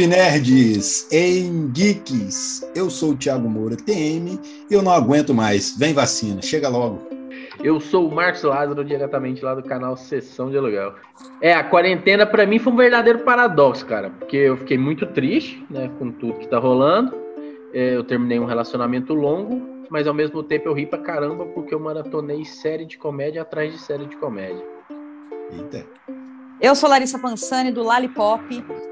Salve 0.00 0.06
nerds 0.06 1.12
em 1.12 1.70
geeks! 1.72 2.66
Eu 2.74 2.88
sou 2.88 3.10
o 3.10 3.16
Thiago 3.16 3.46
Moura, 3.46 3.76
TM, 3.76 4.40
e 4.70 4.72
eu 4.72 4.80
não 4.80 4.92
aguento 4.92 5.34
mais. 5.34 5.76
Vem 5.76 5.92
vacina, 5.92 6.40
chega 6.40 6.70
logo. 6.70 7.06
Eu 7.62 7.78
sou 7.80 8.08
o 8.08 8.14
Marcos 8.14 8.42
Lázaro, 8.42 8.82
diretamente 8.82 9.44
lá 9.44 9.54
do 9.54 9.62
canal 9.62 9.98
Sessão 9.98 10.50
de 10.50 10.56
Aluguel. 10.56 10.94
É, 11.42 11.52
a 11.52 11.62
quarentena 11.62 12.24
para 12.24 12.46
mim 12.46 12.58
foi 12.58 12.72
um 12.72 12.76
verdadeiro 12.76 13.18
paradoxo, 13.18 13.84
cara, 13.84 14.08
porque 14.08 14.38
eu 14.38 14.56
fiquei 14.56 14.78
muito 14.78 15.06
triste, 15.06 15.62
né, 15.68 15.90
com 15.98 16.10
tudo 16.10 16.38
que 16.38 16.48
tá 16.48 16.58
rolando. 16.58 17.14
É, 17.74 17.94
eu 17.94 18.02
terminei 18.02 18.38
um 18.38 18.46
relacionamento 18.46 19.12
longo, 19.12 19.60
mas 19.90 20.06
ao 20.06 20.14
mesmo 20.14 20.42
tempo 20.42 20.66
eu 20.66 20.72
ri 20.72 20.86
pra 20.86 21.00
caramba 21.00 21.44
porque 21.44 21.74
eu 21.74 21.80
maratonei 21.80 22.42
série 22.46 22.86
de 22.86 22.96
comédia 22.96 23.42
atrás 23.42 23.70
de 23.70 23.78
série 23.78 24.06
de 24.06 24.16
comédia. 24.16 24.64
Eita. 25.52 25.84
Eu 26.60 26.74
sou 26.74 26.90
Larissa 26.90 27.18
Pansani 27.18 27.72
do 27.72 27.82
Lollipop. 27.82 28.44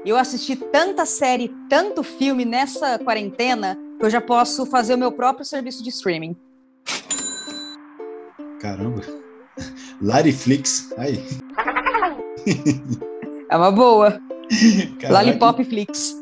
Eu 0.03 0.17
assisti 0.17 0.55
tanta 0.55 1.05
série, 1.05 1.53
tanto 1.69 2.01
filme 2.01 2.43
nessa 2.43 2.97
quarentena 2.97 3.77
que 3.99 4.03
eu 4.03 4.09
já 4.09 4.19
posso 4.19 4.65
fazer 4.65 4.95
o 4.95 4.97
meu 4.97 5.11
próprio 5.11 5.45
serviço 5.45 5.83
de 5.83 5.89
streaming. 5.89 6.35
Caramba. 8.59 9.01
Lariflix, 10.01 10.91
aí. 10.97 11.23
É 13.51 13.55
uma 13.55 13.71
boa. 13.71 14.19
Caraca. 14.99 15.25
Lollipop 15.25 15.63
Flix. 15.63 16.15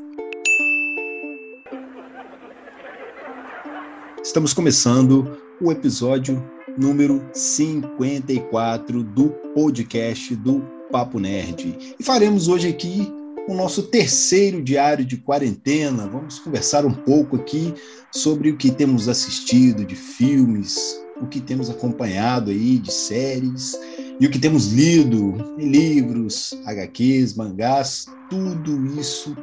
Estamos 4.21 4.53
começando 4.53 5.39
o 5.61 5.71
episódio 5.71 6.43
número 6.77 7.25
54 7.33 9.01
do 9.01 9.29
podcast 9.53 10.35
do 10.35 10.76
Papo 10.91 11.19
Nerd. 11.19 11.95
E 11.99 12.03
faremos 12.03 12.47
hoje 12.47 12.67
aqui 12.67 13.11
o 13.47 13.53
nosso 13.53 13.83
terceiro 13.83 14.61
diário 14.61 15.05
de 15.05 15.17
quarentena. 15.17 16.07
Vamos 16.07 16.39
conversar 16.39 16.85
um 16.85 16.93
pouco 16.93 17.37
aqui 17.37 17.73
sobre 18.11 18.49
o 18.49 18.57
que 18.57 18.71
temos 18.71 19.07
assistido 19.07 19.85
de 19.85 19.95
filmes, 19.95 20.99
o 21.21 21.27
que 21.27 21.39
temos 21.39 21.69
acompanhado 21.69 22.51
aí 22.51 22.77
de 22.77 22.91
séries 22.91 23.77
e 24.19 24.25
o 24.25 24.29
que 24.29 24.39
temos 24.39 24.71
lido 24.73 25.55
em 25.57 25.69
livros, 25.69 26.57
HQs, 26.65 27.35
mangás, 27.35 28.07
tudo 28.29 28.99
isso 28.99 29.35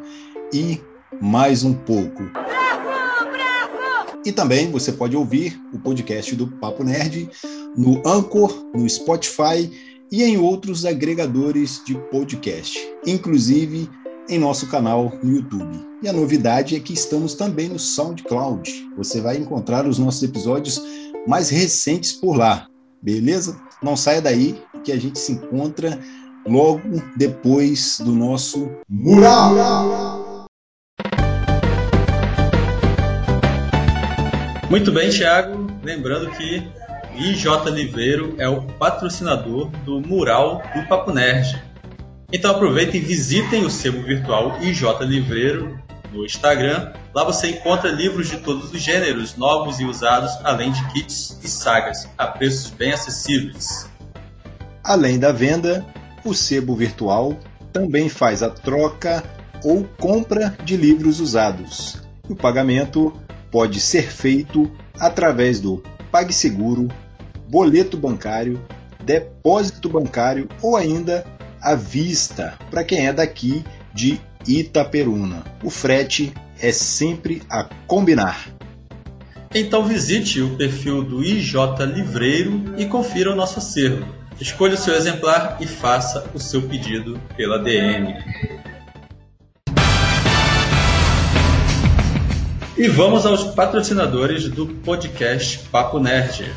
e 0.53 0.81
mais 1.21 1.63
um 1.65 1.73
pouco. 1.73 2.23
E 4.25 4.33
também 4.33 4.71
você 4.71 4.91
pode 4.91 5.17
ouvir 5.17 5.61
o 5.73 5.79
podcast 5.79 6.35
do 6.35 6.47
Papo 6.47 6.83
Nerd 6.83 7.29
no 7.77 8.01
Anchor, 8.07 8.65
no 8.75 8.89
Spotify 8.89 9.94
e 10.11 10.23
em 10.23 10.37
outros 10.37 10.85
agregadores 10.85 11.83
de 11.85 11.95
podcast, 12.11 12.79
inclusive 13.07 13.89
em 14.29 14.39
nosso 14.39 14.69
canal 14.69 15.13
no 15.23 15.37
YouTube. 15.37 15.79
E 16.03 16.09
a 16.09 16.13
novidade 16.13 16.77
é 16.77 16.81
que 16.81 16.93
estamos 16.93 17.35
também 17.35 17.69
no 17.69 17.79
SoundCloud. 17.79 18.91
Você 18.97 19.21
vai 19.21 19.37
encontrar 19.37 19.87
os 19.87 19.99
nossos 19.99 20.23
episódios 20.23 20.83
mais 21.27 21.51
recentes 21.51 22.13
por 22.13 22.37
lá, 22.37 22.67
beleza? 23.03 23.61
Não 23.83 23.97
saia 23.97 24.21
daí 24.21 24.63
que 24.83 24.93
a 24.93 24.99
gente 24.99 25.19
se 25.19 25.33
encontra 25.33 25.99
logo 26.47 26.83
depois 27.17 27.99
do 28.01 28.13
nosso 28.13 28.71
Mural. 28.89 30.47
Muito 34.71 34.91
bem, 34.93 35.11
Thiago. 35.11 35.67
Lembrando 35.83 36.31
que 36.33 36.67
IJ 37.17 37.71
Liveiro 37.73 38.35
é 38.39 38.49
o 38.49 38.63
patrocinador 38.63 39.69
do 39.85 40.01
mural 40.01 40.63
do 40.75 40.83
Papo 40.89 41.13
Nerd. 41.13 41.63
Então 42.33 42.51
aproveitem 42.51 43.01
e 43.01 43.05
visitem 43.05 43.65
o 43.65 43.71
sebo 43.71 44.03
virtual 44.03 44.59
IJ 44.61 44.83
Livreiro 45.03 45.79
no 46.13 46.25
Instagram. 46.25 46.93
Lá 47.15 47.25
você 47.25 47.51
encontra 47.51 47.91
livros 47.91 48.29
de 48.29 48.39
todos 48.39 48.73
os 48.73 48.81
gêneros, 48.81 49.37
novos 49.37 49.79
e 49.79 49.85
usados, 49.85 50.33
além 50.43 50.73
de 50.73 50.85
kits 50.89 51.39
e 51.43 51.49
sagas, 51.49 52.09
a 52.19 52.27
preços 52.27 52.71
bem 52.71 52.93
acessíveis. 52.93 53.89
Além 54.83 55.19
da 55.19 55.31
venda, 55.31 55.87
o 56.25 56.35
sebo 56.35 56.75
virtual 56.75 57.39
também 57.73 58.09
faz 58.09 58.43
a 58.43 58.51
troca 58.51 59.23
ou 59.63 59.85
compra 60.01 60.57
de 60.65 60.77
livros 60.77 61.21
usados. 61.21 62.03
O 62.29 62.35
pagamento 62.35 63.13
pode 63.51 63.81
ser 63.81 64.11
feito 64.11 64.71
através 64.99 65.61
do 65.61 65.83
PagSeguro 66.11 66.89
boleto 67.49 67.97
bancário, 67.97 68.61
depósito 69.03 69.89
bancário 69.89 70.49
ou 70.63 70.77
ainda 70.77 71.25
à 71.61 71.75
vista, 71.75 72.59
para 72.71 72.85
quem 72.85 73.07
é 73.07 73.13
daqui 73.13 73.65
de 73.93 74.21
Itaperuna. 74.47 75.45
O 75.63 75.71
frete 75.71 76.33
é 76.61 76.73
sempre 76.73 77.43
a 77.49 77.65
combinar. 77.87 78.49
Então 79.55 79.85
visite 79.85 80.41
o 80.41 80.57
perfil 80.57 81.03
do 81.03 81.23
IJ 81.23 81.55
Livreiro 81.95 82.75
e 82.77 82.87
confira 82.87 83.33
o 83.33 83.37
nosso 83.37 83.59
acervo. 83.59 84.05
Escolha 84.41 84.75
o 84.75 84.77
seu 84.77 84.95
exemplar 84.95 85.59
e 85.61 85.67
faça 85.67 86.29
o 86.35 86.41
seu 86.41 86.63
pedido 86.63 87.21
pela 87.37 87.59
DM. 87.59 88.15
E 92.77 92.89
vamos 92.89 93.25
aos 93.25 93.45
patrocinadores 93.45 94.49
do 94.49 94.67
podcast 94.67 95.61
Papo 95.71 96.01
Nerd. 96.01 96.53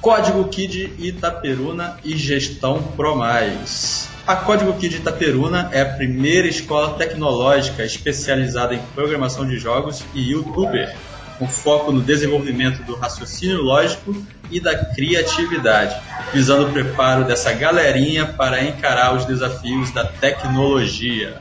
Código 0.00 0.48
Kid 0.48 0.94
Itaperuna 0.98 1.98
e 2.02 2.16
Gestão 2.16 2.82
ProMais. 2.96 4.08
A 4.26 4.34
Código 4.34 4.72
Kid 4.72 4.96
Itaperuna 4.96 5.68
é 5.72 5.82
a 5.82 5.94
primeira 5.94 6.48
escola 6.48 6.94
tecnológica 6.94 7.84
especializada 7.84 8.74
em 8.74 8.80
programação 8.94 9.46
de 9.46 9.58
jogos 9.58 10.02
e 10.14 10.30
youtuber, 10.30 10.96
com 11.38 11.46
foco 11.46 11.92
no 11.92 12.00
desenvolvimento 12.00 12.82
do 12.84 12.96
raciocínio 12.96 13.60
lógico 13.60 14.16
e 14.50 14.58
da 14.58 14.86
criatividade, 14.86 15.94
visando 16.32 16.68
o 16.68 16.72
preparo 16.72 17.26
dessa 17.26 17.52
galerinha 17.52 18.24
para 18.24 18.64
encarar 18.64 19.14
os 19.14 19.26
desafios 19.26 19.90
da 19.90 20.06
tecnologia. 20.06 21.38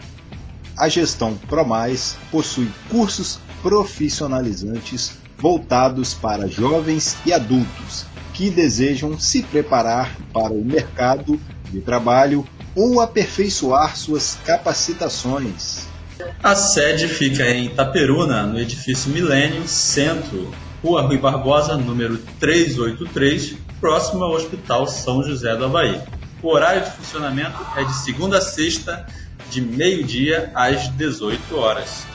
A 0.78 0.90
gestão 0.90 1.34
ProMais 1.48 2.18
possui 2.30 2.70
cursos 2.90 3.40
profissionalizantes 3.62 5.18
voltados 5.38 6.14
para 6.14 6.46
jovens 6.46 7.16
e 7.26 7.32
adultos 7.32 8.09
que 8.40 8.50
desejam 8.50 9.20
se 9.20 9.44
preparar 9.44 10.16
para 10.32 10.54
o 10.54 10.64
mercado 10.64 11.38
de 11.70 11.82
trabalho 11.82 12.48
ou 12.74 13.02
aperfeiçoar 13.02 13.98
suas 13.98 14.40
capacitações. 14.46 15.90
A 16.42 16.56
sede 16.56 17.10
fica 17.10 17.44
em 17.50 17.66
Itaperuna, 17.66 18.44
no 18.44 18.58
edifício 18.58 19.12
Milênio 19.12 19.68
Centro, 19.68 20.50
Rua 20.82 21.02
Rui 21.02 21.18
Barbosa, 21.18 21.76
número 21.76 22.18
383, 22.40 23.58
próximo 23.82 24.24
ao 24.24 24.32
Hospital 24.32 24.88
São 24.88 25.22
José 25.22 25.54
do 25.58 25.66
Havaí. 25.66 26.00
O 26.42 26.48
horário 26.48 26.86
de 26.86 26.92
funcionamento 26.92 27.58
é 27.76 27.84
de 27.84 27.94
segunda 27.94 28.38
a 28.38 28.42
sexta, 28.42 29.06
de 29.52 29.60
meio-dia 29.60 30.50
às 30.56 30.88
18 30.88 31.58
horas. 31.58 32.06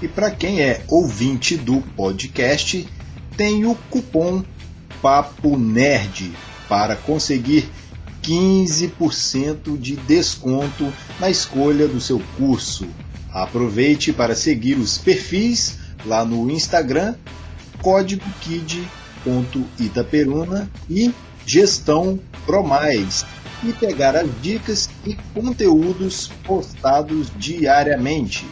E 0.00 0.06
para 0.06 0.30
quem 0.30 0.60
é 0.60 0.84
ouvinte 0.86 1.56
do 1.56 1.80
podcast, 1.96 2.86
tem 3.36 3.64
o 3.64 3.74
cupom 3.90 4.44
Papo 5.04 5.56
Nerd 5.58 6.32
para 6.66 6.96
conseguir 6.96 7.68
15% 8.22 9.78
de 9.78 9.96
desconto 9.96 10.90
na 11.20 11.28
escolha 11.28 11.86
do 11.86 12.00
seu 12.00 12.22
curso. 12.38 12.88
Aproveite 13.30 14.14
para 14.14 14.34
seguir 14.34 14.78
os 14.78 14.96
perfis 14.96 15.78
lá 16.06 16.24
no 16.24 16.50
Instagram, 16.50 17.16
código 17.82 18.24
kid.itaperuna 18.40 20.70
e 20.88 21.12
gestão 21.44 22.18
promais 22.46 23.26
e 23.62 23.74
pegar 23.74 24.16
as 24.16 24.30
dicas 24.40 24.88
e 25.04 25.14
conteúdos 25.34 26.30
postados 26.46 27.30
diariamente. 27.36 28.46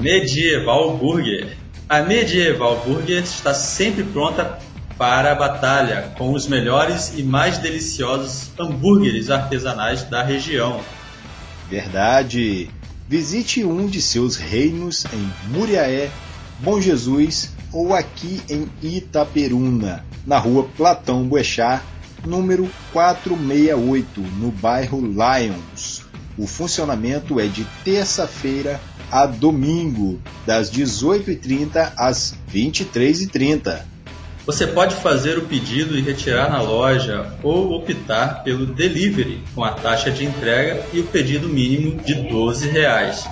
Medieval 0.00 0.96
Burger. 0.96 1.59
A 1.90 2.02
Medieval 2.02 2.84
Burger 2.86 3.20
está 3.20 3.52
sempre 3.52 4.04
pronta 4.04 4.60
para 4.96 5.32
a 5.32 5.34
batalha 5.34 6.14
com 6.16 6.32
os 6.32 6.46
melhores 6.46 7.14
e 7.18 7.22
mais 7.24 7.58
deliciosos 7.58 8.52
hambúrgueres 8.56 9.28
artesanais 9.28 10.04
da 10.04 10.22
região. 10.22 10.80
Verdade! 11.68 12.70
Visite 13.08 13.64
um 13.64 13.88
de 13.88 14.00
seus 14.00 14.36
reinos 14.36 15.04
em 15.12 15.32
Muriaé, 15.48 16.12
Bom 16.60 16.80
Jesus 16.80 17.50
ou 17.72 17.92
aqui 17.92 18.40
em 18.48 18.70
Itaperuna, 18.80 20.04
na 20.24 20.38
rua 20.38 20.68
Platão 20.76 21.24
Boechat, 21.26 21.82
número 22.24 22.70
468, 22.92 24.20
no 24.38 24.52
bairro 24.52 25.00
Lions. 25.00 26.04
O 26.38 26.46
funcionamento 26.46 27.40
é 27.40 27.48
de 27.48 27.64
terça-feira 27.82 28.80
a 29.10 29.26
domingo, 29.26 30.20
das 30.46 30.70
18h30 30.70 31.92
às 31.96 32.34
23h30. 32.52 33.80
Você 34.46 34.66
pode 34.66 34.96
fazer 34.96 35.38
o 35.38 35.42
pedido 35.42 35.96
e 35.96 36.00
retirar 36.00 36.50
na 36.50 36.60
loja 36.62 37.34
ou 37.42 37.72
optar 37.72 38.42
pelo 38.42 38.66
delivery 38.66 39.42
com 39.54 39.62
a 39.62 39.72
taxa 39.72 40.10
de 40.10 40.24
entrega 40.24 40.84
e 40.92 41.00
o 41.00 41.04
pedido 41.04 41.48
mínimo 41.48 42.02
de 42.02 42.14
12 42.14 42.68
reais. 42.68 43.24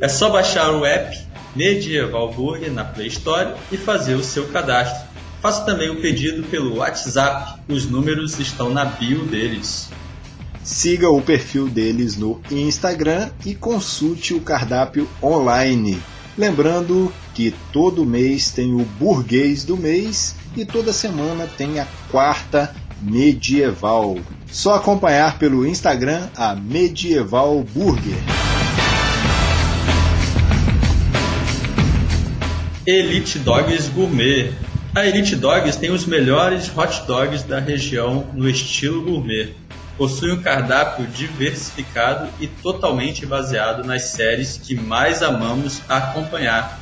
É 0.00 0.08
só 0.08 0.30
baixar 0.30 0.70
o 0.72 0.84
app 0.84 1.18
Medieval 1.56 2.32
Burger 2.32 2.70
na 2.70 2.84
Play 2.84 3.08
Store 3.08 3.54
e 3.72 3.76
fazer 3.76 4.14
o 4.14 4.22
seu 4.22 4.48
cadastro. 4.48 5.08
Faça 5.42 5.64
também 5.64 5.90
o 5.90 6.00
pedido 6.00 6.42
pelo 6.44 6.76
WhatsApp, 6.76 7.60
os 7.68 7.86
números 7.86 8.38
estão 8.38 8.70
na 8.70 8.84
bio 8.84 9.24
deles. 9.24 9.90
Siga 10.62 11.08
o 11.08 11.22
perfil 11.22 11.68
deles 11.68 12.16
no 12.16 12.40
Instagram 12.50 13.30
e 13.46 13.54
consulte 13.54 14.34
o 14.34 14.40
cardápio 14.40 15.08
online. 15.22 16.00
Lembrando 16.36 17.12
que 17.34 17.54
todo 17.72 18.04
mês 18.04 18.50
tem 18.50 18.74
o 18.74 18.84
burguês 18.84 19.64
do 19.64 19.76
mês 19.76 20.36
e 20.56 20.64
toda 20.64 20.92
semana 20.92 21.46
tem 21.46 21.80
a 21.80 21.86
quarta 22.10 22.74
medieval. 23.00 24.18
Só 24.50 24.74
acompanhar 24.74 25.38
pelo 25.38 25.66
Instagram 25.66 26.28
a 26.36 26.54
Medieval 26.54 27.64
Burger. 27.72 28.18
Elite 32.86 33.38
Dogs 33.38 33.88
Gourmet. 33.88 34.52
A 34.94 35.06
Elite 35.06 35.36
Dogs 35.36 35.78
tem 35.78 35.90
os 35.90 36.04
melhores 36.04 36.70
hot 36.76 37.06
dogs 37.06 37.44
da 37.44 37.60
região 37.60 38.26
no 38.34 38.48
estilo 38.48 39.02
gourmet. 39.02 39.54
Possui 40.00 40.32
um 40.32 40.40
cardápio 40.40 41.06
diversificado 41.08 42.30
e 42.40 42.46
totalmente 42.46 43.26
baseado 43.26 43.86
nas 43.86 44.04
séries 44.04 44.56
que 44.56 44.74
mais 44.74 45.22
amamos 45.22 45.82
acompanhar. 45.90 46.80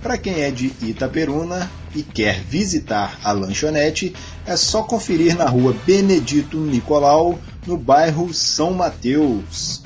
Para 0.00 0.16
quem 0.16 0.40
é 0.40 0.50
de 0.50 0.72
Itaperuna 0.80 1.70
e 1.94 2.02
quer 2.02 2.40
visitar 2.40 3.18
a 3.22 3.30
lanchonete, 3.32 4.14
é 4.46 4.56
só 4.56 4.84
conferir 4.84 5.36
na 5.36 5.44
rua 5.50 5.76
Benedito 5.84 6.56
Nicolau, 6.56 7.38
no 7.66 7.76
bairro 7.76 8.32
São 8.32 8.72
Mateus. 8.72 9.82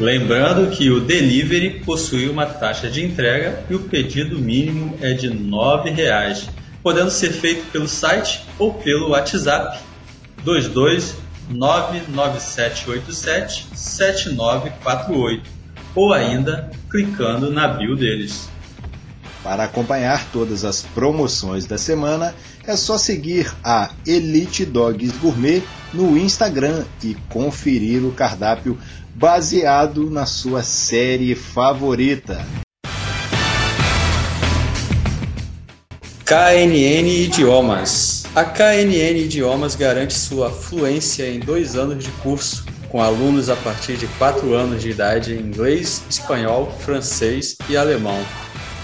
Lembrando 0.00 0.74
que 0.74 0.90
o 0.90 1.00
delivery 1.00 1.80
possui 1.84 2.30
uma 2.30 2.46
taxa 2.46 2.88
de 2.88 3.04
entrega 3.04 3.62
e 3.68 3.74
o 3.74 3.80
pedido 3.80 4.38
mínimo 4.38 4.96
é 5.02 5.12
de 5.12 5.28
R$ 5.28 5.34
9,00, 5.34 6.48
podendo 6.82 7.10
ser 7.10 7.30
feito 7.30 7.70
pelo 7.70 7.86
site 7.86 8.40
ou 8.58 8.72
pelo 8.72 9.10
WhatsApp 9.10 9.78
22 10.46 11.21
99787 11.50 13.68
7948 13.74 15.50
ou 15.94 16.12
ainda 16.12 16.70
clicando 16.90 17.50
na 17.50 17.68
bio 17.68 17.96
deles. 17.96 18.50
Para 19.42 19.64
acompanhar 19.64 20.24
todas 20.30 20.64
as 20.64 20.82
promoções 20.82 21.66
da 21.66 21.76
semana, 21.76 22.34
é 22.64 22.76
só 22.76 22.96
seguir 22.96 23.52
a 23.64 23.90
Elite 24.06 24.64
Dogs 24.64 25.12
Gourmet 25.18 25.62
no 25.92 26.16
Instagram 26.16 26.84
e 27.02 27.16
conferir 27.28 28.04
o 28.04 28.12
cardápio 28.12 28.78
baseado 29.14 30.08
na 30.08 30.26
sua 30.26 30.62
série 30.62 31.34
favorita. 31.34 32.46
KNN 36.24 37.24
Idiomas. 37.24 38.21
A 38.34 38.44
KNN 38.44 39.24
Idiomas 39.24 39.74
garante 39.74 40.14
sua 40.14 40.50
fluência 40.50 41.28
em 41.28 41.38
dois 41.38 41.76
anos 41.76 42.02
de 42.02 42.10
curso, 42.22 42.64
com 42.88 43.02
alunos 43.02 43.50
a 43.50 43.56
partir 43.56 43.98
de 43.98 44.06
quatro 44.16 44.54
anos 44.54 44.80
de 44.80 44.88
idade 44.88 45.34
em 45.34 45.38
inglês, 45.38 46.02
espanhol, 46.08 46.72
francês 46.80 47.58
e 47.68 47.76
alemão. 47.76 48.18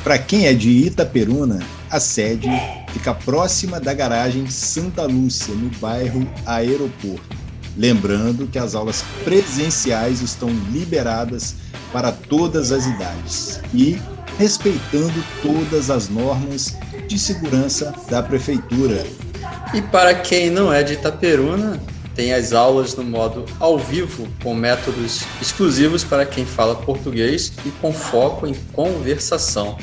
Para 0.05 0.19
quem 0.19 0.47
é 0.47 0.53
de 0.53 0.69
Itaperuna, 0.69 1.61
a 1.91 1.99
sede 1.99 2.51
fica 2.93 3.15
próxima 3.15 3.81
da 3.81 3.95
garagem 3.95 4.51
Santa 4.51 5.07
Lúcia, 5.07 5.55
no 5.55 5.71
bairro 5.79 6.31
Aeroporto. 6.45 7.35
Lembrando 7.75 8.47
que 8.49 8.59
as 8.59 8.75
aulas 8.75 9.03
presenciais 9.25 10.21
estão 10.21 10.51
liberadas 10.71 11.55
para 11.91 12.13
todas 12.13 12.71
as 12.71 12.85
idades 12.85 13.63
e 13.73 13.99
respeitando 14.39 15.25
todas 15.41 15.89
as 15.89 16.11
normas 16.11 16.77
de 17.07 17.19
segurança 17.19 17.95
da 18.11 18.23
prefeitura. 18.23 19.07
E 19.75 19.83
para 19.83 20.15
quem 20.15 20.51
não 20.51 20.73
é 20.73 20.83
de 20.83 20.95
Itaperuna, 20.95 21.79
tem 22.15 22.33
as 22.33 22.53
aulas 22.53 22.97
no 22.97 23.05
modo 23.05 23.45
ao 23.61 23.79
vivo, 23.79 24.27
com 24.43 24.53
métodos 24.53 25.23
exclusivos 25.41 26.03
para 26.03 26.27
quem 26.27 26.45
fala 26.45 26.75
português 26.75 27.53
e 27.65 27.71
com 27.71 27.93
foco 27.93 28.47
em 28.47 28.55
conversação. 28.73 29.79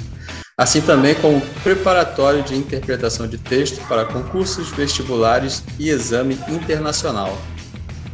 Assim 0.57 0.81
também 0.81 1.15
como 1.15 1.39
preparatório 1.63 2.41
de 2.43 2.55
interpretação 2.55 3.27
de 3.27 3.37
texto 3.37 3.85
para 3.87 4.05
concursos 4.05 4.69
vestibulares 4.71 5.63
e 5.77 5.89
exame 5.89 6.37
internacional. 6.49 7.37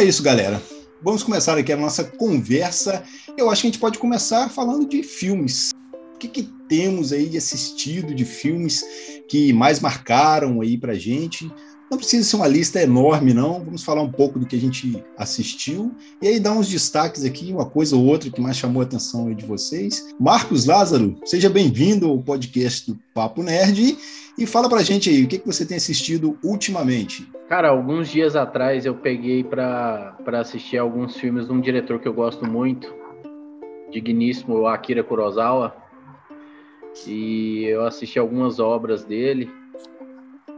É 0.04 0.08
isso, 0.08 0.23
galera. 0.23 0.62
Vamos 1.02 1.23
começar 1.23 1.56
aqui 1.56 1.73
a 1.73 1.76
nossa 1.76 2.04
conversa. 2.04 3.02
Eu 3.38 3.49
acho 3.49 3.62
que 3.62 3.68
a 3.68 3.70
gente 3.70 3.80
pode 3.80 3.99
começar 3.99 4.50
falando 4.50 4.87
de 4.87 5.02
filmes. 5.02 5.70
O 6.14 6.18
que, 6.18 6.28
que 6.28 6.42
temos 6.68 7.11
aí 7.11 7.26
de 7.26 7.38
assistido 7.38 8.14
de 8.14 8.25
filmes 8.25 8.84
que 9.28 9.52
mais 9.52 9.80
marcaram 9.80 10.61
aí 10.61 10.76
pra 10.76 10.94
gente? 10.94 11.50
Não 11.90 11.96
precisa 11.96 12.28
ser 12.28 12.37
uma 12.37 12.46
lista 12.46 12.82
enorme, 12.82 13.32
não. 13.32 13.64
Vamos 13.64 13.82
falar 13.82 14.02
um 14.02 14.12
pouco 14.12 14.38
do 14.38 14.46
que 14.46 14.56
a 14.56 14.61
gente 14.61 15.02
assistiu 15.16 15.90
e 16.20 16.28
aí 16.28 16.38
dar 16.38 16.52
uns 16.52 16.68
destaques 16.68 17.25
aqui, 17.25 17.50
uma 17.50 17.64
coisa 17.64 17.96
ou 17.96 18.04
outra 18.04 18.30
que 18.30 18.40
mais 18.40 18.58
chamou 18.58 18.82
a 18.82 18.84
atenção 18.84 19.28
aí 19.28 19.34
de 19.34 19.46
vocês. 19.46 20.04
Marcos 20.20 20.66
Lázaro, 20.66 21.18
seja 21.25 21.49
bem-vindo 21.49 22.08
ao 22.08 22.23
podcast 22.23 22.90
do 22.90 22.99
Papo 23.14 23.42
Nerd 23.42 23.96
e 24.37 24.46
fala 24.46 24.68
pra 24.68 24.82
gente 24.82 25.08
aí, 25.08 25.25
o 25.25 25.28
que, 25.28 25.38
que 25.38 25.46
você 25.46 25.64
tem 25.64 25.78
assistido 25.78 26.38
ultimamente? 26.42 27.26
Cara, 27.48 27.68
alguns 27.68 28.08
dias 28.08 28.36
atrás 28.36 28.86
eu 28.86 28.94
peguei 28.94 29.44
para 29.44 30.16
assistir 30.32 30.78
alguns 30.78 31.16
filmes 31.18 31.46
de 31.46 31.52
um 31.52 31.60
diretor 31.60 32.00
que 32.00 32.08
eu 32.08 32.14
gosto 32.14 32.48
muito, 32.48 32.92
digníssimo 33.90 34.66
Akira 34.66 35.04
Kurosawa, 35.04 35.76
e 37.06 37.64
eu 37.64 37.84
assisti 37.84 38.18
algumas 38.18 38.58
obras 38.58 39.04
dele. 39.04 39.50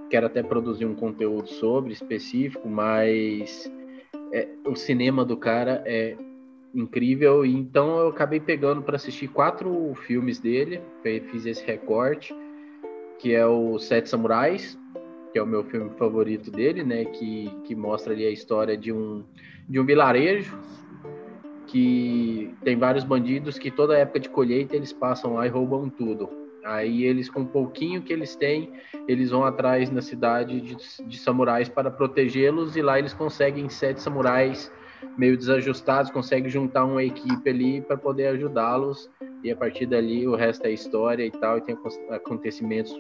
Quero 0.09 0.27
até 0.27 0.45
produzir 0.45 0.87
um 0.87 0.95
conteúdo 0.95 1.49
sobre 1.49 1.93
específico, 1.93 2.69
mas 2.69 3.69
é, 4.33 4.49
o 4.65 4.77
cinema 4.77 5.25
do 5.25 5.37
cara 5.37 5.83
é 5.85 6.17
incrível. 6.73 7.45
Então 7.45 7.99
eu 7.99 8.09
acabei 8.09 8.39
pegando 8.39 8.81
para 8.81 8.95
assistir 8.95 9.27
quatro 9.27 9.93
filmes 10.07 10.39
dele, 10.39 10.81
fiz 11.03 11.47
esse 11.47 11.67
recorte, 11.67 12.33
que 13.19 13.35
é 13.35 13.45
o 13.45 13.77
Sete 13.81 14.09
Samurais, 14.09 14.79
que 15.37 15.41
é 15.41 15.43
o 15.43 15.47
meu 15.47 15.63
filme 15.65 15.91
favorito 15.99 16.51
dele, 16.51 16.83
né? 16.83 17.05
Que, 17.05 17.51
que 17.65 17.75
mostra 17.75 18.15
ali 18.15 18.25
a 18.25 18.31
história 18.31 18.75
de 18.75 18.91
um, 18.91 19.23
de 19.69 19.79
um 19.79 19.85
vilarejo 19.85 20.59
que 21.67 22.55
tem 22.65 22.79
vários 22.79 23.05
bandidos 23.05 23.59
que 23.59 23.71
toda 23.71 23.99
época 23.99 24.19
de 24.19 24.31
colheita 24.31 24.75
eles 24.75 24.95
passam 24.95 25.35
lá 25.35 25.47
e 25.47 25.51
roubam 25.51 25.91
tudo. 25.91 26.31
Aí 26.65 27.05
eles, 27.05 27.29
com 27.29 27.41
um 27.41 27.47
pouquinho 27.47 28.01
que 28.01 28.15
eles 28.15 28.35
têm, 28.35 28.73
eles 29.07 29.31
vão 29.31 29.45
atrás 29.45 29.91
na 29.91 30.01
cidade 30.01 30.59
de, 30.59 30.75
de 31.07 31.19
samurais 31.19 31.69
para 31.69 31.91
protegê-los 31.91 32.75
e 32.75 32.81
lá 32.81 32.99
eles 32.99 33.13
conseguem 33.13 33.69
sete 33.69 34.01
samurais 34.01 34.73
meio 35.19 35.37
desajustados, 35.37 36.11
conseguem 36.11 36.49
juntar 36.49 36.87
uma 36.87 37.05
equipe 37.05 37.51
ali 37.51 37.83
para 37.83 37.99
poder 37.99 38.29
ajudá-los 38.29 39.11
e 39.45 39.51
a 39.51 39.57
partir 39.57 39.85
dali 39.85 40.27
o 40.27 40.35
resto 40.35 40.65
é 40.65 40.71
história 40.71 41.27
e 41.27 41.31
tal, 41.31 41.59
e 41.59 41.61
tem 41.61 41.77
acontecimentos 42.09 42.99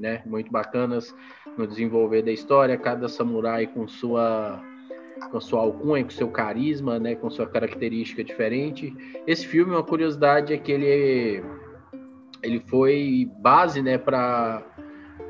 né, 0.00 0.22
muito 0.24 0.50
bacanas 0.50 1.14
no 1.56 1.66
desenvolver 1.66 2.22
da 2.22 2.32
história, 2.32 2.76
cada 2.76 3.08
samurai 3.08 3.66
com 3.66 3.86
sua 3.86 4.64
com 5.30 5.38
sua 5.38 5.60
alcunha, 5.60 6.02
com 6.02 6.10
seu 6.10 6.28
carisma, 6.28 6.98
né, 6.98 7.14
com 7.14 7.28
sua 7.28 7.46
característica 7.46 8.24
diferente. 8.24 8.96
Esse 9.26 9.46
filme, 9.46 9.72
uma 9.72 9.82
curiosidade 9.82 10.54
é 10.54 10.56
que 10.56 10.72
ele 10.72 11.44
ele 12.42 12.58
foi 12.60 13.30
base, 13.38 13.82
né, 13.82 13.98
para 13.98 14.64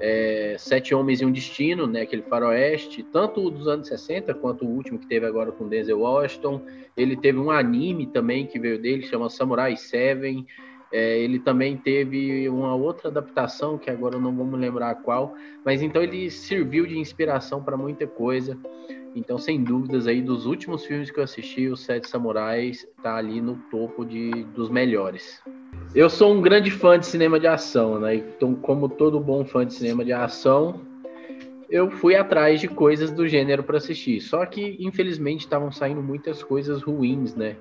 é, 0.00 0.54
Sete 0.58 0.94
Homens 0.94 1.20
e 1.20 1.24
um 1.24 1.32
Destino, 1.32 1.88
né, 1.88 2.02
aquele 2.02 2.22
faroeste, 2.22 3.02
tanto 3.02 3.50
dos 3.50 3.66
anos 3.66 3.88
60 3.88 4.32
quanto 4.34 4.64
o 4.64 4.68
último 4.68 4.98
que 4.98 5.06
teve 5.06 5.26
agora 5.26 5.50
com 5.50 5.68
Denzel 5.68 6.00
Washington. 6.00 6.62
Ele 6.96 7.16
teve 7.16 7.38
um 7.38 7.50
anime 7.50 8.06
também 8.06 8.46
que 8.46 8.60
veio 8.60 8.80
dele, 8.80 9.02
chama 9.02 9.28
Samurai 9.28 9.76
Seven. 9.76 10.46
É, 10.92 11.18
ele 11.20 11.38
também 11.38 11.76
teve 11.76 12.48
uma 12.48 12.74
outra 12.74 13.08
adaptação, 13.08 13.78
que 13.78 13.90
agora 13.90 14.18
não 14.18 14.34
vamos 14.34 14.58
lembrar 14.58 14.96
qual, 14.96 15.34
mas 15.64 15.82
então 15.82 16.02
ele 16.02 16.30
serviu 16.30 16.86
de 16.86 16.98
inspiração 16.98 17.62
para 17.62 17.76
muita 17.76 18.06
coisa. 18.06 18.58
Então, 19.14 19.38
sem 19.38 19.62
dúvidas, 19.62 20.06
aí 20.06 20.22
dos 20.22 20.46
últimos 20.46 20.84
filmes 20.84 21.10
que 21.10 21.18
eu 21.18 21.24
assisti, 21.24 21.68
o 21.68 21.76
Sete 21.76 22.08
Samurais 22.08 22.86
está 22.96 23.16
ali 23.16 23.40
no 23.40 23.56
topo 23.70 24.04
de, 24.04 24.30
dos 24.54 24.70
melhores. 24.70 25.42
Eu 25.94 26.08
sou 26.08 26.32
um 26.32 26.40
grande 26.40 26.70
fã 26.70 26.98
de 26.98 27.06
cinema 27.06 27.40
de 27.40 27.48
ação, 27.48 27.98
né? 27.98 28.14
Então, 28.14 28.54
como 28.54 28.88
todo 28.88 29.18
bom 29.18 29.44
fã 29.44 29.66
de 29.66 29.74
cinema 29.74 30.04
de 30.04 30.12
ação, 30.12 30.80
eu 31.68 31.90
fui 31.90 32.14
atrás 32.14 32.60
de 32.60 32.68
coisas 32.68 33.10
do 33.10 33.26
gênero 33.26 33.64
para 33.64 33.78
assistir. 33.78 34.20
Só 34.20 34.46
que, 34.46 34.76
infelizmente, 34.78 35.40
estavam 35.40 35.72
saindo 35.72 36.00
muitas 36.00 36.42
coisas 36.42 36.82
ruins, 36.82 37.34
né? 37.34 37.56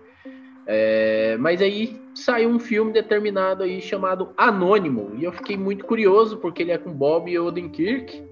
É, 0.72 1.36
mas 1.40 1.64
aí 1.64 2.00
saiu 2.14 2.48
um 2.48 2.60
filme 2.60 2.94
determinado 2.94 3.64
aí 3.64 3.82
chamado 3.82 4.30
Anônimo 4.38 5.14
e 5.16 5.24
eu 5.24 5.32
fiquei 5.32 5.58
muito 5.58 5.84
curioso 5.84 6.38
porque 6.38 6.62
ele 6.62 6.72
é 6.72 6.78
com 6.78 6.92
Bob 6.92 7.40
Odenkirk, 7.40 8.24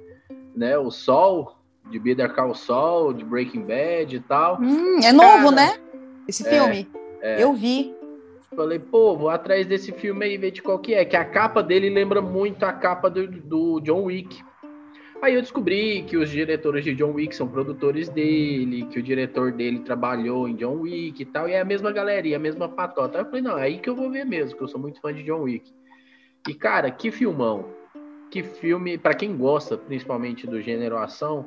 né? 0.56 0.78
O 0.78 0.92
Sol 0.92 1.58
de 1.90 1.98
Better 1.98 2.32
Call 2.34 2.54
Saul, 2.54 3.12
de 3.12 3.24
Breaking 3.24 3.62
Bad 3.62 4.16
e 4.16 4.20
tal. 4.20 4.60
Hum, 4.62 5.00
é 5.04 5.12
novo, 5.12 5.50
Cara, 5.50 5.52
né? 5.52 5.80
Esse 6.28 6.48
é, 6.48 6.50
filme. 6.52 6.88
É, 7.22 7.42
eu 7.42 7.54
vi. 7.54 7.96
Falei, 8.56 8.78
pô, 8.78 9.16
vou 9.16 9.30
atrás 9.30 9.66
desse 9.66 9.92
filme 9.92 10.26
aí 10.26 10.38
ver 10.38 10.52
de 10.52 10.62
qual 10.62 10.78
que 10.78 10.94
é. 10.94 11.04
Que 11.06 11.16
a 11.16 11.26
capa 11.26 11.64
dele 11.64 11.90
lembra 11.90 12.22
muito 12.22 12.64
a 12.64 12.74
capa 12.74 13.10
do, 13.10 13.28
do 13.28 13.80
John 13.82 14.04
Wick. 14.04 14.44
Aí 15.22 15.34
eu 15.34 15.42
descobri 15.42 16.04
que 16.04 16.16
os 16.16 16.30
diretores 16.30 16.84
de 16.84 16.94
John 16.94 17.14
Wick 17.14 17.36
são 17.36 17.48
produtores 17.48 18.08
dele, 18.08 18.86
que 18.86 19.00
o 19.00 19.04
diretor 19.04 19.52
dele 19.52 19.80
trabalhou 19.80 20.48
em 20.48 20.56
John 20.56 20.82
Wick 20.82 21.22
e 21.22 21.26
tal, 21.26 21.50
e 21.50 21.54
é 21.54 21.60
a 21.60 21.66
mesma 21.66 21.92
galera, 21.92 22.28
e 22.28 22.36
a 22.36 22.40
mesma 22.40 22.70
patota. 22.70 23.18
Aí 23.18 23.24
eu 23.24 23.26
falei, 23.26 23.42
não, 23.42 23.58
é 23.58 23.64
aí 23.64 23.80
que 23.80 23.90
eu 23.90 23.96
vou 23.96 24.12
ver 24.12 24.26
mesmo, 24.26 24.56
que 24.56 24.64
eu 24.64 24.68
sou 24.68 24.80
muito 24.80 25.02
fã 25.02 25.12
de 25.14 25.24
John 25.24 25.42
Wick. 25.42 25.72
E 26.48 26.54
cara, 26.54 26.92
que 26.92 27.12
filmão. 27.12 27.66
Que 28.30 28.44
filme, 28.44 28.98
para 28.98 29.14
quem 29.14 29.36
gosta 29.36 29.78
principalmente 29.78 30.46
do 30.46 30.62
gênero 30.62 30.98
ação, 30.98 31.46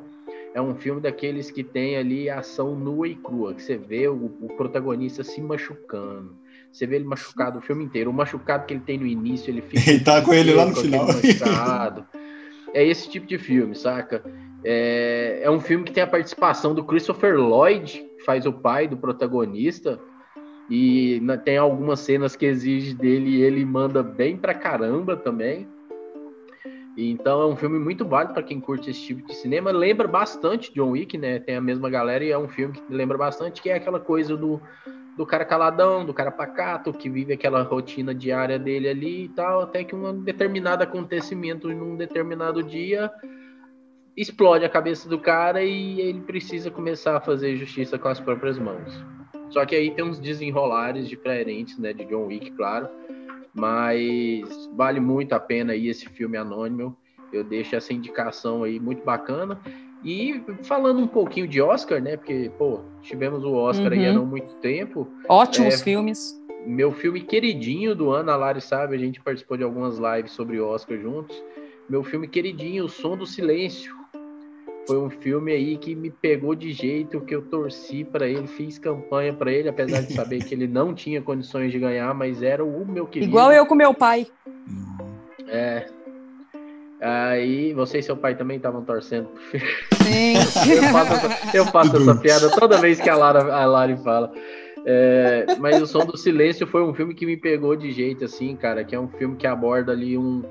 é 0.52 0.60
um 0.60 0.74
filme 0.74 1.00
daqueles 1.00 1.50
que 1.50 1.62
tem 1.62 1.96
ali 1.96 2.28
ação 2.28 2.74
nua 2.74 3.06
e 3.06 3.14
crua, 3.14 3.54
que 3.54 3.62
você 3.62 3.76
vê 3.76 4.08
o, 4.08 4.36
o 4.40 4.48
protagonista 4.56 5.22
se 5.22 5.40
machucando. 5.40 6.34
Você 6.72 6.86
vê 6.86 6.96
ele 6.96 7.04
machucado 7.04 7.58
o 7.58 7.62
filme 7.62 7.84
inteiro. 7.84 8.10
O 8.10 8.14
machucado 8.14 8.66
que 8.66 8.74
ele 8.74 8.80
tem 8.80 8.98
no 8.98 9.06
início, 9.06 9.50
ele 9.50 9.60
fica. 9.60 9.82
Ele 9.90 10.04
tá 10.04 10.22
com 10.22 10.32
ele 10.32 10.54
lá 10.54 10.66
no 10.66 10.76
final. 10.76 11.06
Machucado. 11.06 12.06
É 12.72 12.84
esse 12.84 13.08
tipo 13.08 13.26
de 13.26 13.38
filme, 13.38 13.74
saca? 13.74 14.22
É, 14.64 15.40
é 15.42 15.50
um 15.50 15.60
filme 15.60 15.84
que 15.84 15.92
tem 15.92 16.02
a 16.02 16.06
participação 16.06 16.74
do 16.74 16.84
Christopher 16.84 17.36
Lloyd, 17.36 18.04
que 18.18 18.24
faz 18.24 18.46
o 18.46 18.52
pai 18.52 18.86
do 18.86 18.96
protagonista. 18.96 19.98
E 20.68 21.20
tem 21.44 21.56
algumas 21.56 21.98
cenas 22.00 22.36
que 22.36 22.46
exige 22.46 22.94
dele 22.94 23.30
e 23.30 23.42
ele 23.42 23.64
manda 23.64 24.02
bem 24.02 24.36
pra 24.36 24.54
caramba 24.54 25.16
também. 25.16 25.66
Então 26.96 27.42
é 27.42 27.46
um 27.46 27.56
filme 27.56 27.78
muito 27.78 28.04
válido 28.04 28.34
para 28.34 28.42
quem 28.42 28.60
curte 28.60 28.90
esse 28.90 29.00
tipo 29.00 29.26
de 29.26 29.34
cinema. 29.34 29.72
Lembra 29.72 30.06
bastante 30.06 30.72
John 30.72 30.90
Wick, 30.90 31.16
né? 31.16 31.38
Tem 31.40 31.56
a 31.56 31.60
mesma 31.60 31.88
galera 31.88 32.22
e 32.22 32.30
é 32.30 32.38
um 32.38 32.48
filme 32.48 32.74
que 32.74 32.82
lembra 32.92 33.16
bastante, 33.16 33.62
que 33.62 33.70
é 33.70 33.74
aquela 33.74 33.98
coisa 33.98 34.36
do, 34.36 34.60
do 35.16 35.26
cara 35.26 35.44
caladão, 35.44 36.04
do 36.04 36.14
cara 36.14 36.30
pacato, 36.30 36.92
que 36.92 37.10
vive 37.10 37.32
aquela 37.32 37.62
rotina 37.62 38.14
diária 38.14 38.58
dele 38.58 38.88
ali 38.88 39.24
e 39.24 39.28
tal, 39.28 39.62
até 39.62 39.84
que 39.84 39.94
um 39.94 40.22
determinado 40.22 40.82
acontecimento 40.82 41.68
num 41.68 41.96
determinado 41.96 42.62
dia 42.62 43.10
explode 44.16 44.64
a 44.64 44.68
cabeça 44.68 45.08
do 45.08 45.18
cara 45.18 45.62
e 45.62 46.00
ele 46.00 46.20
precisa 46.20 46.70
começar 46.70 47.16
a 47.16 47.20
fazer 47.20 47.56
justiça 47.56 47.98
com 47.98 48.08
as 48.08 48.20
próprias 48.20 48.58
mãos. 48.58 48.92
Só 49.50 49.64
que 49.64 49.74
aí 49.74 49.90
tem 49.90 50.04
uns 50.04 50.18
desenrolares 50.18 51.08
diferentes, 51.08 51.78
né, 51.78 51.92
de 51.92 52.04
John 52.04 52.26
Wick, 52.26 52.50
claro, 52.52 52.88
mas 53.54 54.68
vale 54.74 55.00
muito 55.00 55.32
a 55.32 55.40
pena 55.40 55.72
aí 55.72 55.88
esse 55.88 56.08
filme 56.08 56.36
anônimo. 56.36 56.96
Eu 57.32 57.44
deixo 57.44 57.76
essa 57.76 57.92
indicação 57.92 58.62
aí 58.64 58.78
muito 58.78 59.04
bacana. 59.04 59.60
E 60.02 60.42
falando 60.62 61.00
um 61.00 61.06
pouquinho 61.06 61.46
de 61.46 61.60
Oscar, 61.60 62.00
né? 62.00 62.16
Porque, 62.16 62.50
pô, 62.56 62.80
tivemos 63.02 63.44
o 63.44 63.52
Oscar 63.52 63.92
uhum. 63.92 63.98
aí 63.98 64.06
há 64.06 64.12
não 64.12 64.24
muito 64.24 64.50
tempo. 64.56 65.06
Ótimos 65.28 65.74
é, 65.74 65.84
filmes. 65.84 66.40
Meu 66.66 66.92
filme 66.92 67.20
queridinho 67.20 67.94
do 67.94 68.10
ano, 68.10 68.30
a 68.30 68.36
Lari 68.36 68.60
sabe, 68.60 68.96
a 68.96 68.98
gente 68.98 69.20
participou 69.20 69.56
de 69.56 69.64
algumas 69.64 69.98
lives 69.98 70.32
sobre 70.32 70.60
Oscar 70.60 70.98
juntos. 70.98 71.42
Meu 71.88 72.02
filme 72.02 72.28
queridinho, 72.28 72.84
O 72.84 72.88
Som 72.88 73.16
do 73.16 73.26
Silêncio. 73.26 74.00
Foi 74.86 74.98
um 74.98 75.10
filme 75.10 75.52
aí 75.52 75.76
que 75.76 75.94
me 75.94 76.10
pegou 76.10 76.54
de 76.54 76.72
jeito 76.72 77.20
que 77.20 77.34
eu 77.34 77.42
torci 77.42 78.02
para 78.02 78.26
ele, 78.26 78.46
fiz 78.46 78.78
campanha 78.78 79.32
para 79.32 79.52
ele, 79.52 79.68
apesar 79.68 80.00
de 80.00 80.12
saber 80.12 80.42
que 80.42 80.54
ele 80.54 80.66
não 80.66 80.94
tinha 80.94 81.20
condições 81.20 81.70
de 81.70 81.78
ganhar, 81.78 82.12
mas 82.14 82.42
era 82.42 82.64
o 82.64 82.84
meu 82.86 83.06
querido. 83.06 83.30
Igual 83.30 83.52
eu 83.52 83.66
com 83.66 83.74
meu 83.74 83.94
pai. 83.94 84.26
É, 85.46 85.86
Aí 87.00 87.72
você 87.72 87.98
e 87.98 88.02
seu 88.02 88.16
pai 88.16 88.34
também 88.34 88.58
estavam 88.58 88.84
torcendo 88.84 89.28
pro. 89.28 89.58
Sim. 90.04 90.34
eu 90.70 90.82
faço, 90.92 91.56
eu 91.56 91.66
faço 91.66 91.96
essa 91.96 92.14
piada 92.16 92.50
toda 92.50 92.78
vez 92.78 93.00
que 93.00 93.08
a 93.08 93.16
Lara, 93.16 93.54
a 93.54 93.64
Lari 93.64 93.96
fala. 93.98 94.32
É, 94.84 95.46
mas 95.58 95.80
o 95.80 95.86
Som 95.86 96.04
do 96.04 96.16
Silêncio 96.16 96.66
foi 96.66 96.82
um 96.82 96.94
filme 96.94 97.14
que 97.14 97.26
me 97.26 97.36
pegou 97.36 97.76
de 97.76 97.90
jeito, 97.90 98.24
assim, 98.24 98.56
cara, 98.56 98.84
que 98.84 98.94
é 98.94 99.00
um 99.00 99.08
filme 99.08 99.36
que 99.36 99.46
aborda 99.46 99.92
ali 99.92 100.16
um, 100.16 100.42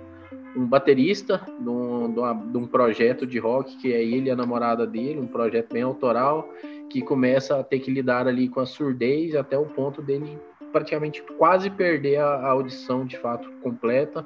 um 0.56 0.65
baterista 0.65 1.41
de 1.60 1.70
um, 1.70 2.12
de, 2.12 2.20
uma, 2.20 2.34
de 2.34 2.58
um 2.58 2.68
projeto 2.68 3.25
de 3.25 3.39
rock, 3.39 3.77
que 3.77 3.94
é 3.94 4.03
ele 4.03 4.29
e 4.29 4.32
a 4.32 4.36
namorada 4.36 4.86
dele, 4.86 5.20
um 5.20 5.27
projeto 5.27 5.74
bem 5.74 5.84
autoral, 5.84 6.48
que 6.89 7.01
começa 7.01 7.60
a 7.60 7.63
ter 7.63 7.79
que 7.79 7.91
lidar 7.91 8.27
ali 8.27 8.48
com 8.50 8.60
a 8.60 8.65
surdez 8.65 9.36
até 9.36 9.58
o 9.58 9.65
ponto 9.65 10.01
dele 10.01 10.38
praticamente 10.72 11.24
quase 11.38 11.70
perder 11.70 12.18
a, 12.18 12.27
a 12.27 12.50
audição 12.50 13.06
de 13.06 13.18
fato 13.18 13.50
completa 13.62 14.25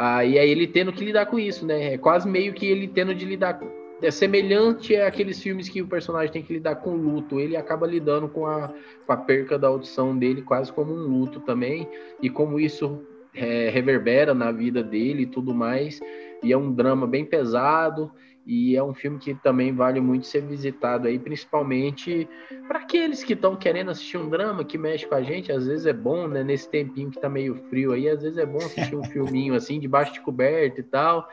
ah, 0.00 0.24
e 0.24 0.38
aí 0.38 0.48
ele 0.48 0.68
tendo 0.68 0.92
que 0.92 1.04
lidar 1.04 1.26
com 1.26 1.40
isso, 1.40 1.66
né? 1.66 1.94
É 1.94 1.98
quase 1.98 2.28
meio 2.28 2.52
que 2.52 2.64
ele 2.64 2.86
tendo 2.86 3.12
de 3.12 3.24
lidar. 3.24 3.58
É 4.00 4.12
semelhante 4.12 4.94
àqueles 4.94 5.42
filmes 5.42 5.68
que 5.68 5.82
o 5.82 5.88
personagem 5.88 6.30
tem 6.30 6.40
que 6.40 6.52
lidar 6.52 6.76
com 6.76 6.94
luto. 6.94 7.40
Ele 7.40 7.56
acaba 7.56 7.84
lidando 7.84 8.28
com 8.28 8.46
a, 8.46 8.72
com 9.04 9.12
a 9.12 9.16
perca 9.16 9.58
da 9.58 9.66
audição 9.66 10.16
dele 10.16 10.42
quase 10.42 10.72
como 10.72 10.92
um 10.92 11.02
luto 11.02 11.40
também. 11.40 11.88
E 12.22 12.30
como 12.30 12.60
isso 12.60 13.02
é, 13.34 13.70
reverbera 13.70 14.32
na 14.32 14.52
vida 14.52 14.84
dele 14.84 15.22
e 15.22 15.26
tudo 15.26 15.52
mais. 15.52 15.98
E 16.44 16.52
é 16.52 16.56
um 16.56 16.72
drama 16.72 17.04
bem 17.04 17.24
pesado. 17.24 18.08
E 18.50 18.74
é 18.74 18.82
um 18.82 18.94
filme 18.94 19.18
que 19.18 19.34
também 19.34 19.74
vale 19.74 20.00
muito 20.00 20.26
ser 20.26 20.40
visitado 20.40 21.06
aí, 21.06 21.18
principalmente 21.18 22.26
para 22.66 22.78
aqueles 22.78 23.22
que 23.22 23.34
estão 23.34 23.54
querendo 23.54 23.90
assistir 23.90 24.16
um 24.16 24.30
drama 24.30 24.64
que 24.64 24.78
mexe 24.78 25.06
com 25.06 25.14
a 25.14 25.22
gente. 25.22 25.52
Às 25.52 25.66
vezes 25.66 25.84
é 25.84 25.92
bom, 25.92 26.26
né? 26.26 26.42
Nesse 26.42 26.66
tempinho 26.66 27.10
que 27.10 27.20
tá 27.20 27.28
meio 27.28 27.56
frio 27.68 27.92
aí, 27.92 28.08
às 28.08 28.22
vezes 28.22 28.38
é 28.38 28.46
bom 28.46 28.56
assistir 28.56 28.96
um 28.96 29.04
filminho 29.12 29.54
assim, 29.54 29.78
debaixo 29.78 30.14
de 30.14 30.22
coberta 30.22 30.80
e 30.80 30.82
tal. 30.82 31.28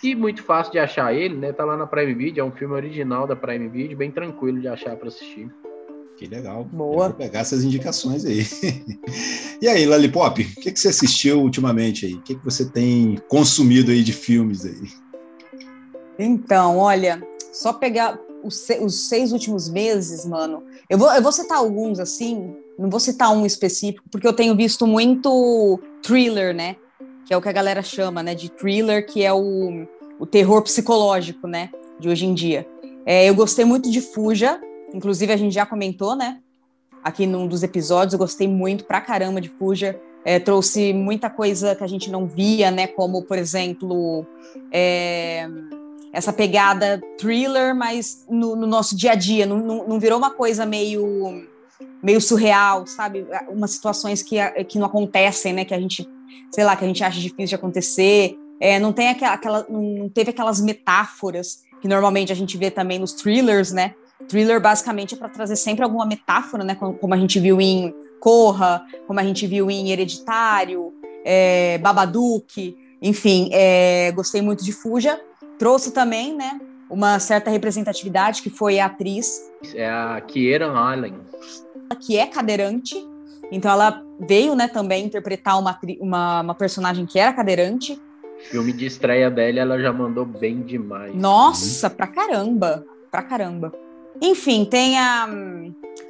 E 0.00 0.14
muito 0.14 0.44
fácil 0.44 0.70
de 0.70 0.78
achar 0.78 1.12
ele, 1.12 1.34
né? 1.34 1.52
Tá 1.52 1.64
lá 1.64 1.76
na 1.76 1.88
Prime 1.88 2.14
Video, 2.14 2.40
é 2.40 2.44
um 2.44 2.52
filme 2.52 2.74
original 2.74 3.26
da 3.26 3.34
Prime 3.34 3.68
Video, 3.68 3.98
bem 3.98 4.12
tranquilo 4.12 4.60
de 4.60 4.68
achar 4.68 4.94
para 4.94 5.08
assistir. 5.08 5.50
Que 6.16 6.26
legal. 6.26 6.62
Boa. 6.66 7.08
vou 7.08 7.16
pegar 7.16 7.40
essas 7.40 7.64
indicações 7.64 8.24
aí. 8.24 8.46
e 9.60 9.66
aí, 9.66 9.84
Lollipop, 9.86 10.40
o 10.40 10.60
que, 10.60 10.70
que 10.70 10.78
você 10.78 10.88
assistiu 10.88 11.40
ultimamente 11.40 12.06
aí? 12.06 12.14
O 12.14 12.22
que, 12.22 12.36
que 12.36 12.44
você 12.44 12.70
tem 12.70 13.16
consumido 13.28 13.90
aí 13.90 14.04
de 14.04 14.12
filmes 14.12 14.64
aí? 14.64 15.09
Então, 16.22 16.76
olha, 16.76 17.22
só 17.52 17.72
pegar 17.72 18.18
os, 18.42 18.66
os, 18.80 19.08
seis 19.08 19.32
últimos 19.32 19.68
meses, 19.68 20.26
mano. 20.26 20.62
Eu 20.88 20.98
vou, 20.98 21.12
eu 21.12 21.22
vou 21.22 21.32
citar 21.32 21.58
alguns 21.58 21.98
assim, 21.98 22.54
não 22.78 22.90
vou 22.90 23.00
citar 23.00 23.32
um 23.32 23.46
específico, 23.46 24.04
porque 24.10 24.26
eu 24.26 24.32
tenho 24.32 24.54
visto 24.54 24.86
muito 24.86 25.80
thriller, 26.02 26.54
né? 26.54 26.76
Que 27.26 27.32
é 27.32 27.36
o 27.36 27.42
que 27.42 27.48
a 27.48 27.52
galera 27.52 27.82
chama, 27.82 28.22
né? 28.22 28.34
De 28.34 28.50
thriller, 28.50 29.06
que 29.06 29.22
é 29.22 29.32
o, 29.32 29.86
o 30.18 30.26
terror 30.26 30.62
psicológico, 30.62 31.46
né? 31.46 31.70
De 31.98 32.08
hoje 32.08 32.26
em 32.26 32.34
dia. 32.34 32.66
É, 33.06 33.28
eu 33.28 33.34
gostei 33.34 33.64
muito 33.64 33.90
de 33.90 34.00
Fuja, 34.00 34.60
inclusive 34.92 35.32
a 35.32 35.36
gente 35.36 35.54
já 35.54 35.64
comentou, 35.64 36.14
né? 36.14 36.38
Aqui 37.02 37.26
num 37.26 37.46
dos 37.46 37.62
episódios, 37.62 38.12
eu 38.12 38.18
gostei 38.18 38.46
muito 38.46 38.84
pra 38.84 39.00
caramba 39.00 39.40
de 39.40 39.48
Fuja. 39.48 39.98
É, 40.22 40.38
trouxe 40.38 40.92
muita 40.92 41.30
coisa 41.30 41.74
que 41.74 41.82
a 41.82 41.86
gente 41.86 42.10
não 42.10 42.26
via, 42.26 42.70
né? 42.70 42.86
Como, 42.86 43.22
por 43.22 43.38
exemplo, 43.38 44.26
é, 44.70 45.48
essa 46.12 46.32
pegada 46.32 47.00
thriller, 47.18 47.74
mas 47.74 48.24
no, 48.28 48.56
no 48.56 48.66
nosso 48.66 48.96
dia 48.96 49.12
a 49.12 49.14
dia, 49.14 49.46
não, 49.46 49.58
não, 49.58 49.88
não, 49.88 50.00
virou 50.00 50.18
uma 50.18 50.30
coisa 50.30 50.66
meio 50.66 51.46
meio 52.02 52.20
surreal, 52.20 52.86
sabe? 52.86 53.26
Umas 53.48 53.72
situações 53.72 54.22
que, 54.22 54.36
que 54.64 54.78
não 54.78 54.86
acontecem, 54.86 55.52
né? 55.52 55.64
Que 55.64 55.74
a 55.74 55.80
gente, 55.80 56.08
sei 56.50 56.64
lá, 56.64 56.74
que 56.74 56.84
a 56.84 56.88
gente 56.88 57.04
acha 57.04 57.20
difícil 57.20 57.46
de 57.46 57.54
acontecer. 57.54 58.36
É, 58.58 58.78
não 58.78 58.92
tem 58.92 59.08
aquela, 59.08 59.34
aquela, 59.34 59.66
não 59.68 60.08
teve 60.08 60.30
aquelas 60.30 60.60
metáforas 60.60 61.62
que 61.80 61.88
normalmente 61.88 62.32
a 62.32 62.34
gente 62.34 62.56
vê 62.56 62.70
também 62.70 62.98
nos 62.98 63.12
thrillers, 63.12 63.72
né? 63.72 63.94
Thriller 64.28 64.60
basicamente 64.60 65.14
é 65.14 65.16
para 65.16 65.28
trazer 65.28 65.56
sempre 65.56 65.82
alguma 65.82 66.06
metáfora, 66.06 66.64
né? 66.64 66.74
Como, 66.74 66.94
como, 66.94 67.14
a 67.14 67.16
gente 67.16 67.38
viu 67.38 67.60
em 67.60 67.94
Corra, 68.18 68.84
como 69.06 69.18
a 69.18 69.24
gente 69.24 69.46
viu 69.46 69.70
em 69.70 69.90
Hereditário, 69.90 70.92
é, 71.24 71.78
Babadook, 71.78 72.76
enfim, 73.00 73.48
é, 73.52 74.12
gostei 74.12 74.42
muito 74.42 74.62
de 74.62 74.72
Fuja 74.72 75.18
trouxe 75.60 75.90
também, 75.90 76.34
né, 76.34 76.58
uma 76.88 77.20
certa 77.20 77.50
representatividade, 77.50 78.40
que 78.40 78.48
foi 78.48 78.80
a 78.80 78.86
atriz. 78.86 79.52
É 79.74 79.86
a 79.86 80.18
Kieran 80.26 80.72
Allen. 80.72 81.14
Que 82.00 82.16
é 82.16 82.26
cadeirante. 82.26 82.96
Então 83.52 83.70
ela 83.70 84.02
veio, 84.18 84.54
né, 84.54 84.68
também 84.68 85.04
interpretar 85.04 85.58
uma, 85.58 85.78
uma, 86.00 86.40
uma 86.40 86.54
personagem 86.54 87.04
que 87.04 87.18
era 87.18 87.30
cadeirante. 87.34 88.00
Filme 88.50 88.72
de 88.72 88.86
estreia 88.86 89.30
dela, 89.30 89.60
ela 89.60 89.78
já 89.78 89.92
mandou 89.92 90.24
bem 90.24 90.62
demais. 90.62 91.14
Nossa, 91.14 91.88
uhum. 91.88 91.94
pra 91.94 92.06
caramba. 92.06 92.86
Pra 93.10 93.22
caramba. 93.22 93.70
Enfim, 94.22 94.64
tem 94.64 94.98
a, 94.98 95.28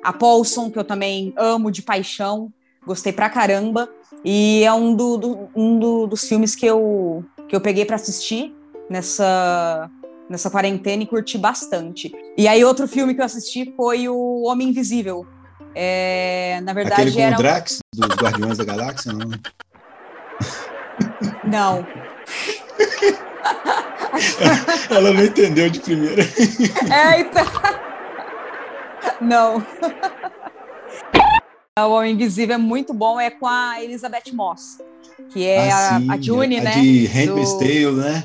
a 0.00 0.12
Paulson, 0.12 0.70
que 0.70 0.78
eu 0.78 0.84
também 0.84 1.34
amo 1.36 1.72
de 1.72 1.82
paixão. 1.82 2.52
Gostei 2.86 3.12
pra 3.12 3.28
caramba. 3.28 3.88
E 4.24 4.62
é 4.62 4.72
um, 4.72 4.94
do, 4.94 5.16
do 5.16 5.48
um 5.56 5.76
do, 5.76 6.06
dos 6.06 6.22
filmes 6.28 6.54
que 6.54 6.66
eu, 6.66 7.24
que 7.48 7.56
eu 7.56 7.60
peguei 7.60 7.84
para 7.84 7.96
assistir 7.96 8.54
nessa 8.90 9.88
nessa 10.28 10.50
quarentena 10.50 11.02
e 11.02 11.06
curti 11.06 11.38
bastante. 11.38 12.12
E 12.36 12.46
aí 12.46 12.64
outro 12.64 12.86
filme 12.86 13.14
que 13.14 13.20
eu 13.20 13.24
assisti 13.24 13.72
foi 13.76 14.08
o 14.08 14.44
Homem 14.44 14.68
Invisível. 14.68 15.26
É, 15.74 16.60
na 16.62 16.72
verdade 16.72 17.02
Aquele 17.02 17.16
com 17.16 17.20
era 17.22 17.34
o 17.36 17.38
Drax 17.38 17.78
dos 17.94 18.16
Guardiões 18.16 18.58
da 18.58 18.64
Galáxia, 18.64 19.12
não? 19.12 19.30
Não. 21.44 21.86
Ela 24.90 25.12
não 25.12 25.24
entendeu 25.24 25.68
de 25.70 25.80
primeira. 25.80 26.22
É, 26.92 27.20
então... 27.20 27.44
Não. 29.20 29.64
O 31.78 31.92
Homem 31.92 32.12
Invisível 32.12 32.56
é 32.56 32.58
muito 32.58 32.92
bom, 32.92 33.18
é 33.18 33.30
com 33.30 33.46
a 33.46 33.82
Elizabeth 33.82 34.32
Moss, 34.34 34.78
que 35.30 35.46
é 35.46 35.70
ah, 35.70 36.00
a, 36.10 36.14
a 36.14 36.20
June, 36.20 36.58
a 36.58 36.62
né? 36.62 36.72
De 36.72 37.06
Handmaid's 37.06 37.52
do... 37.54 37.58
Tale, 37.58 37.92
né? 37.92 38.24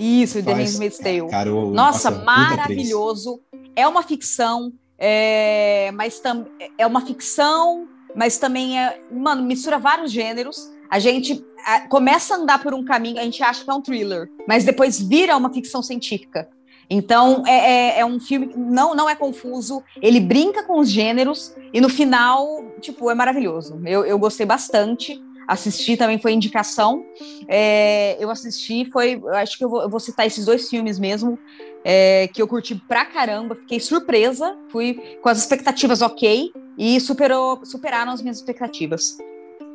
Isso, 0.00 0.42
The 0.42 0.54
Handmaid's 0.54 0.98
Tale. 0.98 1.20
Nossa, 1.20 2.10
nossa 2.10 2.10
maravilhoso. 2.10 3.40
É 3.76 3.86
uma 3.86 4.02
ficção, 4.02 4.72
é, 4.98 5.90
mas 5.92 6.18
tam, 6.20 6.46
é 6.78 6.86
uma 6.86 7.04
ficção, 7.04 7.86
mas 8.16 8.38
também 8.38 8.80
é. 8.80 8.98
Mano, 9.12 9.42
mistura 9.42 9.78
vários 9.78 10.10
gêneros. 10.10 10.70
A 10.90 10.98
gente 10.98 11.44
a, 11.66 11.80
começa 11.82 12.34
a 12.34 12.38
andar 12.38 12.62
por 12.62 12.72
um 12.72 12.82
caminho, 12.82 13.20
a 13.20 13.22
gente 13.24 13.42
acha 13.42 13.62
que 13.62 13.70
é 13.70 13.74
um 13.74 13.82
thriller, 13.82 14.28
mas 14.48 14.64
depois 14.64 14.98
vira 14.98 15.36
uma 15.36 15.52
ficção 15.52 15.82
científica. 15.82 16.48
Então 16.88 17.44
é, 17.46 17.52
é, 17.52 18.00
é, 18.00 18.04
um 18.04 18.18
filme 18.18 18.52
não, 18.56 18.96
não 18.96 19.08
é 19.08 19.14
confuso, 19.14 19.82
ele 20.02 20.18
brinca 20.18 20.64
com 20.64 20.80
os 20.80 20.90
gêneros 20.90 21.54
e 21.72 21.80
no 21.80 21.88
final, 21.88 22.64
tipo, 22.80 23.08
é 23.08 23.14
maravilhoso. 23.14 23.80
Eu, 23.84 24.04
eu 24.04 24.18
gostei 24.18 24.44
bastante 24.44 25.22
assisti 25.50 25.96
também 25.96 26.18
foi 26.18 26.32
indicação. 26.32 27.04
É, 27.48 28.16
eu 28.22 28.30
assisti, 28.30 28.88
foi. 28.90 29.20
Acho 29.34 29.58
que 29.58 29.64
eu 29.64 29.68
vou, 29.68 29.82
eu 29.82 29.90
vou 29.90 30.00
citar 30.00 30.26
esses 30.26 30.44
dois 30.44 30.68
filmes 30.68 30.98
mesmo, 30.98 31.38
é, 31.84 32.28
que 32.28 32.40
eu 32.40 32.46
curti 32.46 32.74
pra 32.74 33.04
caramba, 33.04 33.54
fiquei 33.56 33.80
surpresa, 33.80 34.56
fui 34.70 35.18
com 35.20 35.28
as 35.28 35.38
expectativas 35.38 36.00
ok 36.02 36.52
e 36.78 37.00
superou, 37.00 37.64
superaram 37.64 38.12
as 38.12 38.22
minhas 38.22 38.36
expectativas. 38.36 39.18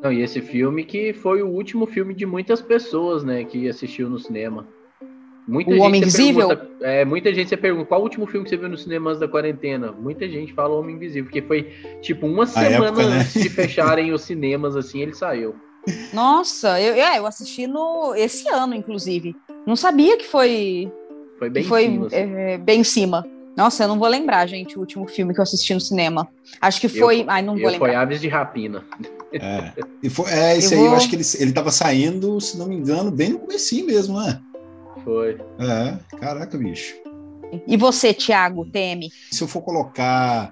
Não, 0.02 0.12
e 0.12 0.22
esse 0.22 0.42
filme 0.42 0.86
que 0.86 1.14
foi 1.14 1.42
o 1.42 1.48
último 1.48 1.86
filme 1.86 2.14
de 2.14 2.26
muitas 2.26 2.62
pessoas, 2.62 3.24
né, 3.24 3.44
que 3.44 3.68
assistiu 3.68 4.10
no 4.10 4.20
cinema. 4.20 4.68
Muita 5.48 5.72
o 5.72 5.80
Homem 5.80 6.02
Invisível? 6.02 6.50
Pergunta, 6.50 6.72
é, 6.82 7.06
muita 7.06 7.34
gente 7.34 7.50
você 7.50 7.58
pergunta 7.58 7.86
qual 7.86 8.02
o 8.02 8.04
último 8.04 8.26
filme 8.26 8.44
que 8.44 8.50
você 8.50 8.58
viu 8.58 8.68
nos 8.68 8.84
cinemas 8.84 9.20
da 9.20 9.28
quarentena. 9.28 9.92
Muita 9.92 10.28
gente 10.28 10.54
fala 10.54 10.76
Homem 10.76 10.96
Invisível, 10.96 11.26
porque 11.26 11.42
foi 11.42 11.72
tipo 12.02 12.26
uma 12.26 12.48
semana 12.48 12.88
época, 12.88 13.08
né? 13.08 13.20
antes 13.20 13.42
de 13.42 13.50
fecharem 13.50 14.12
os 14.12 14.24
cinemas, 14.24 14.76
assim, 14.76 15.02
ele 15.02 15.14
saiu. 15.14 15.56
Nossa, 16.14 16.82
eu, 16.82 16.96
é, 16.96 17.20
eu 17.20 17.28
assisti 17.28 17.68
no 17.68 18.16
esse 18.16 18.50
ano, 18.50 18.74
inclusive. 18.74 19.36
Não 19.68 19.76
sabia 19.76 20.18
que 20.18 20.26
foi 20.26 20.92
Foi 21.38 21.50
bem 21.50 21.64
foi, 21.64 21.86
em 21.86 21.92
cima. 21.92 22.08
Assim. 22.08 22.16
É, 22.16 22.58
bem 22.58 22.80
em 22.82 22.84
cima. 22.84 23.26
Nossa, 23.56 23.84
eu 23.86 23.88
não 23.88 23.98
vou 23.98 24.08
lembrar, 24.08 24.46
gente, 24.48 24.76
o 24.78 24.82
último 24.82 25.08
filme 25.08 25.34
que 25.34 25.40
eu 25.40 25.44
assisti 25.44 25.74
no 25.74 25.80
cinema. 25.80 26.28
Acho 26.60 26.82
que 26.82 26.90
foi. 26.90 27.22
Eu, 27.22 27.26
ai, 27.30 27.42
não 27.42 27.54
vou 27.54 27.70
lembrar. 27.70 27.88
Foi 27.88 27.96
Aves 27.96 28.20
de 28.20 28.28
Rapina. 28.28 28.84
É, 29.32 29.72
e 30.04 30.10
foi, 30.10 30.30
é 30.32 30.58
esse 30.58 30.74
eu 30.74 30.80
aí 30.80 30.84
vou... 30.84 30.94
eu 30.94 30.98
acho 30.98 31.10
que 31.10 31.16
ele, 31.16 31.24
ele 31.40 31.54
tava 31.54 31.72
saindo, 31.72 32.40
se 32.42 32.58
não 32.58 32.68
me 32.68 32.76
engano, 32.76 33.12
bem 33.12 33.30
no 33.30 33.40
começo 33.40 33.86
mesmo, 33.86 34.20
né? 34.20 34.42
Foi. 35.06 35.38
É, 35.60 36.18
caraca, 36.18 36.58
bicho. 36.58 36.96
E 37.68 37.78
você, 37.78 38.14
Thiago, 38.14 38.66
teme? 38.66 39.12
Se 39.32 39.44
eu 39.44 39.48
for 39.48 39.62
colocar 39.62 40.52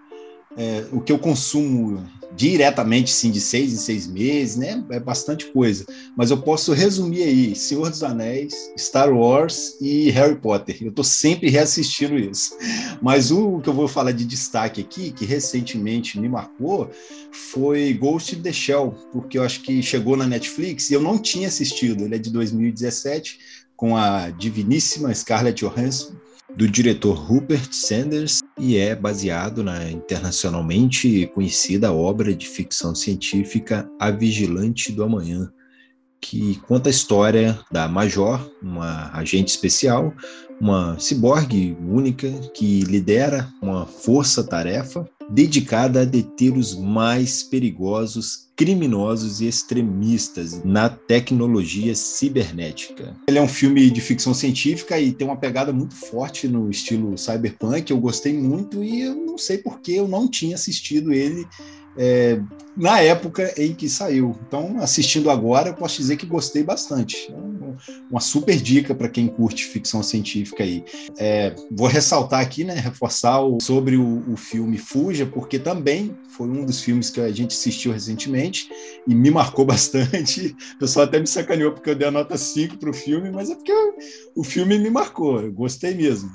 é, 0.56 0.86
o 0.92 1.02
que 1.02 1.12
eu 1.12 1.20
consumo 1.20 2.08
diretamente, 2.36 3.12
sim, 3.12 3.32
de 3.32 3.40
seis 3.40 3.74
em 3.74 3.78
seis 3.78 4.08
meses, 4.08 4.56
né? 4.56 4.84
É 4.90 5.00
bastante 5.00 5.46
coisa. 5.52 5.86
Mas 6.16 6.32
eu 6.32 6.38
posso 6.38 6.74
resumir 6.74 7.24
aí: 7.24 7.56
Senhor 7.56 7.90
dos 7.90 8.04
Anéis, 8.04 8.54
Star 8.78 9.12
Wars 9.12 9.76
e 9.82 10.10
Harry 10.12 10.36
Potter. 10.36 10.78
Eu 10.82 10.90
estou 10.90 11.04
sempre 11.04 11.50
reassistindo 11.50 12.18
isso. 12.18 12.56
Mas 13.02 13.32
o 13.32 13.60
que 13.60 13.70
eu 13.70 13.74
vou 13.74 13.88
falar 13.88 14.12
de 14.12 14.26
destaque 14.26 14.82
aqui, 14.82 15.12
que 15.12 15.26
recentemente 15.26 16.20
me 16.20 16.30
marcou, 16.30 16.90
foi 17.32 17.94
Ghost 17.94 18.36
in 18.36 18.42
the 18.42 18.54
Shell, 18.54 18.96
porque 19.12 19.38
eu 19.38 19.44
acho 19.44 19.62
que 19.62 19.82
chegou 19.82 20.16
na 20.16 20.28
Netflix 20.28 20.90
e 20.90 20.94
eu 20.94 21.02
não 21.02 21.18
tinha 21.18 21.48
assistido. 21.48 22.04
Ele 22.04 22.16
é 22.16 22.20
de 22.20 22.32
2017, 22.32 23.40
com 23.84 23.98
a 23.98 24.30
diviníssima 24.30 25.14
Scarlett 25.14 25.62
Johansson 25.62 26.14
do 26.56 26.70
diretor 26.70 27.16
Rupert 27.16 27.68
Sanders 27.74 28.40
e 28.58 28.78
é 28.78 28.96
baseado 28.96 29.62
na 29.62 29.92
internacionalmente 29.92 31.30
conhecida 31.36 31.92
obra 31.92 32.34
de 32.34 32.48
ficção 32.48 32.96
científica 32.96 33.86
A 34.00 34.10
Vigilante 34.10 34.90
do 34.94 35.04
Amanhã, 35.04 35.52
que 36.22 36.56
conta 36.66 36.88
a 36.88 36.92
história 36.92 37.60
da 37.70 37.86
Major, 37.90 38.50
uma 38.62 39.12
agente 39.12 39.50
especial, 39.50 40.14
uma 40.62 40.98
ciborgue 40.98 41.76
única 41.82 42.32
que 42.54 42.84
lidera 42.84 43.50
uma 43.62 43.86
força-tarefa 43.86 45.06
dedicada 45.30 46.02
a 46.02 46.06
deter 46.06 46.54
os 46.58 46.76
mais 46.76 47.44
perigosos 47.44 48.44
criminosos 48.56 49.42
e 49.42 49.48
extremistas 49.48 50.64
na 50.64 50.88
tecnologia 50.88 51.96
cibernética. 51.96 53.16
Ele 53.28 53.40
é 53.40 53.42
um 53.42 53.48
filme 53.48 53.90
de 53.90 54.00
ficção 54.00 54.34
científica 54.34 55.00
e 55.00 55.12
tem 55.12 55.28
uma 55.28 55.38
pegada 55.38 55.74
muito 55.74 55.96
forte 55.96 56.48
no 56.48 56.70
estilo 56.70 57.18
cyberpunk. 57.18 57.90
Eu 57.90 58.00
gostei 58.00 58.34
muito 58.34 58.84
e 58.84 59.02
eu 59.02 59.16
não 59.16 59.38
sei 59.38 59.58
por 59.58 59.80
que 59.80 59.96
eu 59.96 60.08
não 60.08 60.28
tinha 60.28 60.56
assistido 60.56 61.12
ele 61.12 61.48
é, 61.98 62.40
na 62.76 63.00
época 63.00 63.54
em 63.58 63.74
que 63.74 63.88
saiu. 63.88 64.36
Então, 64.48 64.80
assistindo 64.80 65.30
agora, 65.30 65.70
eu 65.70 65.74
posso 65.74 65.98
dizer 65.98 66.18
que 66.18 66.26
gostei 66.26 66.64
bastante. 66.64 67.32
É 67.32 67.36
uma 68.10 68.20
super 68.20 68.56
dica 68.56 68.94
para 68.96 69.10
quem 69.10 69.28
curte 69.28 69.66
ficção 69.66 70.02
científica 70.02 70.64
aí. 70.64 70.84
É, 71.18 71.56
vou 71.72 71.88
ressaltar 71.88 72.42
aqui, 72.42 72.64
né, 72.64 72.74
reforçar 72.76 73.42
o, 73.42 73.60
sobre 73.62 73.96
o, 73.96 74.24
o, 74.32 74.36
filme 74.36 74.78
Fuja, 74.78 75.26
porque 75.26 75.60
também 75.60 76.16
foi 76.30 76.48
um 76.48 76.66
dos 76.66 76.82
filmes 76.82 77.10
que 77.10 77.22
a 77.22 77.32
gente 77.32 77.56
assistiu 77.56 77.92
recentemente 77.92 78.70
e 79.08 79.14
me 79.14 79.30
marcou 79.30 79.66
bastante. 79.66 80.56
O 80.76 80.80
pessoal 80.80 81.06
até 81.06 81.20
me 81.20 81.28
sacaneou 81.28 81.72
porque 81.72 81.92
eu 81.92 81.96
dei 81.96 82.08
a 82.08 82.12
nota 82.12 82.38
5 82.38 82.78
para 82.78 82.90
o 82.90 82.94
filme, 82.94 83.32
mas 83.32 83.50
é 83.50 83.56
porque 83.56 83.74
o 84.36 84.44
filme 84.44 84.80
me 84.80 84.90
marcou, 84.90 85.42
eu 85.42 85.52
gostei 85.52 85.94
mesmo. 85.94 86.32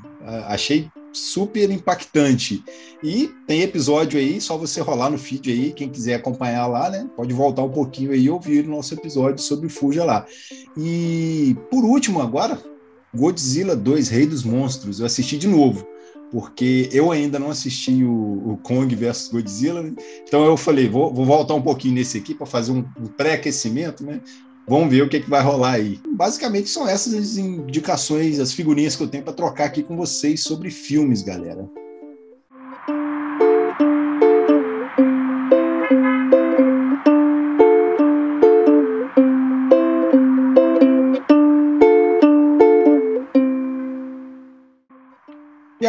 Achei 0.47 0.91
super 1.13 1.71
impactante. 1.71 2.63
E 3.03 3.31
tem 3.47 3.63
episódio 3.63 4.19
aí, 4.19 4.41
só 4.41 4.57
você 4.57 4.81
rolar 4.81 5.11
no 5.11 5.19
feed 5.19 5.51
aí, 5.51 5.73
quem 5.73 5.89
quiser 5.89 6.15
acompanhar 6.15 6.67
lá, 6.67 6.91
né? 6.91 7.09
Pode 7.17 7.33
voltar 7.33 7.63
um 7.63 7.71
pouquinho 7.71 8.13
aí 8.13 8.25
e 8.25 8.31
ouvir 8.31 8.67
o 8.67 8.71
nosso 8.71 8.95
episódio 8.95 9.43
sobre 9.43 9.69
Fuja 9.69 10.05
lá. 10.05 10.27
E 10.77 11.57
por 11.71 11.85
último, 11.85 12.21
agora, 12.21 12.61
Godzilla 13.15 13.75
2, 13.75 14.09
Rei 14.09 14.27
dos 14.27 14.43
Monstros. 14.43 15.01
Eu 15.01 15.07
assisti 15.07 15.39
de 15.39 15.49
novo, 15.49 15.87
porque 16.31 16.89
eu 16.93 17.11
ainda 17.11 17.39
não 17.39 17.51
assisti 17.51 18.05
o, 18.05 18.53
o 18.53 18.59
Kong 18.63 18.95
versus 18.95 19.29
Godzilla, 19.29 19.83
né? 19.83 19.95
então 20.27 20.45
eu 20.45 20.57
falei, 20.57 20.89
vou, 20.89 21.13
vou 21.13 21.25
voltar 21.25 21.55
um 21.55 21.63
pouquinho 21.63 21.95
nesse 21.95 22.19
aqui 22.19 22.35
para 22.35 22.47
fazer 22.47 22.73
um, 22.73 22.85
um 23.01 23.07
pré-aquecimento, 23.07 24.05
né? 24.05 24.21
Vamos 24.69 24.91
ver 24.91 25.03
o 25.03 25.09
que, 25.09 25.21
que 25.21 25.31
vai 25.31 25.43
rolar 25.43 25.73
aí. 25.73 25.99
Basicamente 26.11 26.69
são 26.69 26.87
essas 26.87 27.15
as 27.15 27.39
indicações, 27.39 28.39
as 28.39 28.53
figurinhas 28.53 28.95
que 28.95 29.03
eu 29.03 29.09
tenho 29.09 29.25
para 29.25 29.33
trocar 29.33 29.65
aqui 29.65 29.83
com 29.83 29.97
vocês 29.97 30.43
sobre 30.43 30.71
filmes, 30.71 31.23
galera. 31.23 31.69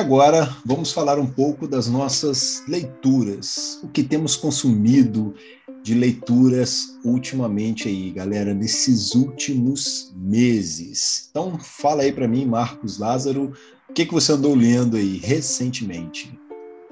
Agora 0.10 0.50
vamos 0.66 0.92
falar 0.92 1.20
um 1.20 1.28
pouco 1.28 1.68
das 1.68 1.88
nossas 1.88 2.64
leituras, 2.68 3.80
o 3.84 3.88
que 3.88 4.02
temos 4.02 4.36
consumido 4.36 5.36
de 5.84 5.94
leituras 5.94 6.98
ultimamente 7.06 7.88
aí, 7.88 8.10
galera, 8.10 8.52
nesses 8.52 9.14
últimos 9.14 10.12
meses. 10.18 11.28
Então, 11.30 11.60
fala 11.60 12.02
aí 12.02 12.12
para 12.12 12.28
mim, 12.28 12.44
Marcos 12.44 12.98
Lázaro, 12.98 13.54
o 13.88 13.94
que, 13.94 14.04
que 14.04 14.12
você 14.12 14.32
andou 14.32 14.56
lendo 14.56 14.98
aí 14.98 15.18
recentemente? 15.18 16.34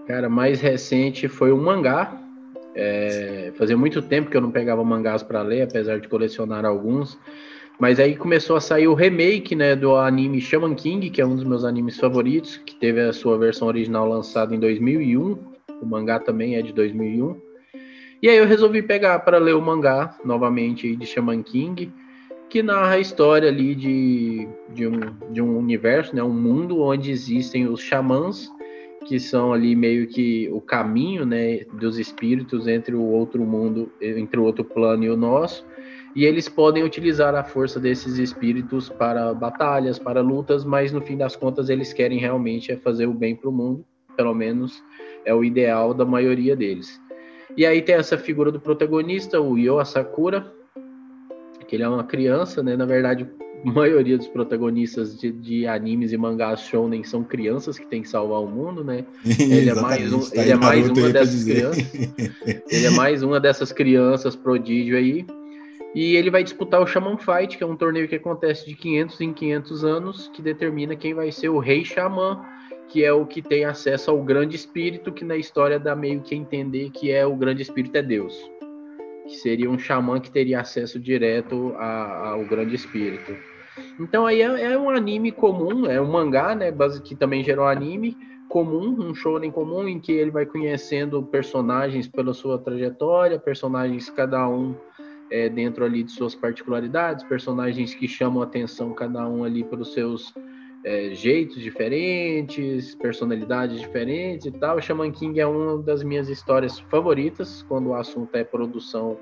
Cara, 0.06 0.30
mais 0.30 0.62
recente 0.62 1.28
foi 1.28 1.52
um 1.52 1.60
mangá. 1.60 2.22
É, 2.76 3.52
fazia 3.58 3.76
muito 3.76 4.00
tempo 4.00 4.30
que 4.30 4.38
eu 4.38 4.42
não 4.42 4.52
pegava 4.52 4.84
mangás 4.84 5.24
para 5.24 5.42
ler, 5.42 5.64
apesar 5.64 6.00
de 6.00 6.08
colecionar 6.08 6.66
alguns. 6.66 7.18
Mas 7.80 8.00
aí 8.00 8.16
começou 8.16 8.56
a 8.56 8.62
sair 8.62 8.88
o 8.88 8.96
remake, 8.96 9.56
né, 9.56 9.76
do 9.76 9.96
anime 9.96 10.42
Shaman 10.42 10.74
King, 10.74 11.10
que 11.12 11.22
é 11.22 11.26
um 11.26 11.36
dos 11.36 11.44
meus 11.44 11.64
animes 11.64 11.98
favoritos, 12.00 12.58
que 12.58 12.76
teve 12.76 13.02
a 13.02 13.14
sua 13.14 13.38
versão 13.38 13.68
original 13.68 14.08
lançada 14.08 14.56
em 14.56 14.60
2001. 14.60 15.38
O 15.82 15.86
mangá 15.86 16.20
também 16.20 16.56
é 16.56 16.62
de 16.62 16.74
2001. 16.74 17.40
E 18.22 18.30
aí 18.30 18.38
eu 18.38 18.48
resolvi 18.48 18.82
pegar 18.82 19.20
para 19.20 19.38
ler 19.38 19.54
o 19.54 19.62
mangá 19.62 20.18
novamente 20.26 20.96
de 20.96 21.06
Shaman 21.06 21.44
King, 21.44 21.94
que 22.50 22.64
narra 22.64 22.96
a 22.96 23.00
história 23.00 23.48
ali 23.48 23.76
de, 23.76 24.48
de, 24.74 24.88
um, 24.88 25.00
de 25.32 25.42
um 25.42 25.56
universo, 25.56 26.16
né, 26.16 26.24
um 26.24 26.34
mundo 26.34 26.82
onde 26.82 27.12
existem 27.12 27.68
os 27.68 27.80
xamãs, 27.80 28.50
que 29.06 29.20
são 29.20 29.54
ali 29.54 29.76
meio 29.76 30.08
que 30.08 30.50
o 30.52 30.60
caminho 30.60 31.28
né, 31.28 31.60
dos 31.74 32.00
espíritos 32.00 32.68
entre 32.68 32.96
o 32.96 33.04
outro 33.04 33.46
mundo, 33.46 33.92
entre 34.02 34.40
o 34.40 34.44
outro 34.44 34.66
plano 34.66 35.04
e 35.04 35.10
o 35.10 35.16
nosso. 35.16 35.64
E 36.18 36.26
eles 36.26 36.50
podem 36.50 36.84
utilizar 36.84 37.36
a 37.36 37.44
força 37.44 37.80
desses 37.80 38.18
espíritos 38.18 38.90
para 38.90 39.36
batalhas, 39.36 40.00
para 40.00 40.20
lutas, 40.20 40.66
mas 40.66 40.92
no 40.92 41.00
fim 41.00 41.16
das 41.16 41.36
contas 41.36 41.70
eles 41.70 41.94
querem 41.94 42.18
realmente 42.18 42.72
é 42.72 42.76
fazer 42.76 43.06
o 43.06 43.14
bem 43.14 43.36
para 43.36 43.48
o 43.48 43.54
mundo, 43.54 43.86
pelo 44.16 44.34
menos 44.34 44.84
é 45.24 45.32
o 45.32 45.44
ideal 45.44 45.94
da 45.94 46.04
maioria 46.04 46.56
deles. 46.56 47.00
E 47.56 47.68
aí 47.68 47.84
tem 47.84 47.94
essa 47.94 48.18
figura 48.18 48.52
do 48.52 48.60
protagonista, 48.60 49.40
o 49.40 49.60
Yo 49.60 49.78
Asakura, 49.78 50.52
que 51.68 51.76
ele 51.76 51.84
é 51.84 51.88
uma 51.88 52.04
criança, 52.04 52.64
né? 52.64 52.76
Na 52.76 52.88
verdade, 52.88 53.30
a 53.64 53.72
maioria 53.72 54.18
dos 54.18 54.28
protagonistas 54.28 55.16
de, 55.20 55.32
de 55.32 55.68
animes 55.68 56.14
e 56.14 56.18
mangás 56.18 56.62
shonen 56.62 57.04
são 57.04 57.24
crianças 57.24 57.78
que 57.78 57.86
têm 57.86 58.02
que 58.02 58.10
salvar 58.10 58.42
o 58.42 58.48
mundo, 58.48 58.84
né? 58.84 59.06
Ele 59.40 59.70
é 59.70 59.76
mais, 59.76 60.12
um, 60.12 60.20
tá 60.22 60.42
ele 60.42 60.52
é 60.52 60.56
mais 60.56 60.90
uma 60.90 61.10
dessas 61.12 61.44
crianças. 61.44 61.84
ele 62.72 62.86
é 62.88 62.90
mais 62.90 63.22
uma 63.22 63.40
dessas 63.40 63.72
crianças 63.72 64.36
prodígio 64.36 64.98
aí. 64.98 65.24
E 65.98 66.16
ele 66.16 66.30
vai 66.30 66.44
disputar 66.44 66.80
o 66.80 66.86
Shaman 66.86 67.18
Fight, 67.18 67.58
que 67.58 67.64
é 67.64 67.66
um 67.66 67.76
torneio 67.76 68.08
que 68.08 68.14
acontece 68.14 68.68
de 68.68 68.76
500 68.76 69.20
em 69.20 69.34
500 69.34 69.84
anos, 69.84 70.28
que 70.28 70.44
determina 70.44 70.96
quem 70.96 71.16
vai 71.16 71.32
ser 71.32 71.50
o 71.50 71.58
rei 71.58 71.84
xamã 71.84 72.40
que 72.88 73.04
é 73.04 73.12
o 73.12 73.26
que 73.26 73.42
tem 73.42 73.66
acesso 73.66 74.12
ao 74.12 74.22
grande 74.24 74.56
espírito, 74.56 75.12
que 75.12 75.26
na 75.26 75.36
história 75.36 75.80
dá 75.80 75.96
meio 75.96 76.22
que 76.22 76.36
entender 76.36 76.92
que 76.92 77.12
é 77.12 77.26
o 77.26 77.36
grande 77.36 77.64
espírito 77.64 77.98
é 77.98 78.04
Deus. 78.04 78.40
Que 79.26 79.38
seria 79.38 79.68
um 79.68 79.80
xamã 79.80 80.20
que 80.20 80.30
teria 80.30 80.62
acesso 80.62 81.00
direto 81.00 81.74
a, 81.78 82.30
ao 82.30 82.46
grande 82.46 82.76
espírito. 82.76 83.36
Então 84.00 84.28
aí 84.28 84.42
é, 84.42 84.74
é, 84.74 84.78
um 84.78 84.92
anime 84.92 85.32
comum, 85.32 85.88
é 85.88 86.00
um 86.00 86.12
mangá, 86.12 86.54
né, 86.54 86.72
que 87.04 87.16
também 87.16 87.44
gerou 87.44 87.66
anime 87.66 88.16
comum, 88.48 88.96
um 89.00 89.16
shonen 89.16 89.52
comum 89.52 89.88
em 89.88 90.00
que 90.00 90.12
ele 90.12 90.30
vai 90.30 90.46
conhecendo 90.46 91.24
personagens 91.24 92.08
pela 92.08 92.36
sua 92.36 92.60
trajetória, 92.60 93.40
personagens 93.40 94.12
cada 94.12 94.48
um 94.48 94.76
é, 95.30 95.50
dentro 95.50 95.84
ali 95.84 96.04
de 96.04 96.12
suas 96.12 96.36
particularidades, 96.36 97.24
personagens 97.26 97.94
que 97.94 98.08
chamam 98.08 98.42
atenção 98.42 98.94
cada 98.94 99.28
um 99.28 99.44
ali 99.44 99.64
pelos 99.64 99.94
seus 99.94 100.34
é, 100.84 101.14
jeitos 101.14 101.62
diferentes, 101.62 102.96
personalidades 102.96 103.80
diferentes 103.80 104.46
e 104.46 104.52
tal. 104.52 104.82
Shaman 104.82 105.12
King 105.12 105.40
é 105.40 105.46
uma 105.46 105.82
das 105.82 106.04
minhas 106.04 106.30
histórias 106.30 106.80
favoritas 106.80 107.64
quando 107.68 107.88
o 107.88 107.96
assunto 107.96 108.34
é 108.36 108.44
produção 108.44 109.18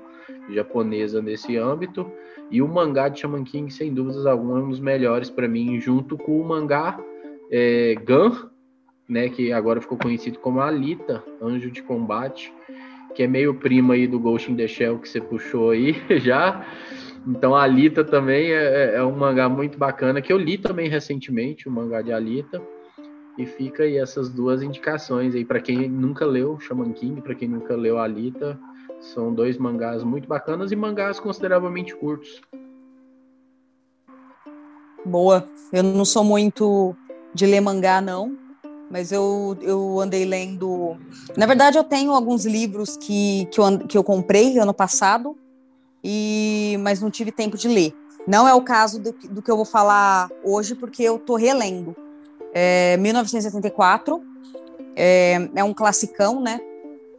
japonesa 0.50 1.20
nesse 1.20 1.56
âmbito. 1.56 2.10
E 2.50 2.62
o 2.62 2.68
mangá 2.68 3.08
de 3.08 3.20
Shaman 3.20 3.44
King, 3.44 3.72
sem 3.72 3.92
dúvidas 3.92 4.26
alguma, 4.26 4.60
é 4.60 4.62
um 4.62 4.68
dos 4.68 4.80
melhores 4.80 5.28
para 5.28 5.48
mim, 5.48 5.80
junto 5.80 6.16
com 6.16 6.40
o 6.40 6.44
mangá 6.46 7.00
é, 7.50 7.94
Gun, 7.96 8.48
né, 9.08 9.28
que 9.28 9.52
agora 9.52 9.80
ficou 9.80 9.98
conhecido 9.98 10.38
como 10.38 10.60
Alita, 10.60 11.22
Anjo 11.40 11.70
de 11.70 11.82
Combate, 11.82 12.52
que 13.16 13.22
é 13.22 13.26
meio 13.26 13.54
primo 13.54 13.92
aí 13.92 14.06
do 14.06 14.20
Ghost 14.20 14.52
in 14.52 14.56
the 14.56 14.68
Shell 14.68 14.98
que 14.98 15.08
você 15.08 15.22
puxou 15.22 15.70
aí 15.70 15.96
já. 16.20 16.66
Então 17.26 17.56
a 17.56 17.62
Alita 17.62 18.04
também 18.04 18.52
é, 18.52 18.92
é, 18.92 18.94
é, 18.96 19.02
um 19.02 19.16
mangá 19.16 19.48
muito 19.48 19.78
bacana, 19.78 20.20
que 20.20 20.30
eu 20.30 20.36
li 20.36 20.58
também 20.58 20.86
recentemente, 20.86 21.66
o 21.66 21.72
mangá 21.72 22.02
de 22.02 22.12
Alita. 22.12 22.60
E 23.38 23.46
fica 23.46 23.84
aí 23.84 23.96
essas 23.96 24.28
duas 24.28 24.62
indicações 24.62 25.34
aí 25.34 25.44
para 25.44 25.60
quem 25.60 25.88
nunca 25.88 26.26
leu 26.26 26.60
Shaman 26.60 26.92
King, 26.92 27.22
para 27.22 27.34
quem 27.34 27.48
nunca 27.48 27.74
leu 27.74 27.98
Alita, 27.98 28.58
são 29.00 29.32
dois 29.34 29.56
mangás 29.56 30.04
muito 30.04 30.28
bacanas 30.28 30.70
e 30.70 30.76
mangás 30.76 31.18
consideravelmente 31.18 31.96
curtos. 31.96 32.42
Boa. 35.04 35.46
Eu 35.72 35.82
não 35.82 36.04
sou 36.04 36.22
muito 36.22 36.94
de 37.34 37.46
ler 37.46 37.60
mangá, 37.60 38.00
não, 38.00 38.36
mas 38.90 39.12
eu, 39.12 39.56
eu 39.60 40.00
andei 40.00 40.24
lendo. 40.24 40.96
Na 41.36 41.46
verdade, 41.46 41.76
eu 41.76 41.84
tenho 41.84 42.12
alguns 42.12 42.44
livros 42.44 42.96
que, 42.96 43.46
que, 43.46 43.60
eu, 43.60 43.78
que 43.78 43.98
eu 43.98 44.04
comprei 44.04 44.58
ano 44.58 44.72
passado, 44.72 45.36
e 46.02 46.76
mas 46.80 47.00
não 47.00 47.10
tive 47.10 47.32
tempo 47.32 47.56
de 47.56 47.68
ler. 47.68 47.92
Não 48.26 48.46
é 48.46 48.54
o 48.54 48.62
caso 48.62 49.00
do, 49.00 49.12
do 49.12 49.42
que 49.42 49.50
eu 49.50 49.56
vou 49.56 49.64
falar 49.64 50.28
hoje, 50.44 50.74
porque 50.74 51.02
eu 51.02 51.16
estou 51.16 51.36
relendo. 51.36 51.96
É, 52.52 52.96
1974 52.96 54.22
é, 54.96 55.48
é, 55.54 55.62
um 55.62 55.74
classicão, 55.74 56.40
né? 56.40 56.60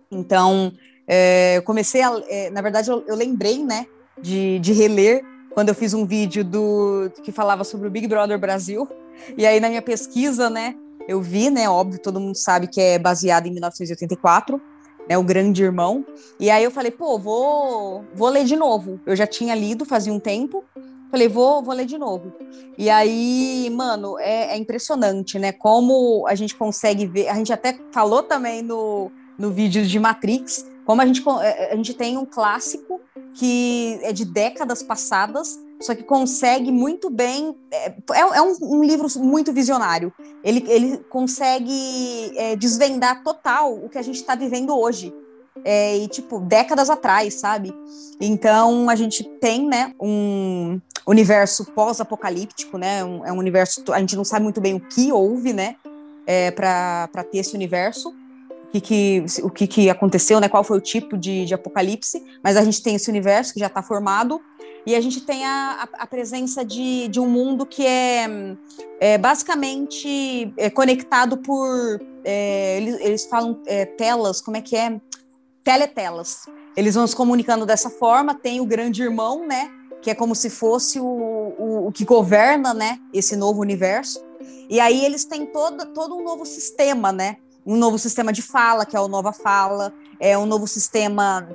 Então, 0.09 0.71
é, 1.07 1.57
eu 1.57 1.63
comecei 1.63 2.01
a. 2.01 2.11
É, 2.27 2.49
na 2.49 2.61
verdade, 2.61 2.89
eu, 2.89 3.03
eu, 3.07 3.15
lembrei, 3.15 3.63
né, 3.63 3.85
de, 4.19 4.59
de 4.59 4.73
reler 4.73 5.23
quando 5.53 5.69
eu 5.69 5.75
fiz 5.75 5.93
um 5.93 6.05
vídeo 6.05 6.43
do 6.43 7.11
que 7.23 7.31
falava 7.31 7.63
sobre 7.63 7.87
o 7.87 7.91
Big 7.91 8.07
Brother 8.07 8.39
Brasil. 8.39 8.87
E 9.37 9.45
aí, 9.45 9.59
na 9.59 9.69
minha 9.69 9.81
pesquisa, 9.81 10.49
né, 10.49 10.75
eu 11.07 11.21
vi, 11.21 11.49
né, 11.49 11.69
óbvio, 11.69 12.01
todo 12.01 12.19
mundo 12.19 12.35
sabe 12.35 12.67
que 12.67 12.81
é 12.81 12.99
baseado 12.99 13.47
em 13.47 13.51
1984 13.51 14.61
né, 15.07 15.17
o 15.17 15.23
Grande 15.23 15.63
Irmão. 15.63 16.05
E 16.39 16.49
aí 16.49 16.63
eu 16.63 16.71
falei, 16.71 16.91
pô, 16.91 17.17
vou, 17.17 18.03
vou 18.13 18.29
ler 18.29 18.43
de 18.43 18.55
novo. 18.55 18.99
Eu 19.05 19.15
já 19.15 19.25
tinha 19.25 19.55
lido 19.55 19.85
fazia 19.85 20.11
um 20.11 20.19
tempo. 20.19 20.63
Falei, 21.09 21.29
vou, 21.29 21.63
vou 21.63 21.73
ler 21.73 21.85
de 21.85 21.97
novo. 21.97 22.33
E 22.77 22.89
aí, 22.89 23.69
mano, 23.73 24.19
é, 24.19 24.53
é 24.53 24.57
impressionante, 24.57 25.39
né? 25.39 25.53
Como 25.53 26.25
a 26.27 26.35
gente 26.35 26.55
consegue 26.55 27.05
ver. 27.05 27.29
A 27.29 27.35
gente 27.35 27.53
até 27.53 27.79
falou 27.93 28.21
também 28.23 28.61
no, 28.61 29.09
no 29.37 29.51
vídeo 29.51 29.85
de 29.85 29.99
Matrix, 29.99 30.65
como 30.85 31.01
a 31.01 31.05
gente, 31.05 31.23
a 31.27 31.75
gente 31.75 31.93
tem 31.93 32.17
um 32.17 32.25
clássico 32.25 32.99
que 33.35 33.99
é 34.03 34.11
de 34.11 34.25
décadas 34.25 34.83
passadas, 34.83 35.57
só 35.81 35.93
que 35.93 36.03
consegue 36.03 36.71
muito 36.71 37.09
bem. 37.09 37.55
É, 37.71 37.87
é, 37.87 38.19
é 38.19 38.41
um, 38.41 38.55
um, 38.61 38.83
livro 38.83 39.07
muito 39.19 39.53
visionário. 39.53 40.11
Ele, 40.43 40.63
ele 40.67 40.97
consegue 41.09 42.31
é, 42.35 42.55
desvendar 42.55 43.23
total 43.23 43.73
o 43.73 43.89
que 43.89 43.97
a 43.97 44.01
gente 44.01 44.15
está 44.15 44.35
vivendo 44.35 44.75
hoje. 44.77 45.13
É, 45.65 45.97
e, 45.97 46.07
tipo, 46.07 46.39
décadas 46.39 46.89
atrás, 46.89 47.35
sabe? 47.35 47.73
Então, 48.21 48.89
a 48.89 48.95
gente 48.95 49.23
tem, 49.23 49.67
né, 49.67 49.93
um 49.99 50.79
universo 51.05 51.65
pós-apocalíptico, 51.65 52.77
né? 52.77 53.03
Um, 53.03 53.25
é 53.25 53.31
um 53.31 53.37
universo. 53.37 53.83
A 53.91 53.99
gente 53.99 54.15
não 54.15 54.23
sabe 54.23 54.43
muito 54.43 54.61
bem 54.61 54.75
o 54.75 54.79
que 54.79 55.11
houve, 55.11 55.53
né? 55.53 55.75
É, 56.25 56.51
para 56.51 57.23
ter 57.31 57.39
esse 57.39 57.55
universo 57.55 58.13
que, 58.71 58.81
que, 58.81 59.25
o 59.43 59.49
que, 59.49 59.67
que 59.67 59.89
aconteceu, 59.89 60.39
né? 60.39 60.49
Qual 60.49 60.63
foi 60.63 60.77
o 60.77 60.81
tipo 60.81 61.17
de, 61.17 61.45
de 61.45 61.53
apocalipse, 61.53 62.23
mas 62.43 62.57
a 62.57 62.63
gente 62.63 62.81
tem 62.81 62.95
esse 62.95 63.09
universo 63.09 63.53
que 63.53 63.59
já 63.59 63.67
está 63.67 63.81
formado 63.81 64.41
e 64.87 64.95
a 64.95 65.01
gente 65.01 65.19
tem 65.19 65.45
a, 65.45 65.81
a, 65.81 66.03
a 66.03 66.07
presença 66.07 66.63
de, 66.63 67.09
de, 67.09 67.19
um 67.19 67.29
mundo 67.29 67.65
que 67.65 67.85
é, 67.85 68.25
é 69.01 69.17
basicamente 69.17 70.53
é 70.55 70.69
conectado 70.69 71.37
por. 71.39 72.01
É, 72.23 72.77
eles, 72.77 72.99
eles, 73.01 73.25
falam 73.25 73.61
é, 73.65 73.85
telas, 73.85 74.39
como 74.39 74.55
é 74.55 74.61
que 74.61 74.77
é? 74.77 75.01
Teletelas. 75.61 76.45
Eles 76.73 76.95
vão 76.95 77.05
se 77.05 77.13
comunicando 77.13 77.65
dessa 77.65 77.89
forma. 77.89 78.33
Tem 78.33 78.61
o 78.61 78.65
grande 78.65 79.03
irmão, 79.03 79.45
né? 79.45 79.69
Que 80.01 80.11
é 80.11 80.15
como 80.15 80.33
se 80.33 80.49
fosse 80.49 81.01
o, 81.01 81.05
o, 81.05 81.87
o 81.87 81.91
que 81.91 82.05
governa, 82.05 82.73
né? 82.73 82.97
Esse 83.13 83.35
novo 83.35 83.59
universo. 83.59 84.23
E 84.69 84.79
aí 84.79 85.03
eles 85.03 85.25
têm 85.25 85.45
todo, 85.47 85.87
todo 85.87 86.15
um 86.15 86.23
novo 86.23 86.45
sistema, 86.45 87.11
né? 87.11 87.35
um 87.67 87.75
novo 87.75 87.99
sistema 87.99 88.31
de 88.31 88.41
fala, 88.41 88.85
que 88.85 88.95
é 88.95 88.99
o 88.99 89.09
Nova 89.09 89.33
Fala, 89.33 89.93
é 90.21 90.37
um 90.37 90.45
novo 90.45 90.65
sistema, 90.65 91.45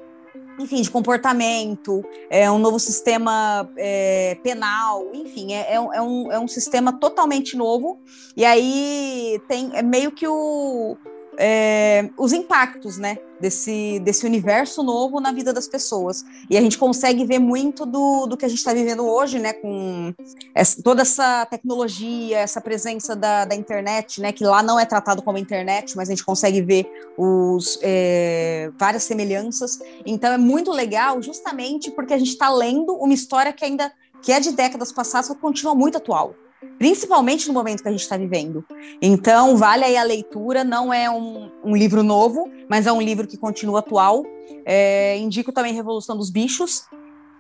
enfim, 0.58 0.82
de 0.82 0.90
comportamento, 0.90 2.04
é 2.30 2.50
um 2.50 2.58
novo 2.58 2.78
sistema 2.78 3.68
é, 3.76 4.36
penal, 4.42 5.08
enfim, 5.12 5.52
é, 5.52 5.72
é, 5.72 5.74
é, 5.74 6.02
um, 6.02 6.32
é 6.32 6.38
um 6.38 6.48
sistema 6.48 6.92
totalmente 6.92 7.56
novo. 7.56 8.00
E 8.36 8.44
aí 8.44 9.40
tem 9.48 9.70
é 9.74 9.82
meio 9.82 10.12
que 10.12 10.26
o, 10.26 10.96
é, 11.44 12.08
os 12.16 12.32
impactos, 12.32 12.98
né, 12.98 13.18
desse, 13.40 13.98
desse 13.98 14.24
universo 14.24 14.80
novo 14.84 15.18
na 15.18 15.32
vida 15.32 15.52
das 15.52 15.66
pessoas. 15.66 16.24
E 16.48 16.56
a 16.56 16.60
gente 16.60 16.78
consegue 16.78 17.24
ver 17.24 17.40
muito 17.40 17.84
do, 17.84 18.26
do 18.26 18.36
que 18.36 18.44
a 18.44 18.48
gente 18.48 18.58
está 18.58 18.72
vivendo 18.72 19.04
hoje, 19.04 19.40
né, 19.40 19.52
com 19.52 20.14
essa, 20.54 20.80
toda 20.80 21.02
essa 21.02 21.44
tecnologia, 21.46 22.38
essa 22.38 22.60
presença 22.60 23.16
da, 23.16 23.44
da 23.44 23.56
internet, 23.56 24.20
né, 24.20 24.30
que 24.30 24.44
lá 24.44 24.62
não 24.62 24.78
é 24.78 24.86
tratado 24.86 25.20
como 25.20 25.36
internet, 25.36 25.96
mas 25.96 26.08
a 26.08 26.12
gente 26.12 26.24
consegue 26.24 26.62
ver 26.62 26.86
os, 27.18 27.76
é, 27.82 28.70
várias 28.78 29.02
semelhanças. 29.02 29.80
Então 30.06 30.32
é 30.32 30.38
muito 30.38 30.70
legal, 30.70 31.20
justamente 31.20 31.90
porque 31.90 32.14
a 32.14 32.18
gente 32.18 32.30
está 32.30 32.48
lendo 32.50 32.94
uma 32.94 33.12
história 33.12 33.52
que 33.52 33.64
ainda 33.64 33.92
que 34.22 34.30
é 34.30 34.38
de 34.38 34.52
décadas 34.52 34.92
passadas, 34.92 35.30
mas 35.30 35.38
continua 35.40 35.74
muito 35.74 35.96
atual 35.96 36.36
principalmente 36.78 37.46
no 37.48 37.54
momento 37.54 37.82
que 37.82 37.88
a 37.88 37.92
gente 37.92 38.02
está 38.02 38.16
vivendo. 38.16 38.64
Então, 39.00 39.56
vale 39.56 39.84
aí 39.84 39.96
a 39.96 40.02
leitura, 40.02 40.64
não 40.64 40.92
é 40.92 41.08
um, 41.10 41.50
um, 41.64 41.76
livro 41.76 42.02
novo, 42.02 42.50
mas 42.68 42.86
é 42.86 42.92
um 42.92 43.00
livro 43.00 43.26
que 43.26 43.36
continua 43.36 43.80
atual. 43.80 44.24
É, 44.64 45.16
indico 45.18 45.52
também 45.52 45.74
Revolução 45.74 46.16
dos 46.16 46.30
Bichos. 46.30 46.84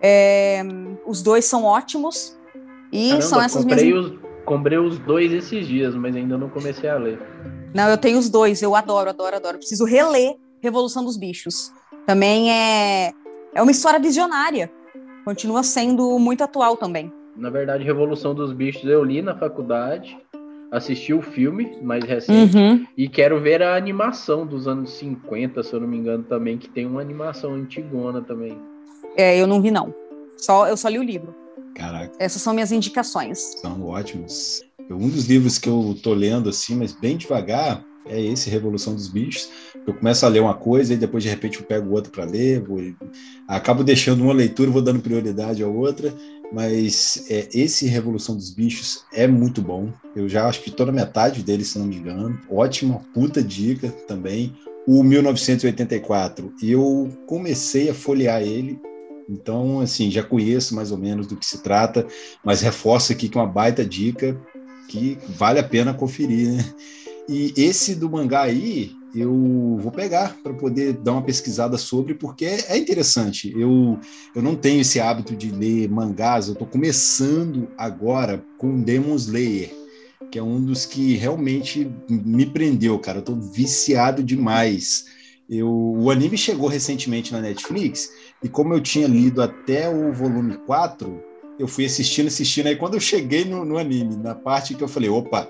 É, 0.00 0.62
os 1.06 1.22
dois 1.22 1.44
são 1.44 1.64
ótimos. 1.64 2.38
E 2.92 3.08
Caramba, 3.08 3.22
são 3.22 3.42
essas 3.42 3.64
comprei 3.64 3.92
minhas. 3.92 4.06
Os, 4.06 4.18
comprei 4.44 4.78
os 4.78 4.98
dois 4.98 5.32
esses 5.32 5.66
dias, 5.66 5.94
mas 5.94 6.14
ainda 6.14 6.36
não 6.36 6.48
comecei 6.48 6.88
a 6.88 6.96
ler. 6.96 7.18
Não, 7.74 7.88
eu 7.88 7.96
tenho 7.96 8.18
os 8.18 8.28
dois, 8.28 8.62
eu 8.62 8.76
adoro, 8.76 9.10
adoro, 9.10 9.36
adoro. 9.36 9.58
Preciso 9.58 9.84
reler 9.84 10.36
Revolução 10.60 11.04
dos 11.04 11.16
Bichos. 11.16 11.72
Também 12.06 12.52
é, 12.52 13.12
é 13.54 13.62
uma 13.62 13.70
história 13.70 13.98
visionária. 13.98 14.70
Continua 15.24 15.62
sendo 15.62 16.18
muito 16.18 16.44
atual 16.44 16.76
também. 16.76 17.12
Na 17.36 17.50
verdade, 17.50 17.84
Revolução 17.84 18.34
dos 18.34 18.52
Bichos 18.52 18.84
eu 18.84 19.02
li 19.02 19.22
na 19.22 19.34
faculdade, 19.34 20.16
assisti 20.70 21.14
o 21.14 21.22
filme 21.22 21.78
mais 21.82 22.04
recente 22.04 22.56
uhum. 22.56 22.86
e 22.96 23.08
quero 23.08 23.40
ver 23.40 23.62
a 23.62 23.76
animação 23.76 24.46
dos 24.46 24.68
anos 24.68 24.90
50, 24.92 25.62
se 25.62 25.72
eu 25.72 25.80
não 25.80 25.88
me 25.88 25.96
engano, 25.96 26.24
também, 26.24 26.58
que 26.58 26.68
tem 26.68 26.86
uma 26.86 27.00
animação 27.00 27.54
antigona 27.54 28.20
também. 28.20 28.58
É, 29.16 29.38
eu 29.38 29.46
não 29.46 29.60
vi, 29.60 29.70
não. 29.70 29.94
Só, 30.38 30.66
eu 30.66 30.76
só 30.76 30.88
li 30.88 30.98
o 30.98 31.02
livro. 31.02 31.34
Caraca. 31.74 32.12
Essas 32.18 32.42
são 32.42 32.52
minhas 32.52 32.72
indicações. 32.72 33.38
São 33.60 33.86
ótimos. 33.86 34.62
Um 34.90 35.08
dos 35.08 35.26
livros 35.26 35.58
que 35.58 35.68
eu 35.68 35.96
tô 36.02 36.12
lendo, 36.12 36.50
assim, 36.50 36.76
mas 36.76 36.92
bem 36.92 37.16
devagar, 37.16 37.82
é 38.06 38.20
esse 38.20 38.50
Revolução 38.50 38.94
dos 38.94 39.08
Bichos. 39.08 39.48
Eu 39.86 39.94
começo 39.94 40.24
a 40.26 40.28
ler 40.28 40.40
uma 40.40 40.54
coisa 40.54 40.92
e 40.92 40.96
depois 40.96 41.22
de 41.22 41.30
repente 41.30 41.60
eu 41.60 41.66
pego 41.66 41.94
outra 41.94 42.10
para 42.10 42.24
ler, 42.24 42.60
vou, 42.60 42.78
acabo 43.48 43.82
deixando 43.82 44.22
uma 44.22 44.32
leitura, 44.34 44.70
vou 44.70 44.82
dando 44.82 45.00
prioridade 45.00 45.62
à 45.62 45.66
outra, 45.66 46.12
mas 46.52 47.24
é, 47.30 47.48
esse 47.54 47.86
Revolução 47.86 48.36
dos 48.36 48.50
Bichos 48.50 49.04
é 49.12 49.26
muito 49.26 49.62
bom. 49.62 49.92
Eu 50.14 50.28
já 50.28 50.46
acho 50.46 50.62
que 50.62 50.70
toda 50.70 50.92
metade 50.92 51.42
dele, 51.42 51.64
se 51.64 51.78
não 51.78 51.86
me 51.86 51.96
engano. 51.96 52.38
Ótima, 52.50 53.00
puta 53.14 53.42
dica 53.42 53.88
também. 54.06 54.54
O 54.86 55.02
1984, 55.02 56.52
eu 56.62 57.08
comecei 57.26 57.88
a 57.88 57.94
folhear 57.94 58.42
ele, 58.42 58.80
então, 59.28 59.80
assim, 59.80 60.10
já 60.10 60.22
conheço 60.22 60.74
mais 60.74 60.90
ou 60.90 60.98
menos 60.98 61.26
do 61.26 61.36
que 61.36 61.46
se 61.46 61.62
trata, 61.62 62.06
mas 62.44 62.60
reforço 62.60 63.12
aqui 63.12 63.28
que 63.28 63.38
é 63.38 63.40
uma 63.40 63.46
baita 63.46 63.84
dica 63.84 64.38
que 64.88 65.16
vale 65.28 65.58
a 65.58 65.64
pena 65.64 65.94
conferir, 65.94 66.50
né? 66.50 66.64
E 67.28 67.54
esse 67.56 67.94
do 67.94 68.10
mangá 68.10 68.42
aí, 68.42 68.90
eu 69.14 69.76
vou 69.78 69.92
pegar 69.92 70.36
para 70.42 70.54
poder 70.54 70.94
dar 70.94 71.12
uma 71.12 71.22
pesquisada 71.22 71.76
sobre, 71.76 72.14
porque 72.14 72.44
é 72.44 72.76
interessante. 72.76 73.52
Eu, 73.58 73.98
eu 74.34 74.42
não 74.42 74.56
tenho 74.56 74.80
esse 74.80 75.00
hábito 75.00 75.36
de 75.36 75.50
ler 75.50 75.88
mangás, 75.88 76.46
eu 76.46 76.54
estou 76.54 76.66
começando 76.66 77.68
agora 77.76 78.42
com 78.58 78.80
Demon 78.80 79.14
Slayer, 79.16 79.70
que 80.30 80.38
é 80.38 80.42
um 80.42 80.62
dos 80.62 80.86
que 80.86 81.14
realmente 81.14 81.90
me 82.08 82.46
prendeu, 82.46 82.98
cara. 82.98 83.18
Eu 83.18 83.20
estou 83.20 83.36
viciado 83.36 84.22
demais. 84.22 85.04
Eu, 85.48 85.68
o 85.70 86.10
anime 86.10 86.38
chegou 86.38 86.68
recentemente 86.68 87.32
na 87.32 87.40
Netflix, 87.40 88.10
e 88.42 88.48
como 88.48 88.72
eu 88.72 88.80
tinha 88.80 89.06
lido 89.06 89.42
até 89.42 89.88
o 89.88 90.12
volume 90.12 90.56
4, 90.66 91.22
eu 91.58 91.68
fui 91.68 91.84
assistindo, 91.84 92.28
assistindo. 92.28 92.68
Aí 92.68 92.76
quando 92.76 92.94
eu 92.94 93.00
cheguei 93.00 93.44
no, 93.44 93.64
no 93.64 93.76
anime, 93.76 94.16
na 94.16 94.34
parte 94.34 94.74
que 94.74 94.82
eu 94.82 94.88
falei, 94.88 95.10
opa, 95.10 95.46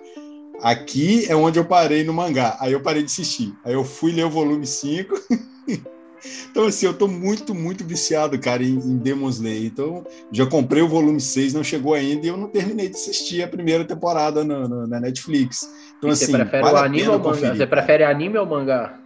Aqui 0.63 1.27
é 1.29 1.35
onde 1.35 1.59
eu 1.59 1.65
parei 1.65 2.05
no 2.05 2.13
mangá. 2.13 2.57
Aí 2.61 2.73
eu 2.73 2.81
parei 2.81 3.03
de 3.03 3.11
assistir. 3.11 3.53
Aí 3.65 3.75
eu 3.75 3.85
fui 3.85 4.13
ler 4.13 4.25
o 4.25 4.31
volume 4.31 4.65
5. 4.65 5.13
então, 6.51 6.67
assim, 6.67 6.87
eu 6.87 6.95
tô 6.95 7.09
muito, 7.09 7.53
muito 7.53 7.85
viciado, 7.85 8.39
cara, 8.39 8.63
em, 8.63 8.75
em 8.75 8.97
Demon 8.97 9.29
Slayer. 9.29 9.65
Então, 9.65 10.07
já 10.31 10.47
comprei 10.47 10.81
o 10.81 10.89
volume 10.89 11.21
6, 11.21 11.53
não 11.53 11.65
chegou 11.65 11.95
ainda, 11.95 12.25
e 12.25 12.29
eu 12.29 12.37
não 12.37 12.49
terminei 12.49 12.89
de 12.89 12.95
assistir 12.95 13.43
a 13.43 13.49
primeira 13.49 13.85
temporada 13.85 14.45
no, 14.45 14.87
na 14.87 15.01
Netflix. 15.01 15.69
Então, 15.99 16.09
e 16.11 16.13
assim. 16.13 16.27
Você 16.27 16.39
prefere 16.39 16.63
vale 16.63 16.77
o 16.77 16.79
anime 16.79 17.09
ou 17.09 17.19
mangá? 17.19 17.55
Você 17.55 17.67
prefere 17.67 18.05
anime 18.05 18.39
ou 18.39 18.47
mangá? 18.47 18.99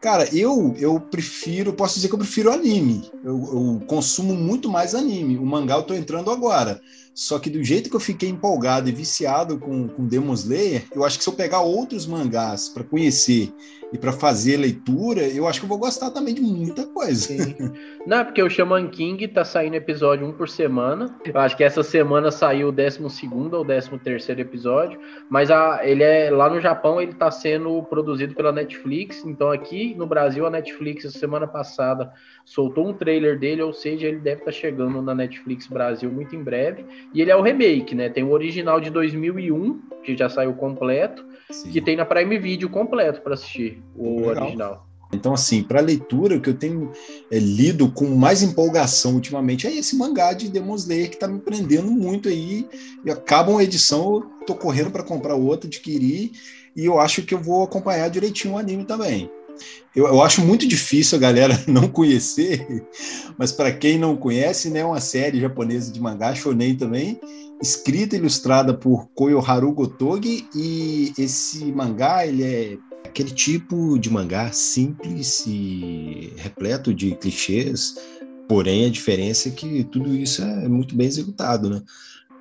Cara, 0.00 0.32
eu 0.32 0.76
eu 0.78 1.00
prefiro, 1.00 1.72
posso 1.72 1.96
dizer 1.96 2.08
que 2.08 2.14
eu 2.14 2.18
prefiro 2.18 2.52
anime. 2.52 3.10
Eu, 3.24 3.36
eu, 3.52 3.82
consumo 3.86 4.32
muito 4.32 4.70
mais 4.70 4.94
anime. 4.94 5.36
O 5.36 5.44
mangá 5.44 5.74
eu 5.74 5.82
tô 5.82 5.92
entrando 5.92 6.30
agora. 6.30 6.80
Só 7.18 7.40
que 7.40 7.50
do 7.50 7.64
jeito 7.64 7.90
que 7.90 7.96
eu 7.96 8.00
fiquei 8.00 8.28
empolgado 8.28 8.88
e 8.88 8.92
viciado 8.92 9.58
com, 9.58 9.88
com 9.88 10.06
Demon 10.06 10.34
Slayer, 10.34 10.84
eu 10.94 11.04
acho 11.04 11.18
que 11.18 11.24
se 11.24 11.28
eu 11.28 11.34
pegar 11.34 11.62
outros 11.62 12.06
mangás 12.06 12.68
para 12.68 12.84
conhecer 12.84 13.52
e 13.92 13.98
para 13.98 14.12
fazer 14.12 14.56
leitura, 14.56 15.22
eu 15.22 15.46
acho 15.46 15.60
que 15.60 15.64
eu 15.64 15.68
vou 15.68 15.78
gostar 15.78 16.10
também 16.10 16.34
de 16.34 16.42
muita 16.42 16.86
coisa. 16.86 17.32
Sim. 17.32 17.54
Não, 18.06 18.24
porque 18.24 18.42
o 18.42 18.50
Shaman 18.50 18.88
King 18.88 19.28
tá 19.28 19.44
saindo 19.44 19.74
episódio 19.74 20.26
um 20.26 20.32
por 20.32 20.48
semana. 20.48 21.14
Eu 21.24 21.38
acho 21.40 21.56
que 21.56 21.64
essa 21.64 21.82
semana 21.82 22.30
saiu 22.30 22.68
o 22.68 22.72
12 22.72 23.02
ou 23.52 23.64
13 23.64 23.98
terceiro 23.98 24.40
episódio, 24.40 24.98
mas 25.28 25.50
a, 25.50 25.80
ele 25.82 26.02
é 26.02 26.30
lá 26.30 26.48
no 26.48 26.60
Japão, 26.60 27.00
ele 27.00 27.12
tá 27.12 27.30
sendo 27.30 27.82
produzido 27.84 28.34
pela 28.34 28.52
Netflix, 28.52 29.24
então 29.24 29.50
aqui 29.50 29.94
no 29.94 30.06
Brasil 30.06 30.46
a 30.46 30.50
Netflix 30.50 31.12
semana 31.12 31.46
passada 31.46 32.12
soltou 32.44 32.88
um 32.88 32.94
trailer 32.94 33.38
dele, 33.38 33.62
ou 33.62 33.72
seja, 33.72 34.06
ele 34.06 34.18
deve 34.18 34.40
estar 34.40 34.46
tá 34.46 34.52
chegando 34.52 35.02
na 35.02 35.14
Netflix 35.14 35.66
Brasil 35.66 36.10
muito 36.10 36.34
em 36.34 36.42
breve. 36.42 36.84
E 37.12 37.20
ele 37.20 37.30
é 37.30 37.36
o 37.36 37.42
remake, 37.42 37.94
né? 37.94 38.08
Tem 38.08 38.24
o 38.24 38.30
original 38.30 38.80
de 38.80 38.90
2001, 38.90 39.80
que 40.02 40.16
já 40.16 40.28
saiu 40.28 40.54
completo, 40.54 41.24
Sim. 41.50 41.70
que 41.70 41.80
tem 41.80 41.96
na 41.96 42.04
Prime 42.04 42.38
Video 42.38 42.68
completo 42.68 43.20
para 43.20 43.34
assistir 43.34 43.77
o 43.96 44.20
Legal. 44.20 44.44
original. 44.44 44.88
Então, 45.12 45.32
assim, 45.32 45.62
para 45.62 45.80
leitura, 45.80 46.36
o 46.36 46.40
que 46.40 46.50
eu 46.50 46.54
tenho 46.54 46.92
é, 47.30 47.38
lido 47.38 47.90
com 47.90 48.06
mais 48.14 48.42
empolgação 48.42 49.14
ultimamente 49.14 49.66
é 49.66 49.74
esse 49.74 49.96
mangá 49.96 50.32
de 50.34 50.48
Demon 50.48 50.74
Slayer 50.74 51.08
que 51.08 51.14
está 51.14 51.26
me 51.26 51.40
prendendo 51.40 51.90
muito 51.90 52.28
aí. 52.28 52.68
E 53.04 53.10
acaba 53.10 53.50
uma 53.50 53.62
edição, 53.62 54.16
eu 54.16 54.46
tô 54.46 54.54
correndo 54.54 54.90
para 54.90 55.02
comprar 55.02 55.34
outra, 55.34 55.66
adquirir, 55.66 56.32
e 56.76 56.84
eu 56.84 57.00
acho 57.00 57.22
que 57.22 57.34
eu 57.34 57.38
vou 57.38 57.64
acompanhar 57.64 58.10
direitinho 58.10 58.54
o 58.54 58.58
anime 58.58 58.84
também. 58.84 59.30
Eu, 59.96 60.06
eu 60.06 60.22
acho 60.22 60.44
muito 60.44 60.68
difícil 60.68 61.16
a 61.16 61.20
galera 61.20 61.58
não 61.66 61.88
conhecer, 61.88 62.84
mas 63.36 63.50
para 63.50 63.72
quem 63.72 63.98
não 63.98 64.14
conhece, 64.14 64.70
né, 64.70 64.80
é 64.80 64.84
uma 64.84 65.00
série 65.00 65.40
japonesa 65.40 65.90
de 65.90 66.00
mangá, 66.00 66.34
shonen 66.34 66.76
também, 66.76 67.18
escrita 67.60 68.14
e 68.14 68.18
ilustrada 68.18 68.72
por 68.74 69.08
Koyoharu 69.14 69.72
Gotogi, 69.72 70.46
e 70.54 71.12
esse 71.18 71.64
mangá, 71.72 72.26
ele 72.26 72.44
é 72.44 72.78
aquele 73.04 73.30
tipo 73.30 73.98
de 73.98 74.10
mangá 74.10 74.52
simples 74.52 75.44
e 75.46 76.32
repleto 76.36 76.94
de 76.94 77.14
clichês, 77.16 77.96
porém 78.48 78.86
a 78.86 78.90
diferença 78.90 79.48
é 79.48 79.52
que 79.52 79.84
tudo 79.84 80.14
isso 80.14 80.42
é 80.42 80.68
muito 80.68 80.96
bem 80.96 81.06
executado, 81.06 81.68
né? 81.68 81.82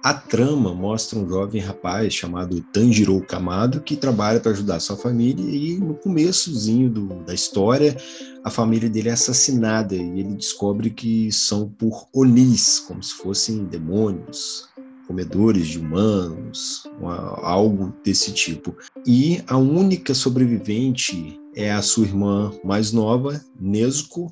A 0.03 0.13
trama 0.13 0.73
mostra 0.73 1.17
um 1.17 1.27
jovem 1.27 1.59
rapaz 1.59 2.13
chamado 2.13 2.61
Tanjiro 2.71 3.19
Kamado 3.21 3.81
que 3.81 3.95
trabalha 3.95 4.39
para 4.39 4.51
ajudar 4.51 4.79
sua 4.79 4.95
família 4.95 5.43
e 5.43 5.77
no 5.79 5.95
começozinho 5.95 6.89
do, 6.89 7.07
da 7.25 7.33
história 7.33 7.97
a 8.43 8.49
família 8.49 8.89
dele 8.89 9.09
é 9.09 9.11
assassinada 9.11 9.95
e 9.95 10.19
ele 10.21 10.35
descobre 10.35 10.89
que 10.91 11.29
são 11.31 11.67
por 11.67 12.07
onis, 12.13 12.79
como 12.79 13.03
se 13.03 13.13
fossem 13.15 13.65
demônios, 13.65 14.69
comedores 15.07 15.67
de 15.67 15.79
humanos, 15.79 16.83
uma, 16.99 17.15
algo 17.41 17.93
desse 18.03 18.31
tipo. 18.33 18.75
E 19.05 19.41
a 19.47 19.57
única 19.57 20.13
sobrevivente 20.13 21.39
é 21.55 21.71
a 21.71 21.81
sua 21.81 22.05
irmã 22.05 22.51
mais 22.63 22.91
nova, 22.91 23.41
Nezuko, 23.59 24.31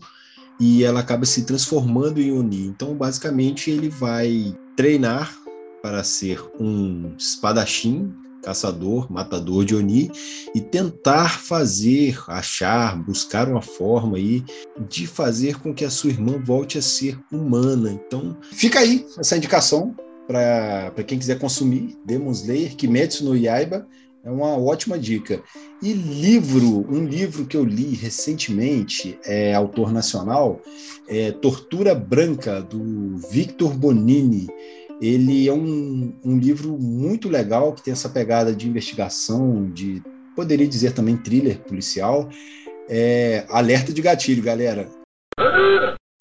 e 0.59 0.83
ela 0.83 0.99
acaba 0.99 1.25
se 1.25 1.45
transformando 1.45 2.21
em 2.21 2.31
Oni. 2.31 2.67
Então, 2.67 2.93
basicamente, 2.95 3.71
ele 3.71 3.89
vai 3.89 4.55
treinar 4.75 5.35
para 5.81 6.03
ser 6.03 6.43
um 6.59 7.13
espadachim, 7.17 8.13
caçador, 8.43 9.11
matador 9.11 9.65
de 9.65 9.75
Oni 9.75 10.11
e 10.53 10.61
tentar 10.61 11.39
fazer, 11.39 12.17
achar, 12.27 12.95
buscar 12.95 13.49
uma 13.49 13.61
forma 13.61 14.17
aí 14.17 14.43
de 14.87 15.07
fazer 15.07 15.59
com 15.59 15.73
que 15.73 15.83
a 15.83 15.89
sua 15.89 16.11
irmã 16.11 16.39
volte 16.43 16.77
a 16.77 16.81
ser 16.81 17.19
humana. 17.31 17.91
Então, 17.91 18.37
fica 18.51 18.79
aí 18.79 19.05
essa 19.17 19.35
indicação 19.35 19.95
para 20.27 21.03
quem 21.05 21.19
quiser 21.19 21.39
consumir 21.39 21.97
Demon 22.05 22.31
Slayer, 22.31 22.75
Kimetsu 22.75 23.25
no 23.25 23.35
Yaiba, 23.35 23.87
é 24.25 24.31
uma 24.31 24.57
ótima 24.57 24.97
dica. 24.97 25.41
E 25.83 25.93
livro, 25.93 26.85
um 26.89 27.05
livro 27.05 27.45
que 27.45 27.55
eu 27.55 27.63
li 27.63 27.93
recentemente, 27.95 29.19
é 29.23 29.53
autor 29.53 29.93
nacional, 29.93 30.59
é 31.07 31.31
Tortura 31.31 31.93
Branca, 31.93 32.59
do 32.59 33.17
Victor 33.29 33.75
Bonini. 33.75 34.47
Ele 34.99 35.47
é 35.47 35.53
um, 35.53 36.11
um 36.23 36.39
livro 36.39 36.75
muito 36.79 37.29
legal, 37.29 37.73
que 37.73 37.83
tem 37.83 37.91
essa 37.91 38.09
pegada 38.09 38.51
de 38.51 38.67
investigação, 38.67 39.69
de 39.69 40.01
poderia 40.35 40.67
dizer 40.67 40.93
também 40.93 41.17
thriller 41.17 41.59
policial. 41.59 42.27
É, 42.89 43.45
alerta 43.47 43.93
de 43.93 44.01
gatilho, 44.01 44.41
galera. 44.41 44.89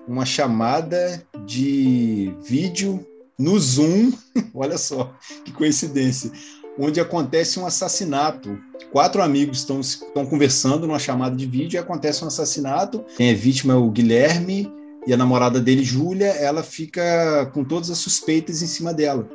Uma 0.06 0.26
chamada 0.26 1.26
de 1.46 2.34
vídeo 2.42 3.06
no 3.38 3.58
Zoom, 3.58 4.12
olha 4.54 4.78
só 4.78 5.14
que 5.44 5.52
coincidência, 5.52 6.30
onde 6.78 7.00
acontece 7.00 7.58
um 7.58 7.66
assassinato. 7.66 8.58
Quatro 8.92 9.22
amigos 9.22 9.58
estão, 9.58 9.80
conversando 10.26 10.86
numa 10.86 10.98
chamada 10.98 11.36
de 11.36 11.46
vídeo 11.46 11.76
e 11.76 11.78
acontece 11.78 12.24
um 12.24 12.28
assassinato. 12.28 13.04
Quem 13.16 13.30
é 13.30 13.34
vítima 13.34 13.74
é 13.74 13.76
o 13.76 13.90
Guilherme, 13.90 14.72
e 15.06 15.12
a 15.12 15.16
namorada 15.16 15.60
dele, 15.60 15.84
Júlia, 15.84 16.28
ela 16.28 16.62
fica 16.62 17.46
com 17.52 17.62
todas 17.62 17.90
as 17.90 17.98
suspeitas 17.98 18.62
em 18.62 18.66
cima 18.66 18.92
dela. 18.94 19.28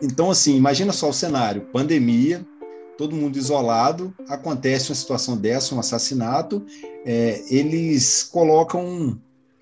Então, 0.00 0.30
assim, 0.30 0.56
imagina 0.56 0.92
só 0.92 1.08
o 1.08 1.14
cenário: 1.14 1.62
pandemia, 1.72 2.46
todo 2.98 3.16
mundo 3.16 3.36
isolado, 3.36 4.14
acontece 4.28 4.90
uma 4.90 4.96
situação 4.96 5.36
dessa, 5.36 5.74
um 5.74 5.80
assassinato. 5.80 6.64
É, 7.06 7.42
eles 7.48 8.22
colocam 8.22 8.84
um, 8.84 9.18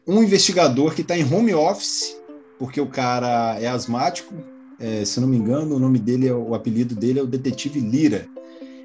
um 0.07 0.23
investigador 0.23 0.95
que 0.95 1.03
está 1.03 1.17
em 1.17 1.33
home 1.33 1.55
office, 1.55 2.17
porque 2.59 2.81
o 2.81 2.87
cara 2.87 3.59
é 3.61 3.69
asmático. 3.69 4.35
É, 4.79 5.05
se 5.05 5.21
não 5.21 5.29
me 5.29 5.37
engano, 5.37 5.77
o 5.77 5.79
nome 5.79 5.99
dele, 5.99 6.29
é, 6.29 6.35
o 6.35 6.55
apelido 6.55 6.95
dele 6.95 7.21
é 7.21 7.23
o 7.23 7.27
Detetive 7.27 7.81
Lira. 7.81 8.27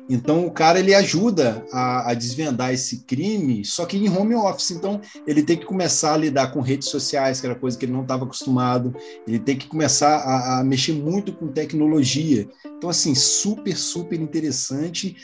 Então 0.10 0.46
o 0.46 0.52
cara 0.52 0.80
ele 0.80 0.96
ajuda 0.96 1.66
a, 1.72 2.12
a, 2.12 2.14
desvendar 2.14 2.74
esse 2.74 3.00
crime, 3.00 3.66
só 3.66 3.86
que 3.86 3.98
em 3.98 4.10
home 4.10 4.36
office. 4.36 4.72
Então 4.72 5.02
ele 5.26 5.44
tem 5.44 5.58
que 5.58 5.66
começar 5.66 6.14
a 6.14 6.18
lidar 6.18 6.52
com 6.52 6.62
redes 6.62 6.88
sociais, 6.88 7.42
que 7.42 7.46
era 7.46 7.56
coisa 7.56 7.78
que 7.78 7.86
ele 7.86 7.92
não 7.92 8.04
estava 8.04 8.24
acostumado. 8.24 8.96
Ele 9.28 9.40
tem 9.40 9.58
que 9.58 9.68
começar 9.68 10.18
a, 10.18 10.60
a, 10.60 10.64
mexer 10.64 10.94
muito 10.94 11.34
com 11.34 11.48
tecnologia. 11.48 12.48
Então 12.78 12.90
assim 12.90 13.14
super 13.14 13.76
super 13.76 14.20
interessante 14.20 15.16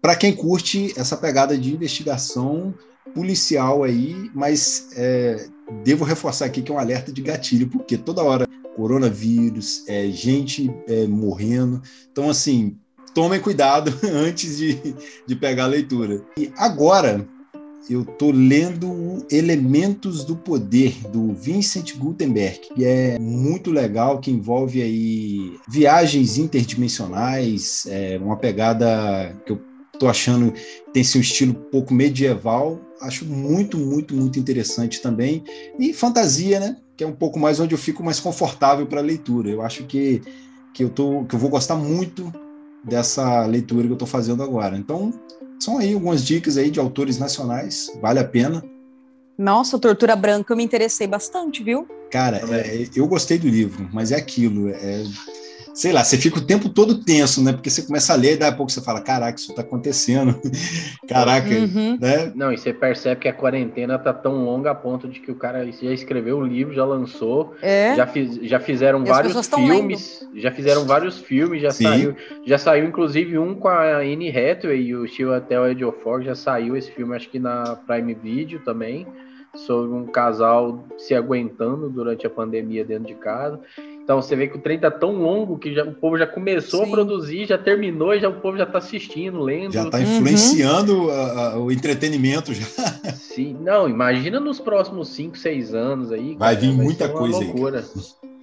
para 0.00 0.16
quem 0.16 0.34
curte 0.34 0.94
essa 0.96 1.16
pegada 1.16 1.58
de 1.58 1.74
investigação 1.74 2.74
policial 3.14 3.82
aí, 3.82 4.30
mas 4.34 4.88
é, 4.96 5.48
devo 5.84 6.04
reforçar 6.04 6.46
aqui 6.46 6.62
que 6.62 6.70
é 6.70 6.74
um 6.74 6.78
alerta 6.78 7.12
de 7.12 7.22
gatilho, 7.22 7.68
porque 7.68 7.96
toda 7.96 8.22
hora 8.22 8.46
coronavírus, 8.76 9.84
é, 9.88 10.08
gente 10.08 10.70
é, 10.86 11.06
morrendo. 11.06 11.82
Então 12.10 12.30
assim 12.30 12.76
tomem 13.14 13.40
cuidado 13.40 13.92
antes 14.04 14.58
de, 14.58 14.78
de 15.26 15.36
pegar 15.36 15.64
a 15.64 15.68
leitura. 15.68 16.22
E 16.38 16.52
agora 16.56 17.26
eu 17.88 18.02
estou 18.02 18.30
lendo 18.30 19.26
Elementos 19.30 20.24
do 20.24 20.36
Poder, 20.36 20.94
do 21.08 21.32
Vincent 21.32 21.96
Gutenberg, 21.96 22.60
que 22.74 22.84
é 22.84 23.18
muito 23.18 23.70
legal, 23.70 24.20
que 24.20 24.30
envolve 24.30 24.82
aí 24.82 25.56
viagens 25.68 26.36
interdimensionais, 26.36 27.86
é 27.88 28.18
uma 28.18 28.36
pegada 28.36 29.34
que 29.46 29.52
eu 29.52 29.60
estou 29.92 30.08
achando 30.08 30.52
tem 30.92 31.02
esse 31.02 31.18
um 31.18 31.20
estilo 31.20 31.54
pouco 31.54 31.92
medieval, 31.92 32.80
acho 33.00 33.24
muito, 33.24 33.76
muito, 33.76 34.14
muito 34.14 34.38
interessante 34.38 35.00
também. 35.00 35.42
E 35.78 35.92
fantasia, 35.92 36.60
né? 36.60 36.76
Que 36.96 37.04
é 37.04 37.06
um 37.06 37.14
pouco 37.14 37.38
mais 37.38 37.58
onde 37.60 37.74
eu 37.74 37.78
fico 37.78 38.02
mais 38.02 38.20
confortável 38.20 38.86
para 38.86 39.00
a 39.00 39.04
leitura. 39.04 39.48
Eu 39.48 39.62
acho 39.62 39.84
que, 39.84 40.22
que, 40.74 40.84
eu 40.84 40.90
tô, 40.90 41.24
que 41.24 41.34
eu 41.34 41.38
vou 41.38 41.50
gostar 41.50 41.76
muito 41.76 42.32
dessa 42.84 43.44
leitura 43.46 43.84
que 43.84 43.90
eu 43.90 43.94
estou 43.94 44.08
fazendo 44.08 44.42
agora. 44.42 44.76
Então, 44.76 45.12
são 45.58 45.78
aí 45.78 45.92
algumas 45.92 46.24
dicas 46.24 46.56
aí 46.56 46.70
de 46.70 46.80
autores 46.80 47.18
nacionais, 47.18 47.90
vale 48.00 48.18
a 48.18 48.24
pena. 48.24 48.62
Nossa, 49.36 49.78
Tortura 49.78 50.16
Branca 50.16 50.52
eu 50.52 50.56
me 50.56 50.64
interessei 50.64 51.06
bastante, 51.06 51.62
viu? 51.62 51.86
Cara, 52.10 52.42
é, 52.50 52.88
eu 52.94 53.06
gostei 53.06 53.38
do 53.38 53.48
livro, 53.48 53.88
mas 53.92 54.10
é 54.12 54.16
aquilo, 54.16 54.68
é, 54.68 55.04
sei 55.74 55.92
lá, 55.92 56.02
você 56.02 56.16
fica 56.16 56.38
o 56.38 56.44
tempo 56.44 56.68
todo 56.68 57.02
tenso, 57.04 57.42
né? 57.42 57.52
Porque 57.52 57.70
você 57.70 57.82
começa 57.82 58.12
a 58.12 58.16
ler 58.16 58.34
e 58.34 58.36
daí 58.36 58.48
a 58.48 58.52
pouco 58.52 58.70
você 58.70 58.80
fala, 58.80 59.00
caraca, 59.00 59.38
isso 59.38 59.54
tá 59.54 59.62
acontecendo. 59.62 60.38
caraca, 61.08 61.48
uhum. 61.48 61.98
né? 62.00 62.32
Não, 62.34 62.52
e 62.52 62.58
você 62.58 62.72
percebe 62.72 63.20
que 63.20 63.28
a 63.28 63.32
quarentena 63.32 63.98
tá 63.98 64.12
tão 64.12 64.44
longa 64.44 64.70
a 64.70 64.74
ponto 64.74 65.08
de 65.08 65.20
que 65.20 65.30
o 65.30 65.34
cara 65.34 65.64
já 65.70 65.92
escreveu 65.92 66.38
o 66.38 66.46
livro, 66.46 66.74
já 66.74 66.84
lançou, 66.84 67.54
é. 67.62 67.94
já, 67.94 68.06
fiz, 68.06 68.36
já 68.42 68.60
fizeram 68.60 69.02
e 69.04 69.08
vários 69.08 69.46
filmes, 69.46 70.26
já 70.34 70.50
fizeram 70.50 70.84
vários 70.84 71.18
filmes, 71.18 71.62
já 71.62 71.70
Sim. 71.70 71.84
saiu, 71.84 72.16
já 72.44 72.58
saiu 72.58 72.86
inclusive 72.86 73.38
um 73.38 73.54
com 73.54 73.68
a 73.68 73.98
Anne 73.98 74.30
Hathaway 74.30 74.80
e 74.80 74.94
o 74.94 75.06
Steve 75.06 75.34
Atel 75.34 75.66
Ejiofor, 75.68 76.22
já 76.22 76.34
saiu 76.34 76.76
esse 76.76 76.90
filme 76.90 77.16
acho 77.16 77.28
que 77.28 77.38
na 77.38 77.76
Prime 77.86 78.14
Video 78.14 78.60
também 78.60 79.06
sobre 79.54 79.94
um 79.94 80.06
casal 80.06 80.84
se 80.96 81.14
aguentando 81.14 81.88
durante 81.88 82.26
a 82.26 82.30
pandemia 82.30 82.84
dentro 82.84 83.06
de 83.06 83.14
casa. 83.14 83.60
Então 84.10 84.20
você 84.20 84.34
vê 84.34 84.48
que 84.48 84.56
o 84.56 84.60
trem 84.60 84.76
tá 84.76 84.90
tão 84.90 85.12
longo 85.22 85.56
que 85.56 85.72
já, 85.72 85.84
o 85.84 85.94
povo 85.94 86.18
já 86.18 86.26
começou 86.26 86.84
Sim. 86.84 86.88
a 86.88 86.90
produzir, 86.90 87.46
já 87.46 87.56
terminou 87.56 88.12
e 88.12 88.18
já, 88.18 88.28
o 88.28 88.40
povo 88.40 88.58
já 88.58 88.66
tá 88.66 88.78
assistindo, 88.78 89.40
lendo. 89.40 89.72
Já 89.72 89.88
tá 89.88 90.00
influenciando 90.00 91.04
uhum. 91.04 91.10
a, 91.10 91.52
a, 91.52 91.58
o 91.60 91.70
entretenimento 91.70 92.52
já. 92.52 92.66
Sim, 93.14 93.56
não, 93.60 93.88
imagina 93.88 94.40
nos 94.40 94.58
próximos 94.58 95.10
5, 95.10 95.38
6 95.38 95.74
anos 95.74 96.10
aí. 96.10 96.34
Vai 96.34 96.56
cara, 96.56 96.66
vir 96.66 96.74
vai 96.74 96.84
muita 96.84 97.08
coisa 97.08 97.38
loucura. 97.38 97.84
aí. 97.94 98.30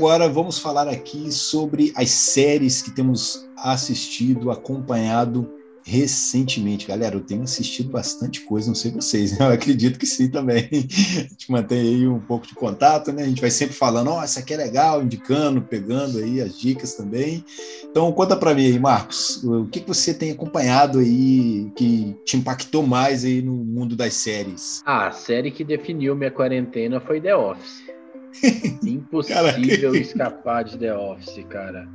agora 0.00 0.30
vamos 0.30 0.58
falar 0.58 0.88
aqui 0.88 1.30
sobre 1.30 1.92
as 1.94 2.08
séries 2.08 2.80
que 2.80 2.90
temos 2.90 3.46
assistido, 3.54 4.50
acompanhado 4.50 5.52
recentemente. 5.84 6.86
Galera, 6.88 7.16
eu 7.16 7.20
tenho 7.20 7.42
assistido 7.42 7.90
bastante 7.90 8.40
coisa, 8.40 8.68
não 8.68 8.74
sei 8.74 8.92
vocês, 8.92 9.38
né? 9.38 9.44
eu 9.44 9.52
acredito 9.52 9.98
que 9.98 10.06
sim 10.06 10.30
também. 10.30 10.70
A 10.72 11.28
gente 11.28 11.52
mantém 11.52 11.80
aí 11.80 12.08
um 12.08 12.18
pouco 12.18 12.46
de 12.46 12.54
contato, 12.54 13.12
né? 13.12 13.24
A 13.24 13.26
gente 13.26 13.42
vai 13.42 13.50
sempre 13.50 13.74
falando, 13.74 14.08
ó, 14.08 14.20
oh, 14.20 14.22
essa 14.22 14.40
aqui 14.40 14.54
é 14.54 14.56
legal, 14.56 15.02
indicando, 15.02 15.60
pegando 15.60 16.16
aí 16.16 16.40
as 16.40 16.58
dicas 16.58 16.94
também. 16.94 17.44
Então, 17.84 18.10
conta 18.10 18.34
para 18.34 18.54
mim 18.54 18.64
aí, 18.64 18.78
Marcos, 18.78 19.44
o 19.44 19.66
que, 19.66 19.80
que 19.80 19.88
você 19.88 20.14
tem 20.14 20.30
acompanhado 20.30 20.98
aí 20.98 21.70
que 21.76 22.16
te 22.24 22.38
impactou 22.38 22.86
mais 22.86 23.22
aí 23.22 23.42
no 23.42 23.52
mundo 23.52 23.94
das 23.94 24.14
séries? 24.14 24.80
Ah, 24.86 25.08
a 25.08 25.12
série 25.12 25.50
que 25.50 25.62
definiu 25.62 26.16
minha 26.16 26.30
quarentena 26.30 27.00
foi 27.00 27.20
The 27.20 27.36
Office. 27.36 27.89
Impossível 28.84 29.94
escapar 29.94 30.64
de 30.64 30.78
The 30.78 30.96
Office, 30.96 31.44
cara. 31.48 31.88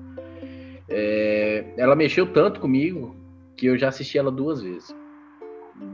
É, 0.87 1.65
ela 1.77 1.95
mexeu 1.95 2.27
tanto 2.31 2.59
comigo 2.59 3.15
que 3.55 3.67
eu 3.67 3.77
já 3.77 3.89
assisti 3.89 4.17
ela 4.17 4.31
duas 4.31 4.61
vezes. 4.61 4.95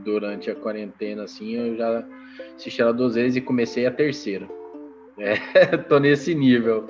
Durante 0.03 0.49
a 0.49 0.55
quarentena, 0.55 1.23
assim, 1.23 1.55
eu 1.55 1.75
já 1.75 2.05
assisti 2.55 2.81
ela 2.81 2.93
duas 2.93 3.15
vezes 3.15 3.37
e 3.37 3.41
comecei 3.41 3.85
a 3.85 3.91
terceira. 3.91 4.47
É, 5.17 5.77
tô 5.77 5.99
nesse 5.99 6.33
nível. 6.33 6.87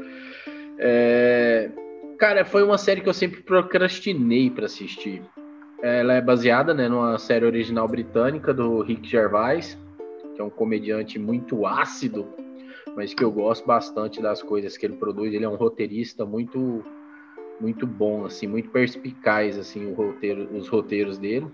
É, 0.77 1.69
cara, 2.17 2.45
foi 2.45 2.63
uma 2.63 2.77
série 2.77 3.01
que 3.01 3.09
eu 3.09 3.13
sempre 3.13 3.41
procrastinei 3.41 4.49
para 4.49 4.67
assistir. 4.67 5.21
Ela 5.81 6.13
é 6.13 6.21
baseada 6.21 6.73
né, 6.73 6.87
numa 6.87 7.17
série 7.17 7.45
original 7.45 7.87
britânica 7.87 8.53
do 8.53 8.81
Rick 8.83 9.09
Gervais, 9.09 9.77
que 10.35 10.39
é 10.39 10.43
um 10.43 10.49
comediante 10.49 11.19
muito 11.19 11.65
ácido, 11.65 12.27
mas 12.95 13.13
que 13.13 13.23
eu 13.23 13.31
gosto 13.31 13.65
bastante 13.65 14.21
das 14.21 14.41
coisas 14.41 14.77
que 14.77 14.85
ele 14.85 14.95
produz. 14.95 15.33
Ele 15.33 15.45
é 15.45 15.49
um 15.49 15.55
roteirista 15.55 16.25
muito 16.25 16.83
muito 17.59 17.85
bom, 17.85 18.25
assim, 18.25 18.47
muito 18.47 18.69
perspicaz, 18.71 19.55
assim, 19.55 19.93
roteiro, 19.93 20.49
os 20.57 20.67
roteiros 20.67 21.19
dele. 21.19 21.45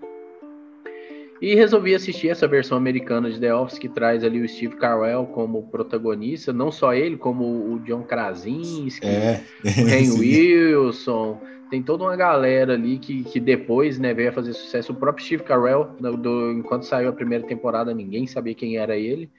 E 1.42 1.54
resolvi 1.54 1.94
assistir 1.94 2.30
essa 2.30 2.48
versão 2.48 2.78
americana 2.78 3.30
de 3.30 3.40
The 3.40 3.54
Office 3.54 3.78
que 3.78 3.90
traz 3.90 4.24
ali 4.24 4.42
o 4.42 4.48
Steve 4.48 4.76
Carell 4.78 5.26
como 5.26 5.68
protagonista, 5.68 6.52
não 6.52 6.72
só 6.72 6.94
ele, 6.94 7.18
como 7.18 7.44
o 7.44 7.80
John 7.80 8.04
Krasinski, 8.04 9.06
é, 9.06 9.44
o 9.64 9.86
Ren 9.86 10.12
Wilson, 10.18 11.40
tem 11.70 11.84
toda 11.84 12.06
uma 12.06 12.16
galera 12.16 12.74
ali 12.74 12.98
que, 12.98 13.24
que 13.24 13.40
depois 13.40 14.00
né, 14.00 14.14
veio 14.14 14.30
a 14.30 14.34
fazer 14.34 14.54
sucesso. 14.54 14.94
O 14.94 14.96
próprio 14.96 15.26
Steve 15.26 15.44
Carell, 15.44 15.90
do, 16.00 16.18
do, 16.18 16.52
enquanto 16.54 16.84
saiu 16.84 17.10
a 17.10 17.14
primeira 17.14 17.46
temporada, 17.46 17.94
ninguém 17.94 18.26
sabia 18.26 18.56
quem 18.56 18.78
era 18.78 18.98
ele. 18.98 19.30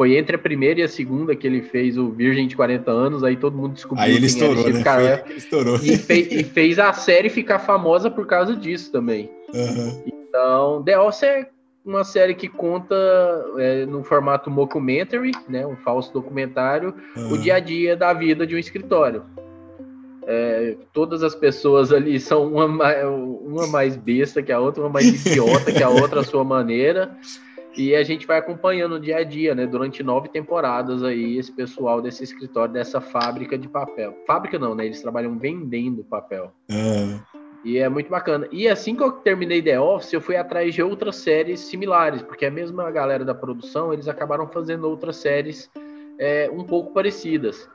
Foi 0.00 0.16
entre 0.16 0.34
a 0.34 0.38
primeira 0.38 0.80
e 0.80 0.82
a 0.82 0.88
segunda 0.88 1.36
que 1.36 1.46
ele 1.46 1.60
fez 1.60 1.98
o 1.98 2.10
Virgem 2.10 2.48
de 2.48 2.56
40 2.56 2.90
anos, 2.90 3.22
aí 3.22 3.36
todo 3.36 3.54
mundo 3.54 3.74
descobriu 3.74 4.06
aí 4.06 4.16
ele 4.16 4.24
estourou, 4.24 4.66
né? 4.66 5.18
Foi, 5.18 5.36
estourou. 5.36 5.76
E, 5.76 5.98
fez, 5.98 6.32
e 6.32 6.42
fez 6.42 6.78
a 6.78 6.90
série 6.94 7.28
ficar 7.28 7.58
famosa 7.58 8.10
por 8.10 8.26
causa 8.26 8.56
disso 8.56 8.90
também. 8.90 9.30
Uhum. 9.52 10.02
Então, 10.06 10.82
The 10.84 10.98
Office 10.98 11.24
é 11.24 11.50
uma 11.84 12.02
série 12.02 12.34
que 12.34 12.48
conta 12.48 12.94
é, 13.58 13.84
no 13.84 14.02
formato 14.02 14.50
mockumentary, 14.50 15.32
né, 15.46 15.66
um 15.66 15.76
falso 15.76 16.10
documentário, 16.14 16.94
uhum. 17.14 17.32
o 17.32 17.38
dia 17.38 17.56
a 17.56 17.60
dia 17.60 17.94
da 17.94 18.14
vida 18.14 18.46
de 18.46 18.54
um 18.54 18.58
escritório. 18.58 19.22
É, 20.26 20.76
todas 20.94 21.22
as 21.22 21.34
pessoas 21.34 21.92
ali 21.92 22.18
são 22.18 22.50
uma, 22.50 22.94
uma 23.06 23.66
mais 23.66 23.96
besta 23.96 24.42
que 24.42 24.50
a 24.50 24.60
outra, 24.60 24.82
uma 24.82 24.88
mais 24.88 25.04
idiota 25.26 25.70
que 25.70 25.82
a 25.82 25.90
outra, 25.90 26.20
à 26.20 26.24
sua 26.24 26.42
maneira. 26.42 27.14
E 27.76 27.94
a 27.94 28.02
gente 28.02 28.26
vai 28.26 28.38
acompanhando 28.38 28.94
o 28.94 29.00
dia 29.00 29.18
a 29.18 29.24
dia, 29.24 29.54
né? 29.54 29.66
Durante 29.66 30.02
nove 30.02 30.28
temporadas 30.28 31.02
aí, 31.02 31.38
esse 31.38 31.52
pessoal 31.52 32.02
desse 32.02 32.24
escritório, 32.24 32.72
dessa 32.72 33.00
fábrica 33.00 33.56
de 33.56 33.68
papel. 33.68 34.16
Fábrica 34.26 34.58
não, 34.58 34.74
né? 34.74 34.86
Eles 34.86 35.00
trabalham 35.00 35.38
vendendo 35.38 36.02
papel. 36.04 36.52
Uhum. 36.68 37.20
E 37.64 37.78
é 37.78 37.88
muito 37.88 38.10
bacana. 38.10 38.48
E 38.50 38.68
assim 38.68 38.96
que 38.96 39.02
eu 39.02 39.12
terminei 39.12 39.62
The 39.62 39.78
Office, 39.78 40.12
eu 40.12 40.20
fui 40.20 40.36
atrás 40.36 40.74
de 40.74 40.82
outras 40.82 41.16
séries 41.16 41.60
similares, 41.60 42.22
porque 42.22 42.46
a 42.46 42.50
mesma 42.50 42.90
galera 42.90 43.24
da 43.24 43.34
produção, 43.34 43.92
eles 43.92 44.08
acabaram 44.08 44.48
fazendo 44.48 44.88
outras 44.88 45.16
séries 45.16 45.70
é, 46.18 46.50
um 46.52 46.64
pouco 46.64 46.92
parecidas. 46.92 47.68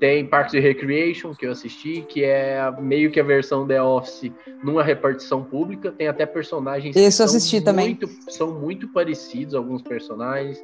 Tem 0.00 0.24
Parks 0.24 0.54
and 0.54 0.60
Recreation, 0.60 1.34
que 1.34 1.46
eu 1.46 1.52
assisti, 1.52 2.00
que 2.08 2.24
é 2.24 2.58
meio 2.80 3.10
que 3.10 3.20
a 3.20 3.22
versão 3.22 3.66
The 3.66 3.82
Office 3.82 4.32
numa 4.64 4.82
repartição 4.82 5.44
pública. 5.44 5.92
Tem 5.92 6.08
até 6.08 6.24
personagens 6.24 6.96
Isso 6.96 7.22
assisti 7.22 7.60
também. 7.60 7.88
Muito, 7.88 8.08
são 8.30 8.58
muito 8.58 8.88
parecidos, 8.88 9.54
alguns 9.54 9.82
personagens. 9.82 10.58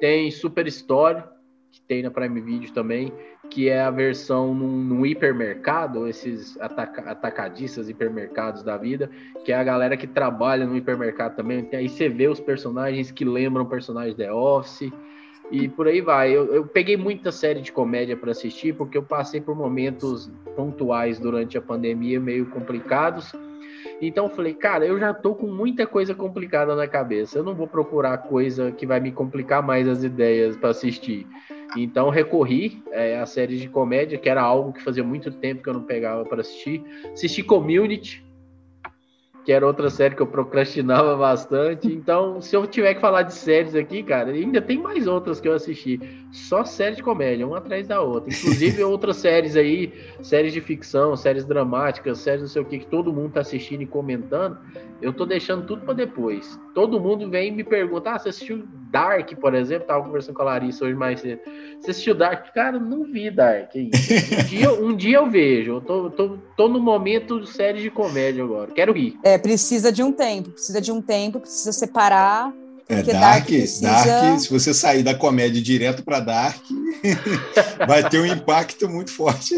Tem 0.00 0.30
Super 0.30 0.66
Story, 0.66 1.22
que 1.72 1.80
tem 1.80 2.02
na 2.02 2.10
Prime 2.10 2.42
Video 2.42 2.70
também, 2.72 3.10
que 3.48 3.70
é 3.70 3.80
a 3.80 3.90
versão 3.90 4.54
num, 4.54 4.84
num 4.84 5.06
hipermercado, 5.06 6.06
esses 6.06 6.60
ataca, 6.60 7.10
atacadistas, 7.10 7.88
hipermercados 7.88 8.62
da 8.62 8.76
vida, 8.76 9.10
que 9.46 9.50
é 9.50 9.56
a 9.56 9.64
galera 9.64 9.96
que 9.96 10.06
trabalha 10.06 10.66
no 10.66 10.76
hipermercado 10.76 11.36
também. 11.36 11.66
Aí 11.72 11.88
você 11.88 12.06
vê 12.06 12.28
os 12.28 12.38
personagens 12.38 13.10
que 13.10 13.24
lembram 13.24 13.64
personagens 13.64 14.14
The 14.14 14.30
Office 14.30 14.92
e 15.50 15.68
por 15.68 15.86
aí 15.86 16.00
vai. 16.00 16.30
Eu, 16.30 16.54
eu 16.54 16.66
peguei 16.66 16.96
muita 16.96 17.32
série 17.32 17.60
de 17.60 17.72
comédia 17.72 18.16
para 18.16 18.30
assistir 18.30 18.74
porque 18.74 18.98
eu 18.98 19.02
passei 19.02 19.40
por 19.40 19.56
momentos 19.56 20.30
pontuais 20.54 21.18
durante 21.18 21.56
a 21.56 21.62
pandemia 21.62 22.20
meio 22.20 22.46
complicados. 22.46 23.32
Então 24.00 24.26
eu 24.26 24.30
falei, 24.30 24.54
cara, 24.54 24.86
eu 24.86 24.98
já 24.98 25.12
tô 25.12 25.34
com 25.34 25.46
muita 25.46 25.86
coisa 25.86 26.14
complicada 26.14 26.74
na 26.76 26.86
cabeça. 26.86 27.38
Eu 27.38 27.44
não 27.44 27.54
vou 27.54 27.66
procurar 27.66 28.18
coisa 28.18 28.70
que 28.70 28.86
vai 28.86 29.00
me 29.00 29.10
complicar 29.10 29.62
mais 29.62 29.88
as 29.88 30.04
ideias 30.04 30.56
para 30.56 30.70
assistir. 30.70 31.26
Então 31.76 32.08
recorri 32.08 32.82
é, 32.90 33.18
a 33.18 33.26
séries 33.26 33.60
de 33.60 33.68
comédia, 33.68 34.18
que 34.18 34.28
era 34.28 34.42
algo 34.42 34.72
que 34.72 34.82
fazia 34.82 35.04
muito 35.04 35.30
tempo 35.30 35.62
que 35.62 35.68
eu 35.68 35.74
não 35.74 35.82
pegava 35.82 36.24
para 36.24 36.40
assistir. 36.40 36.82
Assisti 37.12 37.42
Community, 37.42 38.24
que 39.48 39.52
era 39.52 39.66
outra 39.66 39.88
série 39.88 40.14
que 40.14 40.20
eu 40.20 40.26
procrastinava 40.26 41.16
bastante. 41.16 41.90
Então, 41.90 42.38
se 42.38 42.54
eu 42.54 42.66
tiver 42.66 42.92
que 42.92 43.00
falar 43.00 43.22
de 43.22 43.32
séries 43.32 43.74
aqui, 43.74 44.02
cara, 44.02 44.30
ainda 44.30 44.60
tem 44.60 44.76
mais 44.76 45.06
outras 45.06 45.40
que 45.40 45.48
eu 45.48 45.54
assisti. 45.54 45.98
Só 46.30 46.66
séries 46.66 46.98
de 46.98 47.02
comédia, 47.02 47.46
uma 47.46 47.56
atrás 47.56 47.88
da 47.88 47.98
outra. 48.02 48.30
Inclusive 48.30 48.84
outras 48.84 49.16
séries 49.16 49.56
aí, 49.56 49.94
séries 50.20 50.52
de 50.52 50.60
ficção, 50.60 51.16
séries 51.16 51.46
dramáticas, 51.46 52.18
séries 52.18 52.42
não 52.42 52.48
sei 52.50 52.60
o 52.60 52.64
que, 52.66 52.80
que 52.80 52.86
todo 52.88 53.10
mundo 53.10 53.32
tá 53.32 53.40
assistindo 53.40 53.80
e 53.80 53.86
comentando. 53.86 54.58
Eu 55.00 55.14
tô 55.14 55.24
deixando 55.24 55.64
tudo 55.66 55.80
para 55.80 55.94
depois. 55.94 56.60
Todo 56.74 57.00
mundo 57.00 57.30
vem 57.30 57.48
e 57.48 57.50
me 57.50 57.64
pergunta: 57.64 58.10
ah, 58.10 58.18
você 58.18 58.28
assistiu 58.28 58.68
Dark, 58.90 59.30
por 59.36 59.54
exemplo? 59.54 59.86
Tava 59.86 60.04
conversando 60.04 60.34
com 60.34 60.42
a 60.42 60.46
Larissa 60.46 60.84
hoje 60.84 60.94
mais 60.94 61.20
cedo. 61.20 61.40
Você 61.80 61.90
assistiu 61.90 62.14
Dark? 62.14 62.52
Cara, 62.54 62.78
não 62.78 63.04
vi 63.04 63.30
Dark 63.30 63.70
ainda. 63.74 63.96
Um 63.98 64.44
dia, 64.44 64.72
um 64.72 64.96
dia 64.96 65.16
eu 65.18 65.30
vejo. 65.30 65.72
Eu 65.74 65.80
tô, 65.80 66.10
tô, 66.10 66.38
tô 66.56 66.68
no 66.68 66.80
momento 66.80 67.40
de 67.40 67.50
séries 67.50 67.82
de 67.82 67.90
comédia 67.90 68.42
agora. 68.42 68.70
Quero 68.72 68.92
rir. 68.92 69.18
É, 69.22 69.36
precisa 69.38 69.92
de 69.92 70.02
um 70.02 70.10
tempo. 70.10 70.50
Precisa 70.50 70.80
de 70.80 70.90
um 70.90 71.02
tempo, 71.02 71.40
precisa 71.40 71.72
separar. 71.72 72.52
É, 72.88 73.02
Dark, 73.02 73.20
Dark, 73.20 73.46
precisa... 73.46 74.04
Dark, 74.06 74.40
se 74.40 74.50
você 74.50 74.72
sair 74.72 75.02
da 75.02 75.14
comédia 75.14 75.60
direto 75.60 76.02
para 76.02 76.20
Dark, 76.20 76.62
vai 77.86 78.08
ter 78.08 78.18
um 78.18 78.26
impacto 78.26 78.88
muito 78.88 79.12
forte. 79.12 79.54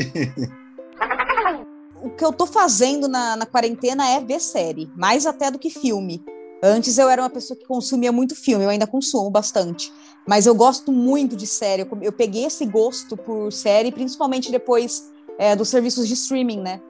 o 2.02 2.10
que 2.10 2.24
eu 2.24 2.32
tô 2.32 2.46
fazendo 2.46 3.06
na, 3.06 3.36
na 3.36 3.46
quarentena 3.46 4.08
é 4.08 4.20
ver 4.20 4.40
série, 4.40 4.90
mais 4.96 5.26
até 5.26 5.48
do 5.48 5.60
que 5.60 5.70
filme. 5.70 6.24
Antes 6.62 6.98
eu 6.98 7.08
era 7.08 7.22
uma 7.22 7.30
pessoa 7.30 7.58
que 7.58 7.66
consumia 7.66 8.12
muito 8.12 8.34
filme, 8.34 8.64
eu 8.64 8.70
ainda 8.70 8.86
consumo 8.86 9.30
bastante. 9.30 9.92
Mas 10.26 10.46
eu 10.46 10.54
gosto 10.54 10.92
muito 10.92 11.34
de 11.34 11.46
série. 11.46 11.82
Eu, 11.82 11.88
eu 12.02 12.12
peguei 12.12 12.44
esse 12.44 12.66
gosto 12.66 13.16
por 13.16 13.52
série, 13.52 13.90
principalmente 13.90 14.50
depois 14.50 15.10
é, 15.38 15.56
dos 15.56 15.68
serviços 15.68 16.06
de 16.06 16.14
streaming, 16.14 16.60
né? 16.60 16.80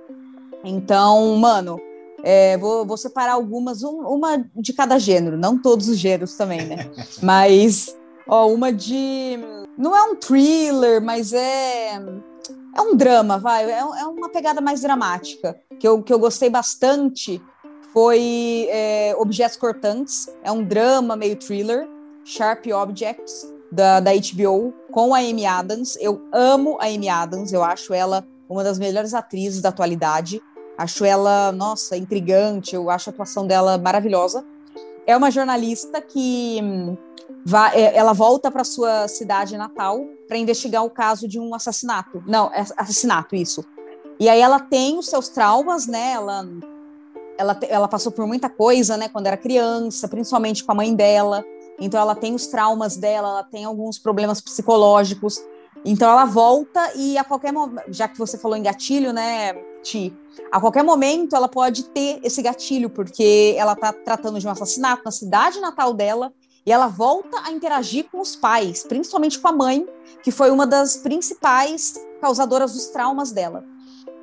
Então, 0.64 1.36
mano, 1.36 1.80
é, 2.22 2.58
vou, 2.58 2.84
vou, 2.84 2.96
separar 2.96 3.34
algumas, 3.34 3.82
um, 3.82 4.00
uma 4.00 4.44
de 4.56 4.72
cada 4.72 4.98
gênero, 4.98 5.38
não 5.38 5.56
todos 5.56 5.88
os 5.88 5.96
gêneros 5.96 6.34
também, 6.34 6.66
né? 6.66 6.90
Mas, 7.22 7.96
ó, 8.26 8.48
uma 8.48 8.72
de. 8.72 9.38
Não 9.78 9.96
é 9.96 10.02
um 10.02 10.16
thriller, 10.16 11.00
mas 11.00 11.32
é 11.32 11.98
é 12.76 12.82
um 12.82 12.96
drama, 12.96 13.38
vai, 13.38 13.70
é, 13.70 13.78
é, 13.78 14.04
uma 14.06 14.28
pegada 14.28 14.60
mais 14.60 14.80
dramática, 14.80 15.58
que 15.78 15.86
eu, 15.86 16.02
que 16.02 16.12
eu 16.12 16.18
gostei 16.18 16.48
bastante 16.48 17.40
foi 17.92 18.68
é, 18.70 19.14
Objetos 19.18 19.56
Cortantes, 19.56 20.28
é 20.42 20.50
um 20.50 20.62
drama 20.64 21.16
meio 21.16 21.36
thriller, 21.36 21.88
Sharp 22.24 22.66
Objects, 22.66 23.52
da, 23.70 24.00
da 24.00 24.10
HBO, 24.12 24.74
com 24.90 25.14
a 25.14 25.18
Amy 25.18 25.46
Adams. 25.46 25.96
Eu 26.00 26.22
amo 26.32 26.76
a 26.80 26.86
Amy 26.86 27.08
Adams, 27.08 27.52
eu 27.52 27.62
acho 27.62 27.94
ela 27.94 28.26
uma 28.48 28.64
das 28.64 28.78
melhores 28.78 29.14
atrizes 29.14 29.62
da 29.62 29.68
atualidade. 29.68 30.42
Acho 30.76 31.04
ela, 31.04 31.52
nossa, 31.52 31.96
intrigante, 31.96 32.74
eu 32.74 32.90
acho 32.90 33.10
a 33.10 33.12
atuação 33.12 33.46
dela 33.46 33.78
maravilhosa. 33.78 34.44
É 35.06 35.16
uma 35.16 35.30
jornalista 35.30 36.00
que 36.00 36.60
hum, 36.62 36.96
vai, 37.44 37.76
é, 37.76 37.96
ela 37.96 38.12
volta 38.12 38.50
para 38.50 38.64
sua 38.64 39.06
cidade 39.06 39.56
natal 39.56 40.00
para 40.26 40.36
investigar 40.36 40.84
o 40.84 40.90
caso 40.90 41.28
de 41.28 41.38
um 41.38 41.54
assassinato. 41.54 42.22
Não, 42.26 42.52
é 42.52 42.60
assassinato, 42.76 43.36
isso. 43.36 43.64
E 44.18 44.28
aí 44.28 44.40
ela 44.40 44.60
tem 44.60 44.98
os 44.98 45.06
seus 45.06 45.28
traumas, 45.28 45.86
né? 45.86 46.12
Ela, 46.12 46.46
ela, 47.40 47.58
ela 47.70 47.88
passou 47.88 48.12
por 48.12 48.26
muita 48.26 48.50
coisa, 48.50 48.98
né? 48.98 49.08
Quando 49.08 49.26
era 49.26 49.36
criança, 49.36 50.06
principalmente 50.06 50.62
com 50.62 50.72
a 50.72 50.74
mãe 50.74 50.94
dela. 50.94 51.42
Então 51.80 51.98
ela 51.98 52.14
tem 52.14 52.34
os 52.34 52.46
traumas 52.46 52.98
dela, 52.98 53.28
ela 53.28 53.44
tem 53.44 53.64
alguns 53.64 53.98
problemas 53.98 54.42
psicológicos. 54.42 55.42
Então 55.82 56.10
ela 56.10 56.26
volta 56.26 56.92
e 56.94 57.16
a 57.16 57.24
qualquer 57.24 57.50
momento, 57.50 57.84
já 57.88 58.06
que 58.06 58.18
você 58.18 58.36
falou 58.36 58.58
em 58.58 58.62
gatilho, 58.62 59.14
né, 59.14 59.54
Ti, 59.82 60.14
a 60.52 60.60
qualquer 60.60 60.84
momento 60.84 61.34
ela 61.34 61.48
pode 61.48 61.84
ter 61.84 62.20
esse 62.22 62.42
gatilho, 62.42 62.90
porque 62.90 63.54
ela 63.56 63.72
está 63.72 63.90
tratando 63.90 64.38
de 64.38 64.46
um 64.46 64.50
assassinato 64.50 65.02
na 65.02 65.10
cidade 65.10 65.58
natal 65.60 65.94
dela 65.94 66.34
e 66.66 66.70
ela 66.70 66.88
volta 66.88 67.40
a 67.42 67.50
interagir 67.50 68.10
com 68.12 68.20
os 68.20 68.36
pais, 68.36 68.82
principalmente 68.82 69.38
com 69.38 69.48
a 69.48 69.52
mãe, 69.52 69.86
que 70.22 70.30
foi 70.30 70.50
uma 70.50 70.66
das 70.66 70.98
principais 70.98 71.94
causadoras 72.20 72.74
dos 72.74 72.88
traumas 72.88 73.32
dela. 73.32 73.64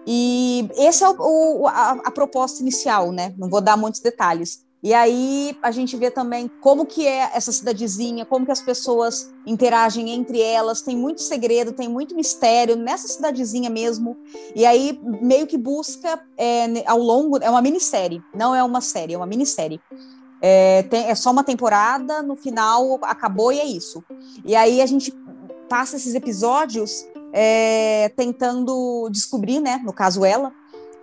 E 0.09 0.69
esse 0.77 1.03
é 1.03 1.09
o, 1.09 1.15
o, 1.19 1.67
a, 1.67 1.91
a 2.05 2.11
proposta 2.11 2.61
inicial, 2.61 3.11
né? 3.11 3.35
Não 3.37 3.49
vou 3.49 3.59
dar 3.59 3.75
muitos 3.75 3.99
detalhes. 3.99 4.65
E 4.81 4.93
aí 4.93 5.57
a 5.61 5.69
gente 5.69 5.97
vê 5.97 6.09
também 6.09 6.49
como 6.61 6.85
que 6.85 7.05
é 7.05 7.29
essa 7.33 7.51
cidadezinha, 7.51 8.25
como 8.25 8.45
que 8.45 8.51
as 8.53 8.61
pessoas 8.61 9.29
interagem 9.45 10.11
entre 10.11 10.39
elas, 10.39 10.81
tem 10.81 10.95
muito 10.95 11.21
segredo, 11.21 11.73
tem 11.73 11.89
muito 11.89 12.15
mistério 12.15 12.77
nessa 12.77 13.07
cidadezinha 13.07 13.69
mesmo. 13.69 14.15
E 14.55 14.65
aí 14.65 14.97
meio 15.03 15.45
que 15.45 15.57
busca 15.57 16.23
é, 16.37 16.67
ao 16.85 16.99
longo, 16.99 17.37
é 17.43 17.49
uma 17.49 17.61
minissérie, 17.61 18.21
não 18.33 18.55
é 18.55 18.63
uma 18.63 18.79
série, 18.79 19.13
é 19.13 19.17
uma 19.17 19.25
minissérie. 19.25 19.81
É, 20.41 20.83
tem, 20.83 21.05
é 21.05 21.15
só 21.15 21.31
uma 21.31 21.43
temporada, 21.43 22.21
no 22.21 22.37
final 22.37 22.99
acabou 23.01 23.51
e 23.51 23.59
é 23.59 23.65
isso. 23.65 24.01
E 24.45 24.55
aí 24.55 24.79
a 24.79 24.85
gente 24.85 25.11
passa 25.67 25.97
esses 25.97 26.15
episódios 26.15 27.05
é, 27.34 28.09
tentando 28.15 29.09
descobrir, 29.11 29.59
né, 29.59 29.82
no 29.84 29.93
caso 29.93 30.23
ela, 30.23 30.53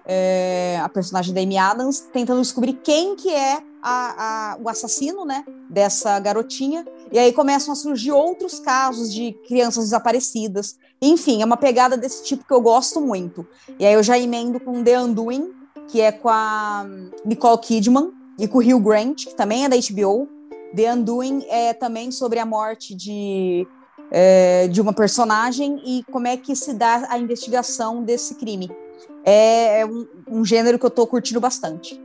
é, 0.06 0.78
a 0.82 0.88
personagem 0.88 1.32
da 1.32 1.40
Amy 1.40 1.56
Adams, 1.56 2.00
tentando 2.12 2.40
descobrir 2.40 2.74
quem 2.74 3.16
que 3.16 3.30
é 3.30 3.62
a, 3.82 4.52
a, 4.52 4.58
o 4.60 4.68
assassino, 4.68 5.24
né, 5.24 5.44
dessa 5.68 6.18
garotinha. 6.18 6.86
E 7.12 7.18
aí 7.18 7.32
começam 7.32 7.72
a 7.72 7.76
surgir 7.76 8.12
outros 8.12 8.58
casos 8.58 9.12
de 9.12 9.32
crianças 9.46 9.84
desaparecidas. 9.84 10.78
Enfim, 11.00 11.42
é 11.42 11.44
uma 11.44 11.56
pegada 11.56 11.96
desse 11.96 12.24
tipo 12.24 12.46
que 12.46 12.52
eu 12.52 12.60
gosto 12.60 13.00
muito. 13.00 13.46
E 13.78 13.84
aí 13.84 13.94
eu 13.94 14.02
já 14.02 14.18
emendo 14.18 14.58
com 14.60 14.82
The 14.82 15.00
Undoing, 15.00 15.52
que 15.88 16.00
é 16.00 16.12
com 16.12 16.28
a 16.28 16.86
Nicole 17.24 17.58
Kidman 17.58 18.10
e 18.38 18.48
com 18.48 18.58
o 18.58 18.62
Hugh 18.62 18.80
Grant, 18.80 19.26
que 19.26 19.34
também 19.34 19.64
é 19.64 19.68
da 19.68 19.76
HBO. 19.76 20.28
The 20.74 20.92
Undoing 20.92 21.44
é 21.48 21.72
também 21.72 22.10
sobre 22.10 22.38
a 22.38 22.46
morte 22.46 22.94
de 22.94 23.66
é, 24.10 24.68
de 24.68 24.80
uma 24.80 24.92
personagem 24.92 25.80
e 25.84 26.04
como 26.10 26.26
é 26.26 26.36
que 26.36 26.54
se 26.54 26.74
dá 26.74 27.06
a 27.08 27.18
investigação 27.18 28.02
desse 28.02 28.34
crime 28.34 28.70
é, 29.24 29.80
é 29.80 29.86
um, 29.86 30.06
um 30.28 30.44
gênero 30.44 30.78
que 30.78 30.84
eu 30.84 30.90
tô 30.90 31.06
curtindo 31.06 31.40
bastante. 31.40 32.00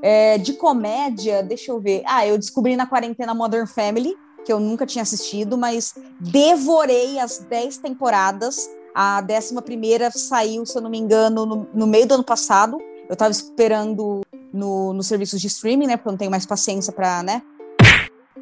É, 0.00 0.38
de 0.38 0.54
comédia, 0.54 1.42
deixa 1.42 1.70
eu 1.70 1.78
ver. 1.78 2.02
Ah, 2.06 2.26
eu 2.26 2.36
descobri 2.36 2.74
na 2.74 2.86
quarentena 2.86 3.34
Modern 3.34 3.66
Family, 3.66 4.16
que 4.44 4.52
eu 4.52 4.58
nunca 4.58 4.86
tinha 4.86 5.02
assistido, 5.02 5.56
mas 5.56 5.94
devorei 6.18 7.20
as 7.20 7.38
10 7.38 7.78
temporadas. 7.78 8.68
A 8.94 9.22
11 9.22 10.18
saiu, 10.18 10.66
se 10.66 10.76
eu 10.76 10.82
não 10.82 10.90
me 10.90 10.98
engano, 10.98 11.46
no, 11.46 11.68
no 11.72 11.86
meio 11.86 12.06
do 12.06 12.14
ano 12.14 12.24
passado. 12.24 12.78
Eu 13.08 13.12
estava 13.12 13.30
esperando 13.30 14.22
no, 14.52 14.92
nos 14.92 15.06
serviços 15.06 15.40
de 15.40 15.46
streaming, 15.46 15.86
né? 15.86 15.96
Porque 15.96 16.08
eu 16.08 16.12
não 16.12 16.18
tenho 16.18 16.30
mais 16.30 16.46
paciência 16.46 16.92
para, 16.92 17.22
né? 17.22 17.42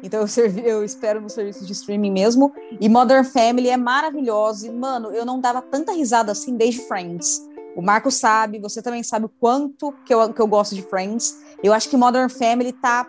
Então 0.03 0.21
eu, 0.21 0.27
servi, 0.27 0.61
eu 0.65 0.83
espero 0.83 1.21
no 1.21 1.29
serviço 1.29 1.65
de 1.65 1.71
streaming 1.73 2.11
mesmo. 2.11 2.53
E 2.79 2.89
Modern 2.89 3.23
Family 3.23 3.69
é 3.69 3.77
maravilhoso. 3.77 4.65
E, 4.65 4.71
mano, 4.71 5.11
eu 5.11 5.25
não 5.25 5.39
dava 5.39 5.61
tanta 5.61 5.91
risada 5.91 6.31
assim 6.31 6.55
desde 6.55 6.81
Friends. 6.81 7.41
O 7.75 7.81
Marco 7.81 8.11
sabe, 8.11 8.59
você 8.59 8.81
também 8.81 9.03
sabe 9.03 9.25
o 9.25 9.29
quanto 9.29 9.93
que 10.05 10.13
eu, 10.13 10.33
que 10.33 10.41
eu 10.41 10.47
gosto 10.47 10.75
de 10.75 10.81
Friends. 10.81 11.37
Eu 11.63 11.73
acho 11.73 11.89
que 11.89 11.95
Modern 11.95 12.29
Family 12.29 12.73
tá 12.73 13.07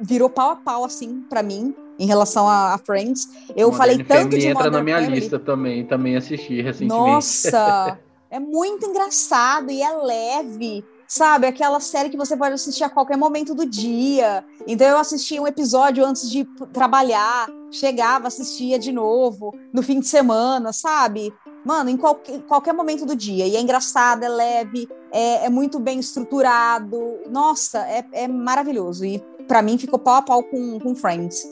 virou 0.00 0.28
pau 0.28 0.50
a 0.50 0.56
pau 0.56 0.84
assim 0.84 1.22
para 1.30 1.42
mim 1.42 1.74
em 1.98 2.06
relação 2.06 2.48
a, 2.48 2.74
a 2.74 2.78
Friends. 2.78 3.28
Eu 3.56 3.70
Modern 3.70 3.76
falei 3.76 3.98
tanto 3.98 4.22
Family 4.22 4.38
de 4.38 4.46
entra 4.48 4.64
Modern 4.64 4.76
na 4.76 4.82
minha 4.82 4.98
Family. 4.98 5.20
lista 5.20 5.38
também, 5.38 5.86
também 5.86 6.16
assisti 6.16 6.60
recentemente. 6.60 7.10
Nossa, 7.10 7.98
é 8.28 8.40
muito 8.40 8.86
engraçado 8.86 9.70
e 9.70 9.82
é 9.82 9.92
leve. 9.92 10.84
Sabe, 11.14 11.46
aquela 11.46 11.78
série 11.78 12.08
que 12.08 12.16
você 12.16 12.34
pode 12.34 12.54
assistir 12.54 12.84
a 12.84 12.88
qualquer 12.88 13.18
momento 13.18 13.54
do 13.54 13.66
dia. 13.66 14.42
Então 14.66 14.86
eu 14.86 14.96
assistia 14.96 15.42
um 15.42 15.46
episódio 15.46 16.02
antes 16.06 16.30
de 16.30 16.42
trabalhar, 16.72 17.50
chegava, 17.70 18.28
assistia 18.28 18.78
de 18.78 18.90
novo 18.90 19.54
no 19.74 19.82
fim 19.82 20.00
de 20.00 20.06
semana, 20.06 20.72
sabe? 20.72 21.30
Mano, 21.66 21.90
em 21.90 21.98
qualquer, 21.98 22.40
qualquer 22.44 22.72
momento 22.72 23.04
do 23.04 23.14
dia. 23.14 23.46
E 23.46 23.56
é 23.56 23.60
engraçado, 23.60 24.24
é 24.24 24.28
leve, 24.30 24.88
é, 25.10 25.44
é 25.44 25.50
muito 25.50 25.78
bem 25.78 26.00
estruturado. 26.00 27.18
Nossa, 27.28 27.80
é, 27.80 28.06
é 28.12 28.26
maravilhoso. 28.26 29.04
E 29.04 29.22
para 29.46 29.60
mim 29.60 29.76
ficou 29.76 29.98
pau 29.98 30.14
a 30.14 30.22
pau 30.22 30.42
com, 30.42 30.80
com 30.80 30.94
Friends. 30.94 31.46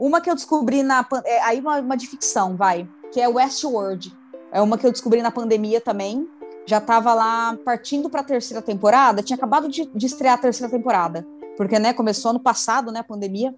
Uma 0.00 0.22
que 0.22 0.30
eu 0.30 0.34
descobri 0.34 0.82
na. 0.82 1.06
É, 1.26 1.42
aí 1.42 1.60
uma, 1.60 1.80
uma 1.80 1.98
de 1.98 2.06
ficção, 2.06 2.56
vai. 2.56 2.88
Que 3.12 3.20
é 3.20 3.28
Westworld. 3.28 4.16
É 4.50 4.62
uma 4.62 4.78
que 4.78 4.86
eu 4.86 4.92
descobri 4.92 5.20
na 5.20 5.30
pandemia 5.30 5.82
também. 5.82 6.26
Já 6.66 6.80
tava 6.80 7.14
lá 7.14 7.56
partindo 7.64 8.10
para 8.10 8.20
a 8.20 8.24
terceira 8.24 8.60
temporada. 8.60 9.22
Tinha 9.22 9.36
acabado 9.36 9.68
de, 9.68 9.86
de 9.86 10.06
estrear 10.06 10.34
a 10.34 10.38
terceira 10.38 10.70
temporada. 10.70 11.26
Porque, 11.56 11.78
né, 11.78 11.92
começou 11.92 12.32
ano 12.32 12.40
passado, 12.40 12.92
né, 12.92 13.00
a 13.00 13.04
pandemia. 13.04 13.54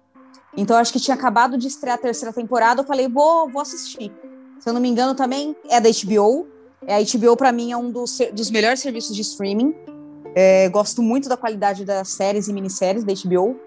Então, 0.55 0.77
acho 0.77 0.93
que 0.93 0.99
tinha 0.99 1.15
acabado 1.15 1.57
de 1.57 1.67
estrear 1.67 1.95
a 1.95 2.01
terceira 2.01 2.33
temporada. 2.33 2.81
Eu 2.81 2.85
falei, 2.85 3.07
vou, 3.07 3.49
vou 3.49 3.61
assistir 3.61 4.11
se 4.59 4.67
eu 4.67 4.73
não 4.73 4.81
me 4.81 4.89
engano, 4.89 5.15
também 5.15 5.55
é 5.69 5.79
da 5.79 5.89
HBO. 5.89 6.47
É, 6.85 6.95
a 6.95 6.99
HBO, 6.99 7.35
para 7.35 7.51
mim, 7.51 7.71
é 7.71 7.77
um 7.77 7.89
dos, 7.89 8.19
dos 8.33 8.51
melhores 8.51 8.79
serviços 8.81 9.15
de 9.15 9.21
streaming. 9.21 9.73
É, 10.35 10.69
gosto 10.69 11.01
muito 11.01 11.27
da 11.27 11.37
qualidade 11.37 11.85
das 11.85 12.09
séries 12.09 12.47
e 12.47 12.53
minisséries 12.53 13.03
da 13.03 13.13
HBO. 13.13 13.57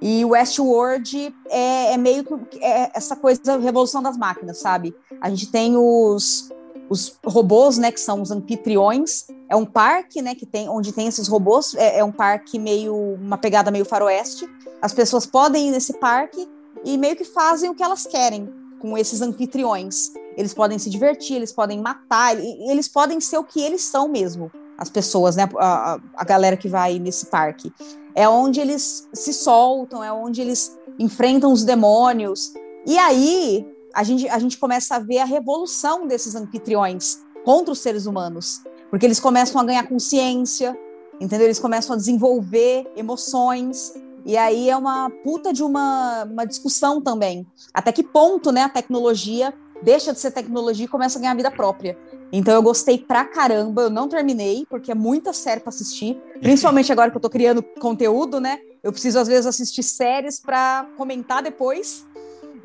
E 0.00 0.24
Westworld 0.24 1.34
é, 1.50 1.92
é 1.92 1.96
meio 1.96 2.24
que 2.24 2.64
é 2.64 2.90
essa 2.94 3.16
coisa 3.16 3.58
revolução 3.58 4.02
das 4.02 4.16
máquinas, 4.16 4.58
sabe? 4.58 4.94
A 5.20 5.28
gente 5.28 5.50
tem 5.50 5.76
os, 5.76 6.50
os 6.88 7.18
robôs, 7.24 7.78
né, 7.78 7.92
que 7.92 8.00
são 8.00 8.22
os 8.22 8.30
anfitriões. 8.30 9.26
É 9.48 9.56
um 9.56 9.64
parque, 9.64 10.22
né, 10.22 10.34
que 10.34 10.46
tem 10.46 10.68
onde 10.68 10.92
tem 10.92 11.06
esses 11.06 11.28
robôs. 11.28 11.74
É, 11.74 11.98
é 11.98 12.04
um 12.04 12.12
parque 12.12 12.58
meio 12.58 12.94
uma 13.14 13.38
pegada 13.38 13.70
meio 13.70 13.84
faroeste. 13.84 14.48
As 14.80 14.92
pessoas 14.92 15.26
podem 15.26 15.68
ir 15.68 15.70
nesse 15.70 15.94
parque 15.94 16.48
e 16.84 16.96
meio 16.96 17.16
que 17.16 17.24
fazem 17.24 17.70
o 17.70 17.74
que 17.74 17.82
elas 17.82 18.06
querem 18.06 18.48
com 18.80 18.96
esses 18.96 19.20
anfitriões. 19.20 20.12
Eles 20.36 20.54
podem 20.54 20.78
se 20.78 20.88
divertir, 20.88 21.36
eles 21.36 21.52
podem 21.52 21.80
matar, 21.80 22.38
eles 22.38 22.88
podem 22.88 23.20
ser 23.20 23.38
o 23.38 23.44
que 23.44 23.60
eles 23.60 23.82
são 23.82 24.08
mesmo, 24.08 24.52
as 24.78 24.88
pessoas, 24.88 25.34
né? 25.34 25.48
A, 25.58 25.98
a 26.14 26.24
galera 26.24 26.56
que 26.56 26.68
vai 26.68 26.98
nesse 26.98 27.26
parque. 27.26 27.72
É 28.14 28.28
onde 28.28 28.60
eles 28.60 29.08
se 29.12 29.32
soltam, 29.32 30.02
é 30.02 30.12
onde 30.12 30.40
eles 30.40 30.78
enfrentam 30.98 31.52
os 31.52 31.64
demônios. 31.64 32.52
E 32.86 32.96
aí 32.96 33.66
a 33.94 34.02
gente, 34.02 34.28
a 34.28 34.38
gente 34.38 34.58
começa 34.58 34.96
a 34.96 34.98
ver 34.98 35.18
a 35.18 35.24
revolução 35.24 36.06
desses 36.06 36.34
anfitriões 36.34 37.18
contra 37.44 37.72
os 37.72 37.78
seres 37.78 38.06
humanos. 38.06 38.62
Porque 38.90 39.06
eles 39.06 39.20
começam 39.20 39.60
a 39.60 39.64
ganhar 39.64 39.86
consciência, 39.86 40.78
entendeu? 41.20 41.46
Eles 41.46 41.58
começam 41.58 41.94
a 41.94 41.96
desenvolver 41.96 42.90
emoções, 42.96 43.92
e 44.24 44.36
aí 44.36 44.68
é 44.68 44.76
uma 44.76 45.10
puta 45.24 45.52
de 45.52 45.62
uma, 45.62 46.24
uma 46.24 46.44
discussão 46.44 47.00
também. 47.00 47.46
Até 47.72 47.92
que 47.92 48.02
ponto 48.02 48.52
né, 48.52 48.62
a 48.62 48.68
tecnologia 48.68 49.54
deixa 49.82 50.12
de 50.12 50.20
ser 50.20 50.32
tecnologia 50.32 50.84
e 50.84 50.88
começa 50.88 51.18
a 51.18 51.20
ganhar 51.20 51.34
vida 51.34 51.50
própria. 51.50 51.96
Então 52.32 52.54
eu 52.54 52.62
gostei 52.62 52.98
pra 52.98 53.24
caramba, 53.24 53.82
eu 53.82 53.90
não 53.90 54.08
terminei, 54.08 54.66
porque 54.68 54.92
é 54.92 54.94
muita 54.94 55.32
série 55.32 55.60
pra 55.60 55.70
assistir, 55.70 56.20
principalmente 56.42 56.92
agora 56.92 57.10
que 57.10 57.16
eu 57.16 57.20
tô 57.20 57.30
criando 57.30 57.62
conteúdo, 57.80 58.40
né? 58.40 58.58
Eu 58.82 58.92
preciso 58.92 59.18
às 59.18 59.28
vezes 59.28 59.46
assistir 59.46 59.82
séries 59.82 60.40
para 60.40 60.86
comentar 60.96 61.42
depois. 61.42 62.06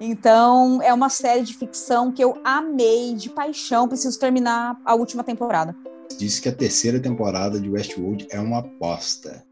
Então 0.06 0.82
é 0.82 0.94
uma 0.94 1.10
série 1.10 1.44
de 1.44 1.54
ficção 1.54 2.12
que 2.12 2.22
eu 2.22 2.38
amei 2.44 3.14
de 3.16 3.30
paixão, 3.30 3.88
preciso 3.88 4.20
terminar 4.20 4.78
a 4.84 4.96
última 4.96 5.24
temporada. 5.24 5.74
Disse 6.20 6.42
que 6.42 6.50
a 6.50 6.54
terceira 6.54 7.00
temporada 7.00 7.60
de 7.60 7.70
Westworld 7.70 8.28
é 8.30 8.40
uma 8.40 8.60
aposta 8.60 9.44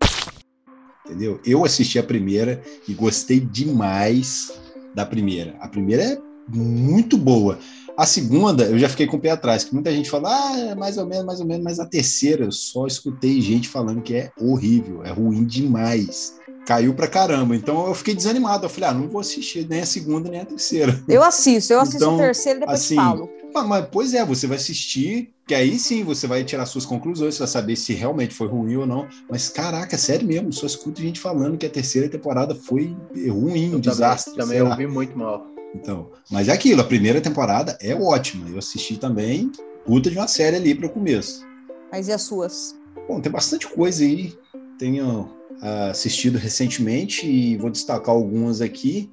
entendeu? 1.12 1.40
Eu 1.46 1.66
assisti 1.66 2.00
a 2.00 2.04
primeira 2.04 2.62
e 2.88 2.94
gostei 2.94 3.40
demais 3.40 4.54
da 4.96 5.06
primeira. 5.06 5.56
A 5.60 5.68
primeira 5.68 6.04
é 6.04 6.18
muito 6.48 7.18
boa. 7.18 7.60
A 7.98 8.06
segunda, 8.06 8.64
eu 8.64 8.80
já 8.80 8.88
fiquei 8.88 9.06
com 9.06 9.18
o 9.18 9.20
pé 9.20 9.32
atrás, 9.32 9.66
que 9.66 9.74
muita 9.74 9.92
gente 9.92 10.10
fala, 10.10 10.30
ah, 10.30 10.60
é 10.60 10.76
mais 10.76 10.98
ou 10.98 11.06
menos, 11.06 11.26
mais 11.26 11.40
ou 11.40 11.46
menos, 11.46 11.64
mas 11.64 11.80
a 11.80 11.86
terceira 11.86 12.46
eu 12.46 12.52
só 12.52 12.88
escutei 12.88 13.42
gente 13.42 13.68
falando 13.68 14.02
que 14.02 14.16
é 14.16 14.32
horrível, 14.40 15.04
é 15.04 15.12
ruim 15.12 15.46
demais. 15.46 16.40
Caiu 16.66 16.94
pra 16.94 17.08
caramba. 17.08 17.56
Então 17.56 17.88
eu 17.88 17.94
fiquei 17.94 18.14
desanimado. 18.14 18.66
Eu 18.66 18.70
falei, 18.70 18.90
ah, 18.90 18.94
não 18.94 19.08
vou 19.08 19.22
assistir 19.22 19.68
nem 19.68 19.82
a 19.82 19.86
segunda 19.86 20.30
nem 20.30 20.42
a 20.42 20.46
terceira. 20.46 21.02
Eu 21.08 21.24
assisto, 21.24 21.74
eu 21.74 21.80
assisto 21.80 21.98
então, 21.98 22.16
a 22.16 22.20
terceira 22.20 22.58
e 22.58 22.60
depois 22.62 22.80
assim, 22.80 22.96
falo. 22.96 23.30
mas, 23.68 23.86
pois 23.92 24.14
é, 24.14 24.24
você 24.24 24.48
vai 24.48 24.58
assistir, 24.58 25.34
que 25.48 25.56
aí 25.56 25.78
sim 25.80 26.04
você 26.04 26.28
vai 26.28 26.44
tirar 26.44 26.66
suas 26.66 26.86
conclusões, 26.86 27.36
você 27.36 27.40
vai 27.40 27.48
saber 27.48 27.76
se 27.76 27.94
realmente 27.94 28.34
foi 28.34 28.48
ruim 28.48 28.76
ou 28.78 28.86
não. 28.86 29.08
Mas 29.30 29.50
caraca, 29.50 29.96
é 29.96 29.98
sério 29.98 30.28
mesmo, 30.28 30.54
só 30.54 30.66
escuto 30.66 31.02
gente 31.02 31.20
falando 31.20 31.58
que 31.58 31.66
a 31.66 31.70
terceira 31.70 32.08
temporada 32.08 32.54
foi 32.56 32.96
ruim, 33.28 33.76
um 33.76 33.80
desastre. 33.80 34.36
Também, 34.36 34.60
também 34.60 34.72
ouvi 34.72 34.88
muito 34.88 35.18
mal. 35.18 35.48
Então, 35.74 36.12
mas 36.30 36.48
é 36.48 36.52
aquilo, 36.52 36.82
a 36.82 36.86
primeira 36.86 37.22
temporada 37.22 37.78
é 37.82 37.96
ótima. 37.96 38.48
Eu 38.50 38.60
assisti 38.60 38.98
também, 38.98 39.52
puta 39.86 40.10
de 40.12 40.18
uma 40.18 40.28
série 40.28 40.58
ali 40.58 40.76
para 40.76 40.88
o 40.88 40.90
começo. 40.90 41.46
Mas 41.92 42.08
e 42.08 42.12
as 42.12 42.22
suas? 42.22 42.76
Bom, 43.08 43.20
tem 43.20 43.32
bastante 43.32 43.68
coisa 43.68 44.04
aí. 44.04 44.34
Tenho 44.78 45.30
assistido 45.62 46.38
recentemente 46.38 47.26
e 47.28 47.56
vou 47.58 47.70
destacar 47.70 48.16
algumas 48.16 48.62
aqui 48.62 49.10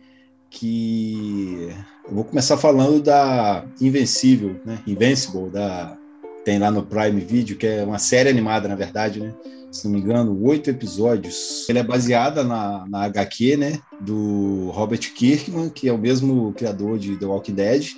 que 0.51 1.69
eu 2.09 2.15
vou 2.15 2.25
começar 2.25 2.57
falando 2.57 3.03
da 3.03 3.65
Invencível, 3.81 4.59
né? 4.65 4.79
Invincible, 4.87 5.51
da 5.51 5.97
tem 6.45 6.59
lá 6.59 6.71
no 6.71 6.83
Prime 6.83 7.21
Video, 7.21 7.59
que 7.59 7.67
é 7.67 7.85
uma 7.85 7.99
série 7.99 8.31
animada, 8.31 8.67
na 8.69 8.75
verdade, 8.75 9.21
né? 9.21 9.35
Se 9.71 9.85
não 9.85 9.93
me 9.93 10.01
engano, 10.01 10.43
oito 10.45 10.71
episódios. 10.71 11.69
Ele 11.69 11.79
é 11.79 11.83
baseada 11.83 12.43
na, 12.43 12.87
na 12.89 13.03
HQ, 13.03 13.59
né? 13.59 13.79
Do 14.01 14.71
Robert 14.71 15.13
Kirkman, 15.13 15.69
que 15.69 15.89
é 15.89 15.93
o 15.93 15.99
mesmo 15.99 16.55
criador 16.55 16.99
de 16.99 17.19
The 17.19 17.27
Walking 17.27 17.53
Dead. 17.53 17.89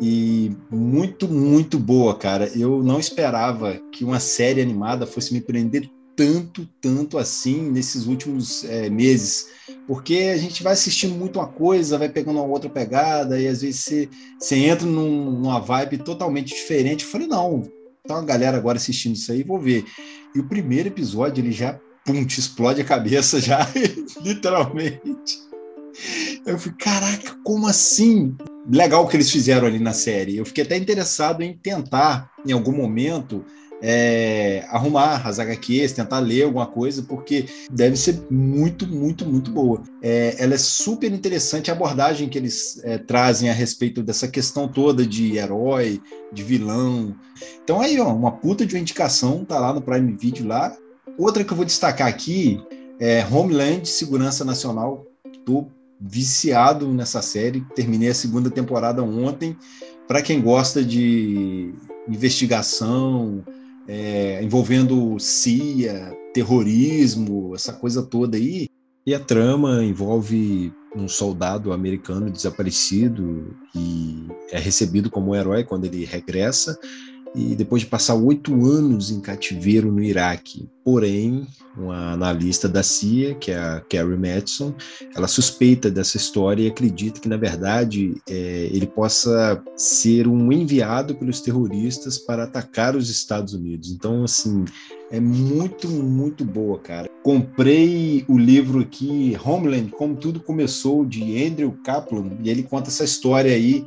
E 0.00 0.52
muito, 0.70 1.26
muito 1.26 1.76
boa, 1.76 2.16
cara. 2.16 2.48
Eu 2.54 2.80
não 2.84 3.00
esperava 3.00 3.76
que 3.90 4.04
uma 4.04 4.20
série 4.20 4.62
animada 4.62 5.04
fosse 5.04 5.34
me 5.34 5.40
prender 5.40 5.90
tanto, 6.16 6.68
tanto 6.80 7.18
assim 7.18 7.70
nesses 7.70 8.06
últimos 8.06 8.64
é, 8.64 8.88
meses, 8.88 9.48
porque 9.86 10.32
a 10.32 10.36
gente 10.36 10.62
vai 10.62 10.72
assistindo 10.72 11.14
muito 11.14 11.38
uma 11.38 11.48
coisa, 11.48 11.98
vai 11.98 12.08
pegando 12.08 12.38
uma 12.38 12.48
outra 12.48 12.70
pegada, 12.70 13.40
e 13.40 13.46
às 13.46 13.62
vezes 13.62 13.80
você, 13.80 14.08
você 14.38 14.56
entra 14.56 14.86
num, 14.86 15.30
numa 15.30 15.60
vibe 15.60 15.98
totalmente 15.98 16.54
diferente. 16.54 17.04
Eu 17.04 17.10
falei, 17.10 17.26
não, 17.26 17.62
tá 18.06 18.14
uma 18.14 18.24
galera 18.24 18.56
agora 18.56 18.78
assistindo 18.78 19.14
isso 19.14 19.32
aí, 19.32 19.42
vou 19.42 19.58
ver. 19.58 19.84
E 20.34 20.40
o 20.40 20.48
primeiro 20.48 20.88
episódio, 20.88 21.42
ele 21.42 21.52
já, 21.52 21.78
pum, 22.04 22.24
te 22.24 22.38
explode 22.38 22.80
a 22.80 22.84
cabeça 22.84 23.40
já, 23.40 23.68
literalmente. 24.22 25.44
Eu 26.44 26.58
falei, 26.58 26.78
caraca, 26.78 27.36
como 27.44 27.66
assim? 27.66 28.36
Legal 28.68 29.04
o 29.04 29.08
que 29.08 29.16
eles 29.16 29.30
fizeram 29.30 29.66
ali 29.66 29.78
na 29.78 29.92
série. 29.92 30.36
Eu 30.36 30.44
fiquei 30.44 30.64
até 30.64 30.76
interessado 30.76 31.42
em 31.42 31.56
tentar, 31.56 32.30
em 32.46 32.52
algum 32.52 32.72
momento, 32.72 33.44
é, 33.86 34.64
arrumar 34.70 35.28
as 35.28 35.38
HQs, 35.38 35.92
tentar 35.92 36.18
ler 36.18 36.44
alguma 36.44 36.66
coisa, 36.66 37.02
porque 37.02 37.44
deve 37.70 37.98
ser 37.98 38.18
muito, 38.30 38.86
muito, 38.86 39.26
muito 39.26 39.50
boa. 39.50 39.82
É, 40.02 40.36
ela 40.38 40.54
é 40.54 40.58
super 40.58 41.12
interessante 41.12 41.70
a 41.70 41.74
abordagem 41.74 42.30
que 42.30 42.38
eles 42.38 42.80
é, 42.82 42.96
trazem 42.96 43.50
a 43.50 43.52
respeito 43.52 44.02
dessa 44.02 44.26
questão 44.26 44.66
toda 44.66 45.06
de 45.06 45.36
herói, 45.36 46.00
de 46.32 46.42
vilão. 46.42 47.14
Então 47.62 47.78
aí, 47.78 48.00
ó, 48.00 48.10
uma 48.10 48.32
puta 48.32 48.64
de 48.64 48.74
uma 48.74 48.80
indicação, 48.80 49.44
tá 49.44 49.58
lá 49.58 49.74
no 49.74 49.82
Prime 49.82 50.16
Video 50.16 50.48
lá. 50.48 50.74
Outra 51.18 51.44
que 51.44 51.52
eu 51.52 51.56
vou 51.56 51.66
destacar 51.66 52.08
aqui 52.08 52.58
é 52.98 53.22
Homeland, 53.30 53.86
Segurança 53.86 54.46
Nacional. 54.46 55.04
Tô 55.44 55.66
viciado 56.00 56.88
nessa 56.88 57.20
série, 57.20 57.60
terminei 57.74 58.08
a 58.08 58.14
segunda 58.14 58.50
temporada 58.50 59.02
ontem. 59.02 59.54
Para 60.08 60.22
quem 60.22 60.40
gosta 60.40 60.82
de 60.82 61.74
investigação, 62.08 63.44
é, 63.88 64.42
envolvendo 64.42 65.18
CIA, 65.18 66.16
terrorismo, 66.32 67.54
essa 67.54 67.72
coisa 67.72 68.02
toda 68.02 68.36
aí. 68.36 68.68
E 69.06 69.14
a 69.14 69.20
trama 69.20 69.84
envolve 69.84 70.72
um 70.96 71.08
soldado 71.08 71.72
americano 71.72 72.30
desaparecido 72.30 73.54
e 73.74 74.26
é 74.50 74.58
recebido 74.58 75.10
como 75.10 75.34
herói 75.34 75.64
quando 75.64 75.84
ele 75.84 76.04
regressa 76.04 76.78
e 77.34 77.56
depois 77.56 77.82
de 77.82 77.88
passar 77.88 78.14
oito 78.14 78.54
anos 78.64 79.10
em 79.10 79.20
cativeiro 79.20 79.90
no 79.90 80.00
Iraque. 80.00 80.68
Porém, 80.84 81.46
uma 81.76 82.12
analista 82.12 82.68
da 82.68 82.82
CIA, 82.82 83.34
que 83.34 83.50
é 83.50 83.58
a 83.58 83.80
Carrie 83.80 84.16
Madison, 84.16 84.72
ela 85.16 85.26
suspeita 85.26 85.90
dessa 85.90 86.16
história 86.16 86.62
e 86.62 86.68
acredita 86.68 87.20
que, 87.20 87.28
na 87.28 87.36
verdade, 87.36 88.14
é, 88.28 88.68
ele 88.70 88.86
possa 88.86 89.60
ser 89.76 90.28
um 90.28 90.52
enviado 90.52 91.14
pelos 91.14 91.40
terroristas 91.40 92.18
para 92.18 92.44
atacar 92.44 92.94
os 92.94 93.10
Estados 93.10 93.52
Unidos. 93.54 93.90
Então, 93.90 94.22
assim, 94.22 94.64
é 95.10 95.18
muito, 95.18 95.88
muito 95.88 96.44
boa, 96.44 96.78
cara. 96.78 97.10
Comprei 97.22 98.24
o 98.28 98.38
livro 98.38 98.80
aqui, 98.80 99.36
Homeland, 99.44 99.90
Como 99.90 100.14
Tudo 100.14 100.38
Começou, 100.38 101.04
de 101.04 101.44
Andrew 101.44 101.72
Kaplan, 101.84 102.30
e 102.42 102.50
ele 102.50 102.62
conta 102.62 102.90
essa 102.90 103.04
história 103.04 103.52
aí 103.52 103.84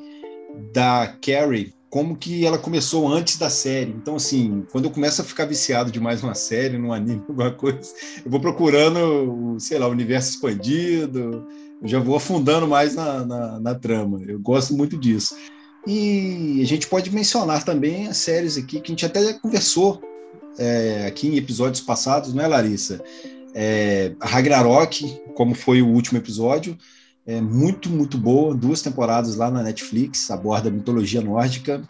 da 0.74 1.16
Carrie 1.22 1.77
como 1.98 2.16
que 2.16 2.46
ela 2.46 2.60
começou 2.60 3.08
antes 3.12 3.40
da 3.40 3.50
série. 3.50 3.90
Então, 3.90 4.18
assim, 4.18 4.64
quando 4.72 4.86
eu 4.86 4.92
começo 4.92 5.20
a 5.20 5.26
ficar 5.26 5.46
viciado 5.46 5.90
de 5.90 6.00
mais 6.00 6.22
uma 6.22 6.36
série, 6.36 6.78
num 6.78 6.94
anime, 6.94 7.24
alguma 7.28 7.50
coisa, 7.50 7.92
eu 8.24 8.30
vou 8.30 8.40
procurando, 8.40 9.58
sei 9.60 9.80
lá, 9.80 9.88
o 9.88 9.92
universo 9.92 10.30
expandido, 10.30 11.48
eu 11.82 11.88
já 11.88 11.98
vou 12.00 12.16
afundando 12.16 12.68
mais 12.68 12.94
na, 12.94 13.26
na, 13.26 13.60
na 13.60 13.74
trama. 13.74 14.22
Eu 14.28 14.40
gosto 14.40 14.76
muito 14.76 14.96
disso. 14.96 15.36
E 15.88 16.60
a 16.62 16.68
gente 16.68 16.86
pode 16.86 17.10
mencionar 17.10 17.66
também 17.66 18.08
as 18.08 18.18
séries 18.18 18.60
aqui 18.60 18.80
que 18.80 18.92
a 18.92 18.94
gente 18.94 19.06
até 19.08 19.34
conversou 19.34 20.00
é, 20.60 21.08
aqui 21.08 21.30
em 21.30 21.36
episódios 21.36 21.82
passados, 21.82 22.32
não 22.32 22.44
é, 22.44 22.48
Larissa? 22.48 23.02
É, 23.56 24.12
Ragnarok, 24.22 25.20
como 25.34 25.56
foi 25.56 25.82
o 25.82 25.88
último 25.88 26.20
episódio, 26.20 26.78
é 27.28 27.42
muito, 27.42 27.90
muito 27.90 28.18
boa. 28.18 28.56
Duas 28.56 28.82
temporadas 28.82 29.36
lá 29.36 29.52
na 29.52 29.62
Netflix, 29.62 30.32
aborda 30.32 30.70
a 30.70 30.72
mitologia 30.72 31.22
nórdica. 31.22 31.84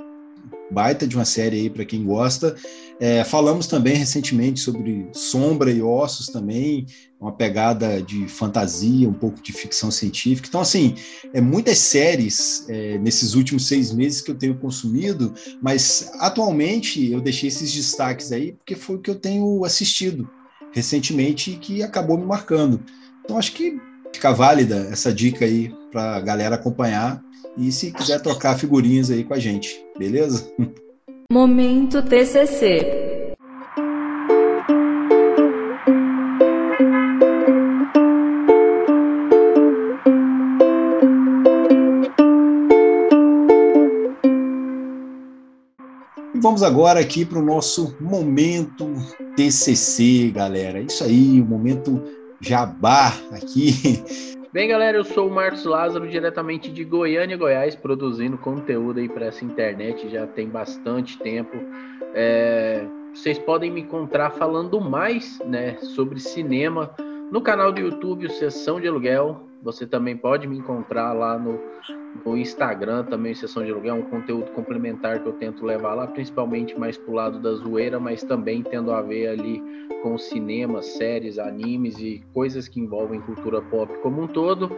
Baita 0.69 1.07
de 1.07 1.15
uma 1.15 1.23
série 1.23 1.57
aí 1.57 1.69
para 1.69 1.85
quem 1.85 2.03
gosta. 2.03 2.55
É, 2.99 3.23
falamos 3.23 3.67
também 3.67 3.95
recentemente 3.95 4.59
sobre 4.59 5.07
Sombra 5.13 5.71
e 5.71 5.81
Ossos 5.81 6.27
também, 6.27 6.85
uma 7.21 7.31
pegada 7.31 8.01
de 8.01 8.27
fantasia, 8.27 9.07
um 9.07 9.13
pouco 9.13 9.41
de 9.41 9.53
ficção 9.53 9.91
científica. 9.91 10.47
Então, 10.49 10.59
assim, 10.59 10.95
é 11.33 11.39
muitas 11.39 11.77
séries 11.77 12.65
é, 12.67 12.97
nesses 12.97 13.35
últimos 13.35 13.67
seis 13.67 13.93
meses 13.93 14.19
que 14.19 14.31
eu 14.31 14.35
tenho 14.35 14.57
consumido, 14.57 15.33
mas 15.61 16.09
atualmente 16.19 17.09
eu 17.11 17.21
deixei 17.21 17.47
esses 17.47 17.71
destaques 17.71 18.31
aí 18.31 18.53
porque 18.53 18.75
foi 18.75 18.95
o 18.95 18.99
que 18.99 19.11
eu 19.11 19.15
tenho 19.15 19.63
assistido 19.63 20.27
recentemente 20.73 21.51
e 21.51 21.57
que 21.57 21.83
acabou 21.83 22.17
me 22.17 22.25
marcando. 22.25 22.83
Então, 23.23 23.37
acho 23.37 23.53
que 23.53 23.79
fica 24.13 24.31
válida 24.33 24.87
essa 24.91 25.13
dica 25.13 25.45
aí 25.45 25.73
para 25.91 26.15
a 26.15 26.19
galera 26.19 26.55
acompanhar 26.55 27.21
e 27.57 27.71
se 27.71 27.91
quiser 27.91 28.21
trocar 28.21 28.57
figurinhas 28.57 29.09
aí 29.09 29.23
com 29.23 29.33
a 29.33 29.39
gente, 29.39 29.83
beleza? 29.97 30.47
Momento 31.31 32.01
TCC. 32.01 33.35
E 46.33 46.39
vamos 46.39 46.61
agora 46.61 46.99
aqui 46.99 47.25
para 47.25 47.39
o 47.39 47.43
nosso 47.43 47.97
momento 47.99 48.93
TCC, 49.35 50.31
galera. 50.31 50.79
Isso 50.79 51.03
aí, 51.03 51.41
o 51.41 51.45
momento 51.45 52.03
jabá 52.41 53.13
aqui. 53.31 54.37
Bem, 54.53 54.69
galera, 54.69 54.97
eu 54.97 55.03
sou 55.03 55.27
o 55.27 55.31
Marcos 55.31 55.65
Lázaro, 55.65 56.07
diretamente 56.07 56.71
de 56.71 56.83
Goiânia, 56.83 57.37
Goiás, 57.37 57.75
produzindo 57.75 58.37
conteúdo 58.37 58.99
aí 58.99 59.09
para 59.09 59.25
essa 59.27 59.43
internet 59.43 60.09
já 60.09 60.25
tem 60.25 60.47
bastante 60.47 61.19
tempo. 61.19 61.57
É, 62.13 62.83
vocês 63.13 63.37
podem 63.37 63.69
me 63.69 63.81
encontrar 63.81 64.31
falando 64.31 64.79
mais 64.79 65.39
né, 65.45 65.77
sobre 65.77 66.19
cinema 66.19 66.95
no 67.31 67.41
canal 67.41 67.71
do 67.71 67.81
YouTube, 67.81 68.25
o 68.25 68.31
Sessão 68.31 68.79
de 68.79 68.87
Aluguel. 68.87 69.46
Você 69.63 69.85
também 69.85 70.15
pode 70.15 70.47
me 70.47 70.57
encontrar 70.57 71.13
lá 71.13 71.37
no, 71.37 71.59
no 72.25 72.37
Instagram, 72.37 73.03
também 73.03 73.33
Sessão 73.33 73.63
de 73.65 73.71
Aluguel, 73.71 73.95
um 73.95 74.03
conteúdo 74.03 74.51
complementar 74.51 75.21
que 75.21 75.27
eu 75.27 75.33
tento 75.33 75.65
levar 75.65 75.93
lá, 75.93 76.07
principalmente 76.07 76.77
mais 76.77 76.97
pro 76.97 77.13
lado 77.13 77.39
da 77.39 77.53
zoeira, 77.53 77.99
mas 77.99 78.23
também 78.23 78.61
tendo 78.61 78.91
a 78.91 79.01
ver 79.01 79.27
ali 79.27 79.61
com 80.01 80.17
cinema, 80.17 80.81
séries, 80.81 81.39
animes 81.39 81.97
e 81.99 82.23
coisas 82.33 82.67
que 82.67 82.79
envolvem 82.79 83.19
cultura 83.21 83.61
pop 83.61 83.91
como 84.01 84.21
um 84.21 84.27
todo. 84.27 84.69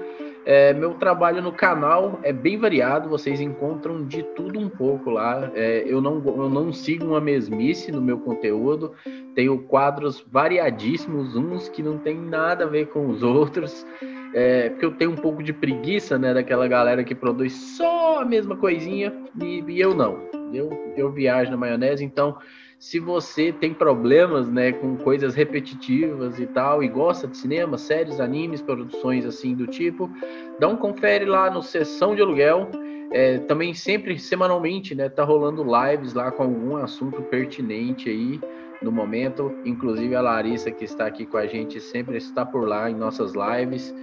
É, 0.52 0.74
meu 0.74 0.96
trabalho 0.96 1.44
no 1.44 1.52
canal 1.52 2.20
é 2.24 2.34
bem 2.34 2.58
variado, 2.58 3.08
vocês 3.08 3.40
encontram 3.40 4.04
de 4.04 4.24
tudo 4.24 4.60
um 4.60 4.68
pouco 4.68 5.12
lá. 5.12 5.52
É, 5.54 5.84
eu, 5.86 6.02
não, 6.02 6.24
eu 6.26 6.50
não 6.50 6.74
sigo 6.74 7.06
uma 7.06 7.22
mesmice 7.22 7.92
no 7.92 8.02
meu 8.02 8.18
conteúdo, 8.18 8.96
tenho 9.36 9.60
quadros 9.66 10.26
variadíssimos, 10.28 11.36
uns 11.36 11.70
que 11.70 11.84
não 11.84 12.00
tem 12.00 12.20
nada 12.20 12.64
a 12.64 12.68
ver 12.68 12.88
com 12.88 13.10
os 13.10 13.22
outros. 13.22 13.86
É, 14.34 14.70
porque 14.72 14.86
eu 14.88 14.92
tenho 14.92 15.12
um 15.12 15.16
pouco 15.16 15.44
de 15.44 15.54
preguiça, 15.54 16.18
né, 16.18 16.34
daquela 16.34 16.68
galera 16.68 17.04
que 17.04 17.14
produz 17.14 17.54
só 17.54 18.20
a 18.20 18.26
mesma 18.26 18.56
coisinha 18.56 19.14
e, 19.40 19.64
e 19.68 19.80
eu 19.80 19.94
não. 19.94 20.18
Eu, 20.52 20.72
eu 20.98 21.12
viajo 21.12 21.52
na 21.52 21.58
maionese, 21.58 22.04
então 22.04 22.36
se 22.80 22.98
você 22.98 23.52
tem 23.52 23.74
problemas, 23.74 24.48
né, 24.48 24.72
com 24.72 24.96
coisas 24.96 25.36
repetitivas 25.36 26.40
e 26.40 26.48
tal, 26.48 26.82
e 26.82 26.88
gosta 26.88 27.28
de 27.28 27.38
cinema, 27.38 27.78
séries, 27.78 28.22
animes, 28.22 28.62
produções 28.62 29.26
assim 29.26 29.54
do 29.54 29.68
tipo, 29.68 30.10
dá 30.58 30.70
um 30.70 30.78
confere 30.78 31.26
lá 31.26 31.52
no 31.52 31.62
Sessão 31.62 32.16
de 32.16 32.22
Aluguel. 32.22 32.70
É, 33.12 33.40
também 33.40 33.74
sempre 33.74 34.18
semanalmente, 34.18 34.96
né, 34.96 35.10
tá 35.10 35.24
rolando 35.24 35.64
lives 35.64 36.14
lá 36.14 36.32
com 36.32 36.44
algum 36.44 36.78
assunto 36.78 37.22
pertinente 37.24 38.08
aí 38.08 38.40
no 38.82 38.92
momento. 38.92 39.52
Inclusive 39.66 40.16
a 40.16 40.22
Larissa 40.22 40.72
que 40.72 40.86
está 40.86 41.08
aqui 41.08 41.26
com 41.26 41.38
a 41.38 41.48
gente 41.48 41.82
sempre 41.82 42.18
está 42.18 42.46
por 42.46 42.66
lá 42.66 42.90
em 42.90 42.96
nossas 42.96 43.34
lives, 43.34 43.94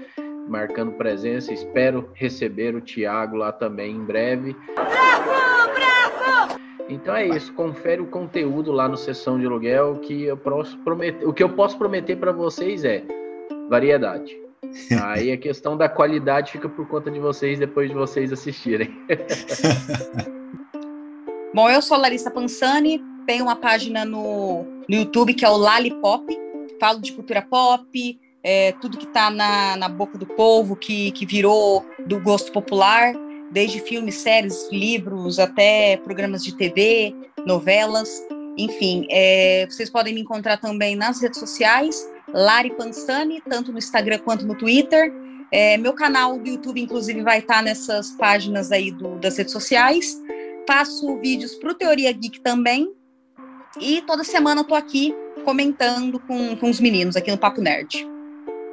marcando 0.48 0.92
presença. 0.92 1.52
Espero 1.52 2.10
receber 2.14 2.74
o 2.74 2.80
Thiago 2.80 3.36
lá 3.36 3.52
também 3.52 3.94
em 3.94 4.04
breve. 4.04 4.54
Então 6.88 7.16
é 7.16 7.26
isso, 7.26 7.52
confere 7.52 8.00
o 8.00 8.06
conteúdo 8.06 8.70
lá 8.70 8.88
no 8.88 8.96
sessão 8.96 9.38
de 9.38 9.46
aluguel 9.46 9.96
que 9.96 10.24
eu 10.24 10.36
posso 10.36 10.78
prometer, 10.78 11.26
o 11.26 11.32
que 11.32 11.42
eu 11.42 11.48
posso 11.48 11.76
prometer 11.76 12.16
para 12.16 12.30
vocês 12.30 12.84
é 12.84 13.02
variedade. 13.68 14.36
Aí 15.02 15.32
a 15.32 15.36
questão 15.36 15.76
da 15.76 15.88
qualidade 15.88 16.52
fica 16.52 16.68
por 16.68 16.86
conta 16.86 17.10
de 17.10 17.18
vocês 17.18 17.58
depois 17.58 17.88
de 17.88 17.94
vocês 17.94 18.32
assistirem. 18.32 18.94
Bom, 21.52 21.68
eu 21.68 21.82
sou 21.82 21.98
Larissa 21.98 22.30
Pansani, 22.30 23.02
tenho 23.26 23.44
uma 23.44 23.56
página 23.56 24.04
no, 24.04 24.62
no 24.88 24.94
YouTube 24.94 25.34
que 25.34 25.44
é 25.44 25.48
o 25.48 25.56
Lalipop, 25.56 26.24
falo 26.78 27.00
de 27.00 27.12
cultura 27.12 27.42
pop, 27.42 28.20
é, 28.44 28.72
tudo 28.72 28.98
que 28.98 29.06
está 29.06 29.28
na, 29.28 29.76
na 29.76 29.88
boca 29.88 30.16
do 30.16 30.26
povo, 30.26 30.76
que, 30.76 31.10
que 31.12 31.26
virou 31.26 31.84
do 32.06 32.20
gosto 32.20 32.52
popular, 32.52 33.12
desde 33.50 33.80
filmes, 33.80 34.16
séries, 34.16 34.68
livros, 34.70 35.38
até 35.38 35.96
programas 35.98 36.42
de 36.42 36.54
TV, 36.54 37.14
novelas, 37.44 38.22
enfim. 38.56 39.06
É, 39.10 39.66
vocês 39.68 39.90
podem 39.90 40.14
me 40.14 40.20
encontrar 40.20 40.58
também 40.58 40.96
nas 40.96 41.20
redes 41.20 41.38
sociais, 41.38 42.08
Lari 42.32 42.70
Pansani, 42.70 43.40
tanto 43.48 43.72
no 43.72 43.78
Instagram 43.78 44.18
quanto 44.18 44.46
no 44.46 44.54
Twitter. 44.54 45.12
É, 45.52 45.76
meu 45.76 45.92
canal 45.92 46.38
do 46.38 46.48
YouTube, 46.48 46.80
inclusive, 46.80 47.22
vai 47.22 47.38
estar 47.38 47.62
nessas 47.62 48.10
páginas 48.12 48.72
aí 48.72 48.90
do, 48.90 49.18
das 49.18 49.36
redes 49.36 49.52
sociais. 49.52 50.20
Faço 50.66 51.16
vídeos 51.20 51.54
para 51.54 51.70
o 51.70 51.74
Teoria 51.74 52.12
Geek 52.12 52.40
também. 52.40 52.92
E 53.80 54.02
toda 54.02 54.24
semana 54.24 54.64
eu 54.68 54.74
aqui 54.74 55.14
comentando 55.44 56.18
com, 56.18 56.56
com 56.56 56.68
os 56.68 56.80
meninos 56.80 57.14
aqui 57.14 57.30
no 57.30 57.38
Papo 57.38 57.60
Nerd. 57.60 58.06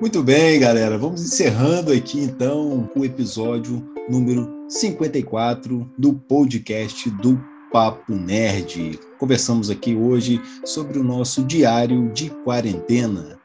Muito 0.01 0.23
bem, 0.23 0.59
galera. 0.59 0.97
Vamos 0.97 1.21
encerrando 1.21 1.93
aqui 1.93 2.19
então 2.19 2.89
o 2.95 3.05
episódio 3.05 3.92
número 4.09 4.65
54 4.67 5.89
do 5.97 6.13
podcast 6.13 7.09
do 7.09 7.39
Papo 7.71 8.13
Nerd. 8.13 8.99
Conversamos 9.17 9.69
aqui 9.69 9.95
hoje 9.95 10.41
sobre 10.65 10.99
o 10.99 11.03
nosso 11.03 11.43
diário 11.43 12.11
de 12.11 12.29
quarentena. 12.29 13.39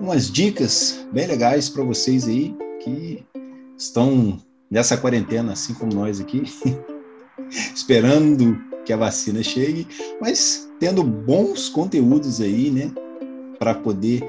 Umas 0.00 0.30
dicas 0.30 1.06
bem 1.12 1.26
legais 1.26 1.68
para 1.68 1.84
vocês 1.84 2.26
aí 2.28 2.54
que 2.80 3.24
estão 3.76 4.38
nessa 4.70 4.96
quarentena, 4.96 5.52
assim 5.52 5.74
como 5.74 5.94
nós 5.94 6.20
aqui, 6.20 6.42
esperando 7.74 8.58
que 8.84 8.92
a 8.92 8.96
vacina 8.96 9.42
chegue, 9.42 9.86
mas 10.20 10.68
tendo 10.78 11.02
bons 11.02 11.68
conteúdos 11.68 12.40
aí, 12.40 12.70
né, 12.70 12.90
para 13.58 13.74
poder 13.74 14.26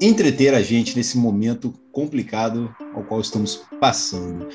entreter 0.00 0.52
a 0.54 0.60
gente 0.60 0.96
nesse 0.96 1.16
momento 1.16 1.72
complicado 1.92 2.74
ao 2.94 3.04
qual 3.04 3.20
estamos 3.20 3.62
passando. 3.80 4.48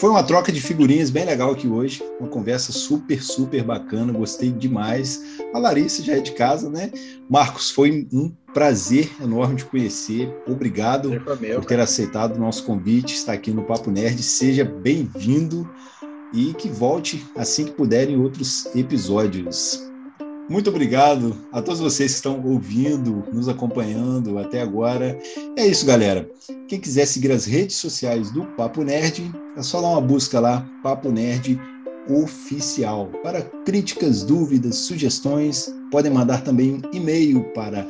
Foi 0.00 0.08
uma 0.08 0.22
troca 0.22 0.50
de 0.50 0.62
figurinhas 0.62 1.10
bem 1.10 1.26
legal 1.26 1.50
aqui 1.50 1.68
hoje, 1.68 2.02
uma 2.18 2.26
conversa 2.26 2.72
super, 2.72 3.22
super 3.22 3.62
bacana, 3.62 4.10
gostei 4.14 4.50
demais. 4.50 5.22
A 5.52 5.58
Larissa 5.58 6.02
já 6.02 6.14
é 6.14 6.20
de 6.20 6.32
casa, 6.32 6.70
né? 6.70 6.90
Marcos, 7.28 7.70
foi 7.70 8.08
um 8.10 8.32
prazer 8.54 9.10
enorme 9.22 9.56
te 9.56 9.66
conhecer. 9.66 10.34
Obrigado 10.46 11.10
meu, 11.10 11.20
por 11.20 11.66
ter 11.66 11.74
cara. 11.74 11.82
aceitado 11.82 12.36
o 12.36 12.40
nosso 12.40 12.64
convite, 12.64 13.14
estar 13.14 13.34
aqui 13.34 13.50
no 13.50 13.64
Papo 13.64 13.90
Nerd. 13.90 14.22
Seja 14.22 14.64
bem-vindo 14.64 15.68
e 16.32 16.54
que 16.54 16.70
volte 16.70 17.22
assim 17.36 17.66
que 17.66 17.72
puder 17.72 18.08
em 18.08 18.16
outros 18.16 18.74
episódios. 18.74 19.89
Muito 20.50 20.68
obrigado 20.68 21.34
a 21.52 21.62
todos 21.62 21.78
vocês 21.78 22.10
que 22.10 22.16
estão 22.16 22.44
ouvindo, 22.44 23.22
nos 23.32 23.48
acompanhando 23.48 24.36
até 24.36 24.60
agora. 24.60 25.16
É 25.56 25.64
isso, 25.64 25.86
galera. 25.86 26.28
Quem 26.66 26.80
quiser 26.80 27.06
seguir 27.06 27.30
as 27.30 27.44
redes 27.44 27.76
sociais 27.76 28.32
do 28.32 28.44
Papo 28.56 28.82
Nerd, 28.82 29.32
é 29.56 29.62
só 29.62 29.80
dar 29.80 29.86
uma 29.86 30.00
busca 30.00 30.40
lá, 30.40 30.68
Papo 30.82 31.12
Nerd 31.12 31.56
Oficial. 32.08 33.12
Para 33.22 33.42
críticas, 33.64 34.24
dúvidas, 34.24 34.74
sugestões, 34.74 35.72
podem 35.88 36.12
mandar 36.12 36.42
também 36.42 36.74
um 36.74 36.82
e-mail 36.92 37.44
para 37.54 37.86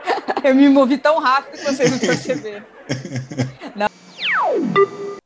Eu 0.43 0.55
me 0.55 0.68
movi 0.68 0.99
tão 0.99 1.18
rápido 1.18 1.59
que 1.59 1.64
vocês 1.64 1.91
não 1.91 1.99
perceberam. 1.99 2.64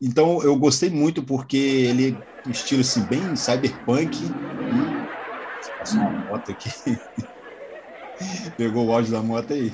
Então 0.01 0.43
eu 0.43 0.57
gostei 0.57 0.89
muito 0.91 1.23
porque 1.23 1.57
ele 1.57 2.19
é 2.45 2.49
um 2.49 2.51
estilo 2.51 2.83
assim, 2.83 3.03
bem 3.03 3.37
cyberpunk. 3.37 4.25
E... 4.25 5.79
Passou 5.79 6.01
uma 6.01 6.11
moto 6.11 6.51
aqui. 6.51 6.71
Pegou 8.57 8.87
o 8.87 8.93
áudio 8.93 9.13
da 9.13 9.23
moto 9.23 9.53
aí. 9.53 9.73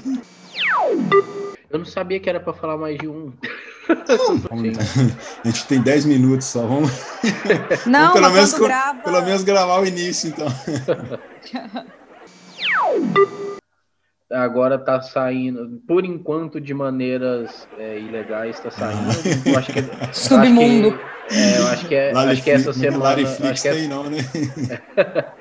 Eu 1.70 1.78
não 1.78 1.86
sabia 1.86 2.20
que 2.20 2.28
era 2.28 2.38
para 2.38 2.52
falar 2.52 2.76
mais 2.76 2.98
de 2.98 3.08
um. 3.08 3.32
a 5.42 5.48
gente 5.48 5.66
tem 5.66 5.80
10 5.80 6.04
minutos 6.04 6.46
só. 6.46 6.66
Vamos, 6.66 6.90
não, 7.86 8.00
vamos 8.00 8.20
pelo, 8.20 8.30
menos, 8.30 8.52
grava... 8.54 9.00
pelo 9.00 9.22
menos 9.22 9.42
gravar 9.42 9.80
o 9.80 9.86
início, 9.86 10.28
então. 10.28 10.46
agora 14.32 14.76
está 14.76 15.00
saindo, 15.00 15.80
por 15.86 16.04
enquanto, 16.04 16.60
de 16.60 16.72
maneiras 16.74 17.68
é, 17.78 17.98
ilegais, 17.98 18.56
está 18.56 18.70
saindo. 18.70 19.10
Eu 19.46 19.58
acho 19.58 19.72
que, 19.72 19.78
é, 19.80 20.12
Submundo. 20.12 20.98
É, 21.30 21.58
eu 21.58 21.66
acho 21.68 21.86
que 21.86 21.94
é, 21.94 22.12
acho 22.12 22.42
que 22.42 22.50
é 22.50 22.54
essa 22.54 22.72
semana. 22.72 23.04
Lariflix 23.04 23.42
acho 23.42 23.62
que 23.62 23.68
é... 23.68 23.72
tem 23.72 23.88
não, 23.88 24.10
né? 24.10 24.18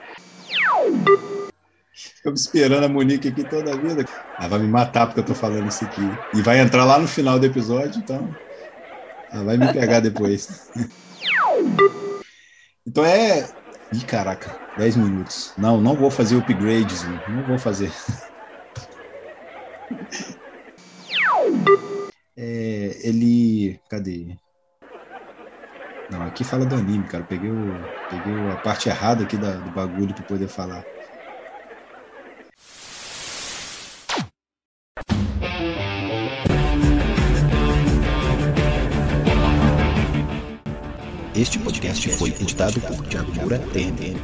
Ficamos 1.94 2.42
esperando 2.42 2.84
a 2.84 2.90
Monique 2.90 3.28
aqui 3.28 3.44
toda 3.44 3.74
a 3.74 3.76
vida. 3.76 4.06
Ela 4.40 4.48
vai 4.48 4.60
me 4.60 4.68
matar 4.68 5.08
porque 5.08 5.20
eu 5.20 5.26
tô 5.26 5.34
falando 5.34 5.68
isso 5.68 5.84
aqui. 5.84 6.02
E 6.36 6.42
vai 6.42 6.60
entrar 6.60 6.86
lá 6.86 7.00
no 7.00 7.08
final 7.08 7.40
do 7.40 7.46
episódio, 7.46 8.00
então. 8.00 8.34
Ela 9.32 9.44
vai 9.44 9.58
me 9.58 9.74
pegar 9.74 10.00
depois. 10.02 10.70
então 12.86 13.04
é. 13.06 13.50
Ih, 13.94 14.06
caraca, 14.06 14.56
10 14.78 14.96
minutos. 14.96 15.54
Não, 15.58 15.82
não 15.82 15.96
vou 15.96 16.10
fazer 16.10 16.38
upgrades, 16.38 17.04
não 17.28 17.44
vou 17.46 17.60
fazer. 17.60 17.92
É, 22.38 22.98
ele. 23.04 23.80
Cadê? 23.90 24.36
Não, 26.10 26.24
aqui 26.24 26.44
fala 26.44 26.66
do 26.66 26.76
anime, 26.76 27.06
cara. 27.06 27.24
Peguei, 27.24 27.50
o, 27.50 27.74
peguei 28.10 28.52
a 28.52 28.56
parte 28.58 28.90
errada 28.90 29.24
aqui 29.24 29.38
da, 29.38 29.54
do 29.54 29.72
bagulho 29.72 30.14
para 30.14 30.24
poder 30.24 30.48
falar. 30.48 30.84
Este 41.34 41.58
podcast 41.58 42.10
foi 42.10 42.30
editado 42.30 42.80
por 42.82 43.08
Thiago 43.08 43.34
Moura 43.34 43.58
TNT. 43.58 44.16